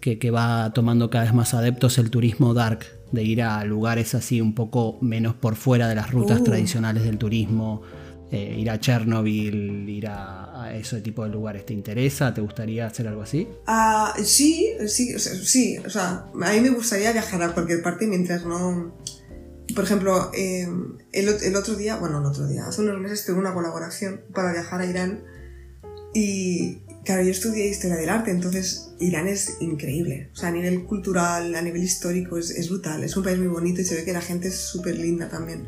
que, 0.00 0.18
que, 0.18 0.30
va 0.30 0.72
tomando 0.72 1.10
cada 1.10 1.24
vez 1.24 1.34
más 1.34 1.52
adeptos, 1.52 1.98
el 1.98 2.10
turismo 2.10 2.54
dark, 2.54 2.86
de 3.12 3.22
ir 3.22 3.42
a 3.42 3.62
lugares 3.64 4.14
así 4.14 4.40
un 4.40 4.54
poco 4.54 4.98
menos 5.02 5.34
por 5.34 5.54
fuera 5.54 5.86
de 5.86 5.94
las 5.94 6.10
rutas 6.10 6.40
uh. 6.40 6.44
tradicionales 6.44 7.04
del 7.04 7.18
turismo, 7.18 7.82
eh, 8.30 8.56
ir 8.58 8.70
a 8.70 8.80
Chernobyl, 8.80 9.88
ir 9.88 10.08
a, 10.08 10.72
ese 10.74 11.02
tipo 11.02 11.24
de 11.24 11.30
lugares. 11.30 11.66
¿Te 11.66 11.74
interesa? 11.74 12.32
¿Te 12.32 12.40
gustaría 12.40 12.86
hacer 12.86 13.06
algo 13.06 13.22
así? 13.22 13.46
Uh, 13.68 14.22
sí, 14.24 14.72
sí, 14.88 15.18
sí, 15.18 15.76
o 15.78 15.90
sea, 15.90 16.24
a 16.32 16.52
mí 16.52 16.60
me 16.60 16.70
gustaría 16.70 17.12
viajar 17.12 17.42
a 17.42 17.52
cualquier 17.52 17.82
parte 17.82 18.06
mientras 18.06 18.44
no 18.46 18.94
por 19.74 19.84
ejemplo, 19.84 20.30
eh, 20.34 20.68
el, 21.12 21.56
otro 21.56 21.74
día, 21.74 21.96
bueno, 21.96 22.18
el 22.18 22.26
otro 22.26 22.46
día, 22.46 22.66
hace 22.66 22.82
unos 22.82 23.00
meses 23.00 23.24
tuve 23.24 23.38
una 23.38 23.54
colaboración 23.54 24.22
para 24.32 24.52
viajar 24.52 24.80
a 24.80 24.86
Irán 24.86 25.24
y, 26.14 26.82
claro, 27.04 27.22
yo 27.22 27.30
estudié 27.30 27.68
historia 27.68 27.96
del 27.96 28.08
arte, 28.08 28.30
entonces 28.30 28.90
Irán 29.00 29.26
es 29.26 29.56
increíble. 29.60 30.30
O 30.32 30.36
sea, 30.36 30.48
a 30.48 30.52
nivel 30.52 30.84
cultural, 30.84 31.54
a 31.54 31.62
nivel 31.62 31.82
histórico, 31.82 32.38
es, 32.38 32.68
brutal. 32.68 33.02
Es 33.04 33.16
un 33.16 33.24
país 33.24 33.38
muy 33.38 33.48
bonito 33.48 33.80
y 33.80 33.84
se 33.84 33.96
ve 33.96 34.04
que 34.04 34.12
la 34.12 34.20
gente 34.20 34.48
es 34.48 34.56
súper 34.56 34.96
linda 34.96 35.28
también. 35.28 35.66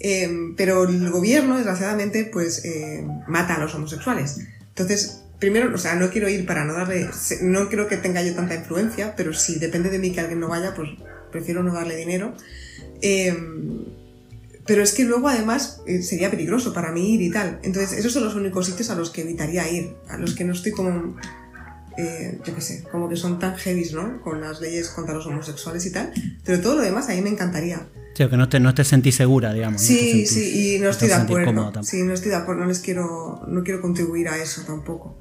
Eh, 0.00 0.28
pero 0.56 0.84
el 0.84 1.10
gobierno, 1.10 1.56
desgraciadamente, 1.56 2.28
pues 2.30 2.64
eh, 2.64 3.06
mata 3.26 3.54
a 3.54 3.60
los 3.60 3.74
homosexuales. 3.74 4.40
Entonces, 4.68 5.22
primero, 5.38 5.74
o 5.74 5.78
sea, 5.78 5.94
no 5.94 6.10
quiero 6.10 6.28
ir 6.28 6.46
para 6.46 6.64
no 6.64 6.74
darle, 6.74 7.08
no 7.42 7.68
creo 7.68 7.88
que 7.88 7.96
tenga 7.96 8.22
yo 8.22 8.34
tanta 8.34 8.54
influencia, 8.54 9.14
pero 9.16 9.32
si 9.32 9.58
depende 9.58 9.88
de 9.88 9.98
mí 9.98 10.12
que 10.12 10.20
alguien 10.20 10.40
no 10.40 10.48
vaya, 10.48 10.74
pues 10.74 10.90
prefiero 11.32 11.62
no 11.62 11.72
darle 11.72 11.96
dinero. 11.96 12.34
Em, 13.06 13.84
Pero 14.66 14.82
es 14.82 14.94
que 14.94 15.04
luego 15.04 15.28
además 15.28 15.82
eh, 15.86 16.00
sería 16.00 16.30
peligroso 16.30 16.72
para 16.72 16.90
mí 16.90 17.14
ir 17.14 17.20
y 17.20 17.30
tal. 17.30 17.60
Entonces 17.62 17.98
esos 17.98 18.14
son 18.14 18.24
los 18.24 18.34
únicos 18.34 18.64
sitios 18.64 18.88
a 18.88 18.94
los 18.94 19.10
que 19.10 19.20
evitaría 19.20 19.70
ir, 19.70 19.94
a 20.08 20.16
los 20.16 20.34
que 20.34 20.44
no 20.44 20.54
estoy 20.54 20.72
como... 20.72 21.16
Eh, 21.98 22.40
yo 22.44 22.54
qué 22.54 22.60
sé, 22.62 22.82
como 22.90 23.08
que 23.08 23.14
son 23.16 23.38
tan 23.38 23.54
heavy, 23.56 23.88
¿no? 23.92 24.22
Con 24.22 24.40
las 24.40 24.60
leyes 24.62 24.88
contra 24.88 25.14
los 25.14 25.26
homosexuales 25.26 25.84
y 25.84 25.92
tal. 25.92 26.12
Pero 26.44 26.60
todo 26.62 26.76
lo 26.76 26.82
demás 26.82 27.08
a 27.10 27.12
mí 27.12 27.20
me 27.20 27.28
encantaría. 27.28 27.86
Sí, 28.14 28.26
que 28.26 28.36
no 28.38 28.48
te, 28.48 28.58
no 28.58 28.72
te 28.74 28.84
sentís 28.84 29.16
segura, 29.16 29.52
digamos. 29.52 29.82
Sí, 29.82 30.26
sí, 30.26 30.76
y 30.76 30.78
no 30.80 30.88
estoy 30.88 31.08
de 31.08 31.14
acuerdo. 31.14 31.72
Sí, 31.82 32.02
no 32.02 32.14
estoy 32.14 32.30
de 32.30 32.36
acuerdo, 32.36 32.62
no 32.62 32.68
les 32.68 32.78
quiero, 32.80 33.42
no 33.46 33.62
quiero 33.64 33.82
contribuir 33.82 34.28
a 34.28 34.38
eso 34.38 34.62
tampoco. 34.66 35.18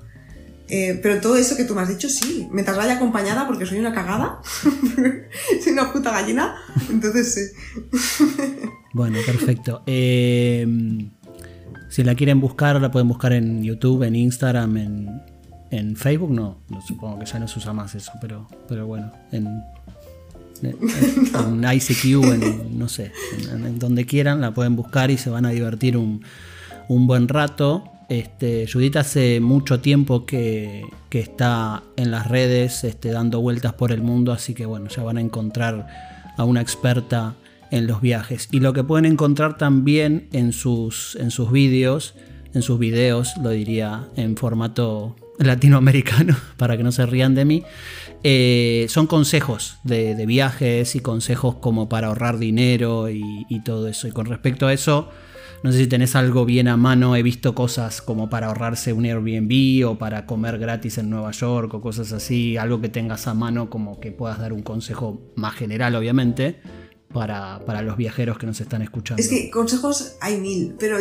Eh, 0.69 0.99
pero 1.03 1.19
todo 1.19 1.35
eso 1.35 1.57
que 1.57 1.65
tú 1.65 1.75
me 1.75 1.81
has 1.81 1.89
dicho, 1.89 2.09
sí. 2.09 2.47
Mientras 2.51 2.77
vaya 2.77 2.95
acompañada, 2.95 3.45
porque 3.47 3.65
soy 3.65 3.79
una 3.79 3.93
cagada, 3.93 4.39
soy 5.63 5.73
una 5.73 5.91
puta 5.91 6.11
gallina, 6.11 6.55
entonces 6.89 7.33
sí. 7.33 7.89
bueno, 8.93 9.19
perfecto. 9.25 9.83
Eh, 9.85 10.65
si 11.89 12.03
la 12.03 12.15
quieren 12.15 12.39
buscar, 12.39 12.81
la 12.81 12.89
pueden 12.89 13.07
buscar 13.07 13.33
en 13.33 13.61
YouTube, 13.61 14.03
en 14.03 14.15
Instagram, 14.15 14.77
en, 14.77 15.21
en 15.69 15.95
Facebook. 15.95 16.31
No, 16.31 16.57
no, 16.69 16.81
supongo 16.81 17.19
que 17.19 17.25
ya 17.25 17.37
no 17.37 17.47
se 17.47 17.59
usa 17.59 17.71
más 17.73 17.93
eso, 17.93 18.11
pero, 18.19 18.47
pero 18.67 18.87
bueno, 18.87 19.11
en, 19.31 19.45
en, 20.63 21.63
ICQ, 21.73 22.23
en, 22.33 22.79
no 22.79 22.89
sé, 22.89 23.11
en, 23.51 23.77
donde 23.77 24.05
quieran, 24.05 24.41
la 24.41 24.53
pueden 24.53 24.75
buscar 24.75 25.11
y 25.11 25.17
se 25.17 25.29
van 25.29 25.45
a 25.45 25.49
divertir 25.49 25.97
un, 25.97 26.23
un 26.87 27.05
buen 27.05 27.27
rato. 27.27 27.92
Este, 28.13 28.67
Judith 28.71 28.97
hace 28.97 29.39
mucho 29.39 29.79
tiempo 29.79 30.27
que, 30.27 30.85
está 31.09 31.81
en 31.95 32.11
las 32.11 32.27
redes 32.27 32.83
este, 32.83 33.11
dando 33.11 33.41
vueltas 33.41 33.73
por 33.73 33.91
el 33.91 34.03
mundo, 34.03 34.31
así 34.31 34.53
que 34.53 34.67
bueno, 34.67 34.87
ya 34.87 35.01
van 35.01 35.17
a 35.17 35.21
encontrar 35.21 35.87
a 36.37 36.43
una 36.43 36.61
experta 36.61 37.33
en 37.71 37.87
los 37.87 38.01
viajes. 38.01 38.49
Y 38.51 38.59
lo 38.59 38.71
que 38.73 38.83
pueden 38.83 39.05
encontrar 39.05 39.57
también 39.57 40.27
en 40.31 40.53
sus, 40.53 41.15
en 41.19 41.31
sus 41.31 41.51
vídeos, 41.51 42.13
en 42.53 42.61
sus 42.61 42.77
videos, 42.77 43.33
lo 43.41 43.49
diría 43.49 44.07
en 44.15 44.37
formato 44.37 45.15
latinoamericano, 45.39 46.35
para 46.57 46.77
que 46.77 46.83
no 46.83 46.91
se 46.91 47.07
rían 47.07 47.33
de 47.33 47.45
mí, 47.45 47.63
eh, 48.23 48.85
son 48.89 49.07
consejos 49.07 49.77
de, 49.83 50.23
viajes 50.27 50.95
y 50.95 50.99
consejos 50.99 51.55
como 51.55 51.89
para 51.89 52.07
ahorrar 52.07 52.37
dinero 52.37 53.09
y 53.09 53.59
todo 53.65 53.87
eso. 53.87 54.07
Y 54.07 54.11
con 54.11 54.27
respecto 54.27 54.67
a 54.67 54.73
eso, 54.73 55.09
no 55.63 55.71
sé 55.71 55.77
si 55.77 55.87
tenés 55.87 56.15
algo 56.15 56.45
bien 56.45 56.67
a 56.67 56.75
mano, 56.75 57.15
he 57.15 57.23
visto 57.23 57.55
cosas 57.55 58.01
como 58.01 58.29
para 58.29 58.47
ahorrarse 58.47 58.91
un 58.91 59.05
Airbnb 59.05 59.87
o 59.87 59.97
para 59.97 60.25
comer 60.25 60.59
gratis 60.59 60.97
en 60.97 61.09
Nueva 61.09 61.31
York 61.31 61.73
o 61.73 61.81
cosas 61.81 62.11
así, 62.11 62.57
algo 62.57 62.81
que 62.81 62.89
tengas 62.89 63.27
a 63.27 63.33
mano 63.33 63.69
como 63.69 64.01
que 64.01 64.11
puedas 64.11 64.39
dar 64.39 64.51
un 64.51 64.61
consejo 64.61 65.31
más 65.37 65.55
general, 65.55 65.95
obviamente, 65.95 66.59
para, 67.13 67.81
los 67.81 67.95
viajeros 67.95 68.37
que 68.37 68.45
nos 68.45 68.59
están 68.59 68.81
escuchando. 68.81 69.23
Es 69.23 69.29
que 69.29 69.49
consejos 69.49 70.17
hay 70.19 70.37
mil, 70.37 70.75
pero 70.77 70.97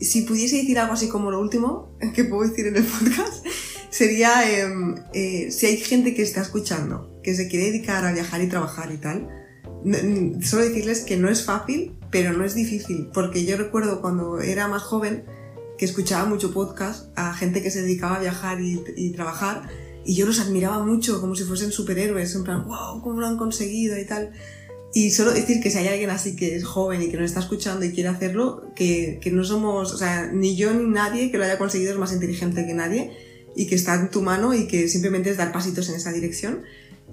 si 0.00 0.22
pudiese 0.22 0.58
decir 0.58 0.78
algo 0.78 0.92
así 0.92 1.08
como 1.08 1.32
lo 1.32 1.40
último 1.40 1.96
que 2.14 2.24
puedo 2.24 2.48
decir 2.48 2.68
en 2.68 2.76
el 2.76 2.84
podcast, 2.84 3.44
sería 3.90 4.56
em, 4.56 4.94
eh, 5.14 5.50
si 5.50 5.66
hay 5.66 5.78
gente 5.78 6.14
que 6.14 6.22
está 6.22 6.42
escuchando, 6.42 7.20
que 7.24 7.34
se 7.34 7.48
quiere 7.48 7.72
dedicar 7.72 8.04
a 8.04 8.12
viajar 8.12 8.40
y 8.40 8.46
trabajar 8.46 8.92
y 8.92 8.98
tal, 8.98 9.28
solo 10.42 10.62
decirles 10.62 11.00
que 11.00 11.16
no 11.16 11.28
es 11.28 11.44
fácil, 11.44 11.95
pero 12.10 12.32
no 12.32 12.44
es 12.44 12.54
difícil, 12.54 13.08
porque 13.12 13.44
yo 13.44 13.56
recuerdo 13.56 14.00
cuando 14.00 14.40
era 14.40 14.68
más 14.68 14.82
joven 14.82 15.24
que 15.78 15.84
escuchaba 15.84 16.24
mucho 16.24 16.52
podcast 16.52 17.06
a 17.16 17.34
gente 17.34 17.62
que 17.62 17.70
se 17.70 17.82
dedicaba 17.82 18.16
a 18.16 18.20
viajar 18.20 18.58
y, 18.60 19.10
trabajar, 19.10 19.68
y 20.04 20.14
yo 20.14 20.26
los 20.26 20.40
admiraba 20.40 20.84
mucho, 20.84 21.20
como 21.20 21.34
si 21.34 21.44
fuesen 21.44 21.72
superhéroes, 21.72 22.34
en 22.34 22.44
plan, 22.44 22.64
wow, 22.66 23.02
cómo 23.02 23.20
lo 23.20 23.26
han 23.26 23.36
conseguido 23.36 23.98
y 23.98 24.06
tal. 24.06 24.32
Y 24.94 25.10
solo 25.10 25.32
decir 25.32 25.60
que 25.60 25.70
si 25.70 25.78
hay 25.78 25.88
alguien 25.88 26.08
así 26.08 26.36
que 26.36 26.56
es 26.56 26.64
joven 26.64 27.02
y 27.02 27.10
que 27.10 27.16
nos 27.18 27.26
está 27.26 27.40
escuchando 27.40 27.84
y 27.84 27.92
quiere 27.92 28.08
hacerlo, 28.08 28.72
que, 28.74 29.18
que 29.20 29.30
no 29.30 29.44
somos, 29.44 29.92
o 29.92 29.98
sea, 29.98 30.30
ni 30.32 30.56
yo 30.56 30.72
ni 30.72 30.88
nadie 30.88 31.30
que 31.30 31.36
lo 31.36 31.44
haya 31.44 31.58
conseguido 31.58 31.92
es 31.92 31.98
más 31.98 32.12
inteligente 32.12 32.66
que 32.66 32.72
nadie 32.72 33.12
y 33.54 33.66
que 33.66 33.74
está 33.74 33.94
en 33.94 34.10
tu 34.10 34.22
mano 34.22 34.54
y 34.54 34.66
que 34.68 34.88
simplemente 34.88 35.30
es 35.30 35.36
dar 35.36 35.52
pasitos 35.52 35.88
en 35.90 35.96
esa 35.96 36.12
dirección 36.12 36.62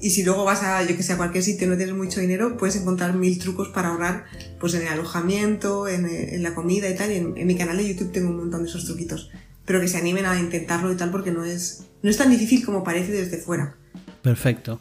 y 0.04 0.10
si 0.10 0.24
luego 0.24 0.44
vas 0.44 0.64
a, 0.64 0.84
yo 0.84 0.98
que 0.98 1.04
sé, 1.04 1.14
a 1.14 1.18
cualquier 1.18 1.44
sitio 1.44 1.68
y 1.68 1.70
no 1.70 1.78
tienes 1.78 1.96
mucho 1.96 2.20
dinero, 2.20 2.58
puedes 2.58 2.76
encontrar 2.76 3.16
mil 3.16 3.40
trucos 3.40 3.70
para 3.70 3.90
ahorrar 3.90 4.26
pues 4.64 4.76
en 4.76 4.84
el 4.84 4.88
alojamiento, 4.88 5.90
en, 5.90 6.06
en 6.06 6.42
la 6.42 6.56
comida 6.56 6.90
y 6.90 6.96
tal. 6.96 7.12
Y 7.12 7.16
en, 7.16 7.46
mi 7.46 7.58
canal 7.58 7.76
de 7.76 7.86
YouTube 7.90 8.14
tengo 8.14 8.30
un 8.30 8.38
montón 8.38 8.64
de 8.64 8.70
esos 8.70 8.86
truquitos. 8.86 9.30
Pero 9.66 9.82
que 9.82 9.90
se 9.90 9.98
animen 9.98 10.26
a 10.26 10.40
intentarlo 10.40 10.90
y 10.90 10.96
tal 10.96 11.12
porque 11.12 11.32
no 11.32 11.44
es, 11.44 11.90
no 12.02 12.10
es 12.10 12.16
tan 12.16 12.30
difícil 12.30 12.64
como 12.66 12.82
parece 12.82 13.12
desde 13.12 13.40
fuera. 13.40 13.76
Perfecto. 14.22 14.80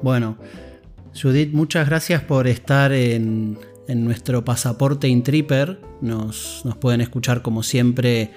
Bueno, 0.00 0.38
Judith, 1.14 1.52
muchas 1.52 1.86
gracias 1.86 2.22
por 2.22 2.46
estar 2.46 2.90
en, 2.90 3.58
en 3.86 4.02
nuestro 4.02 4.46
pasaporte 4.46 5.08
Intripper. 5.08 5.78
Nos, 6.00 6.62
nos 6.64 6.78
pueden 6.78 7.02
escuchar 7.02 7.42
como 7.42 7.62
siempre 7.62 8.30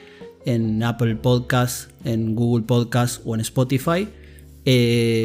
en 0.45 0.83
Apple 0.83 1.15
Podcast, 1.15 1.89
en 2.03 2.35
Google 2.35 2.65
Podcast 2.65 3.21
o 3.23 3.33
en 3.33 3.39
Spotify. 3.39 4.09
Eh, 4.65 5.23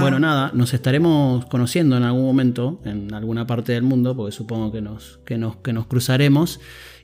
bueno, 0.00 0.18
nada, 0.18 0.50
nos 0.54 0.74
estaremos 0.74 1.46
conociendo 1.46 1.96
en 1.96 2.02
algún 2.02 2.24
momento, 2.24 2.80
en 2.84 3.14
alguna 3.14 3.46
parte 3.46 3.72
del 3.72 3.82
mundo, 3.82 4.16
porque 4.16 4.32
supongo 4.32 4.72
que 4.72 4.80
nos, 4.80 5.20
que 5.24 5.38
nos, 5.38 5.56
que 5.56 5.72
nos 5.72 5.86
cruzaremos. 5.86 6.60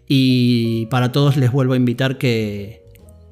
Y 0.07 0.87
para 0.87 1.13
todos 1.13 1.37
les 1.37 1.53
vuelvo 1.53 1.75
a 1.75 1.77
invitar 1.77 2.19
que, 2.19 2.83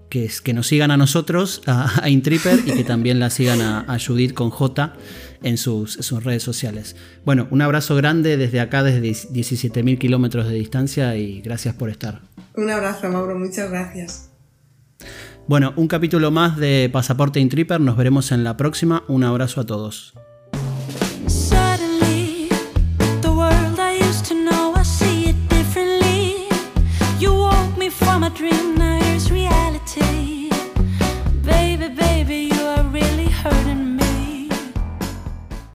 que, 0.08 0.30
que 0.42 0.52
nos 0.54 0.66
sigan 0.68 0.90
a 0.90 0.96
nosotros, 0.96 1.62
a, 1.66 2.08
Intripper, 2.08 2.60
y 2.66 2.72
que 2.72 2.84
también 2.84 3.18
la 3.20 3.30
sigan 3.30 3.60
a, 3.60 3.98
Judith 3.98 4.32
con 4.32 4.50
J 4.50 4.94
en 5.42 5.58
sus, 5.58 5.94
sus, 5.94 6.24
redes 6.24 6.42
sociales. 6.42 6.96
Bueno, 7.24 7.48
un 7.50 7.62
abrazo 7.62 7.96
grande 7.96 8.36
desde 8.36 8.60
acá, 8.60 8.82
desde 8.82 9.02
17.000 9.02 9.98
kilómetros 9.98 10.48
de 10.48 10.54
distancia, 10.54 11.16
y 11.16 11.40
gracias 11.40 11.74
por 11.74 11.90
estar. 11.90 12.22
Un 12.54 12.70
abrazo, 12.70 13.08
Mauro, 13.08 13.38
muchas 13.38 13.70
gracias. 13.70 14.30
Bueno, 15.48 15.72
un 15.76 15.88
capítulo 15.88 16.30
más 16.30 16.58
de 16.58 16.90
Pasaporte 16.92 17.40
Intripper. 17.40 17.80
Nos 17.80 17.96
veremos 17.96 18.32
en 18.32 18.44
la 18.44 18.58
próxima. 18.58 19.04
Un 19.08 19.24
abrazo 19.24 19.62
a 19.62 19.64
todos. 19.64 20.12